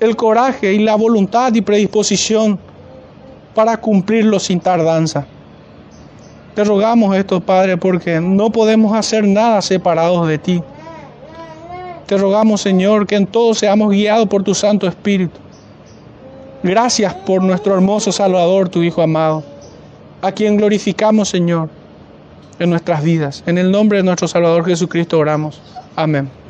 el 0.00 0.16
coraje 0.16 0.72
y 0.72 0.78
la 0.78 0.94
voluntad 0.94 1.52
y 1.52 1.60
predisposición 1.60 2.58
para 3.54 3.76
cumplirlo 3.76 4.38
sin 4.40 4.60
tardanza. 4.60 5.26
Te 6.54 6.62
rogamos 6.62 7.16
esto, 7.16 7.40
Padre, 7.40 7.76
porque 7.76 8.20
no 8.20 8.50
podemos 8.50 8.96
hacer 8.96 9.26
nada 9.26 9.60
separados 9.60 10.28
de 10.28 10.38
ti. 10.38 10.62
Te 12.06 12.16
rogamos, 12.16 12.60
Señor, 12.60 13.06
que 13.06 13.16
en 13.16 13.26
todo 13.26 13.54
seamos 13.54 13.90
guiados 13.90 14.28
por 14.28 14.42
tu 14.42 14.54
Santo 14.54 14.86
Espíritu. 14.86 15.40
Gracias 16.62 17.12
por 17.12 17.42
nuestro 17.42 17.74
hermoso 17.74 18.12
Salvador, 18.12 18.68
tu 18.68 18.82
Hijo 18.82 19.02
amado, 19.02 19.42
a 20.22 20.32
quien 20.32 20.56
glorificamos, 20.56 21.28
Señor, 21.28 21.68
en 22.58 22.70
nuestras 22.70 23.02
vidas. 23.02 23.42
En 23.46 23.58
el 23.58 23.70
nombre 23.70 23.98
de 23.98 24.04
nuestro 24.04 24.28
Salvador 24.28 24.64
Jesucristo 24.64 25.18
oramos. 25.18 25.60
Amén. 25.96 26.43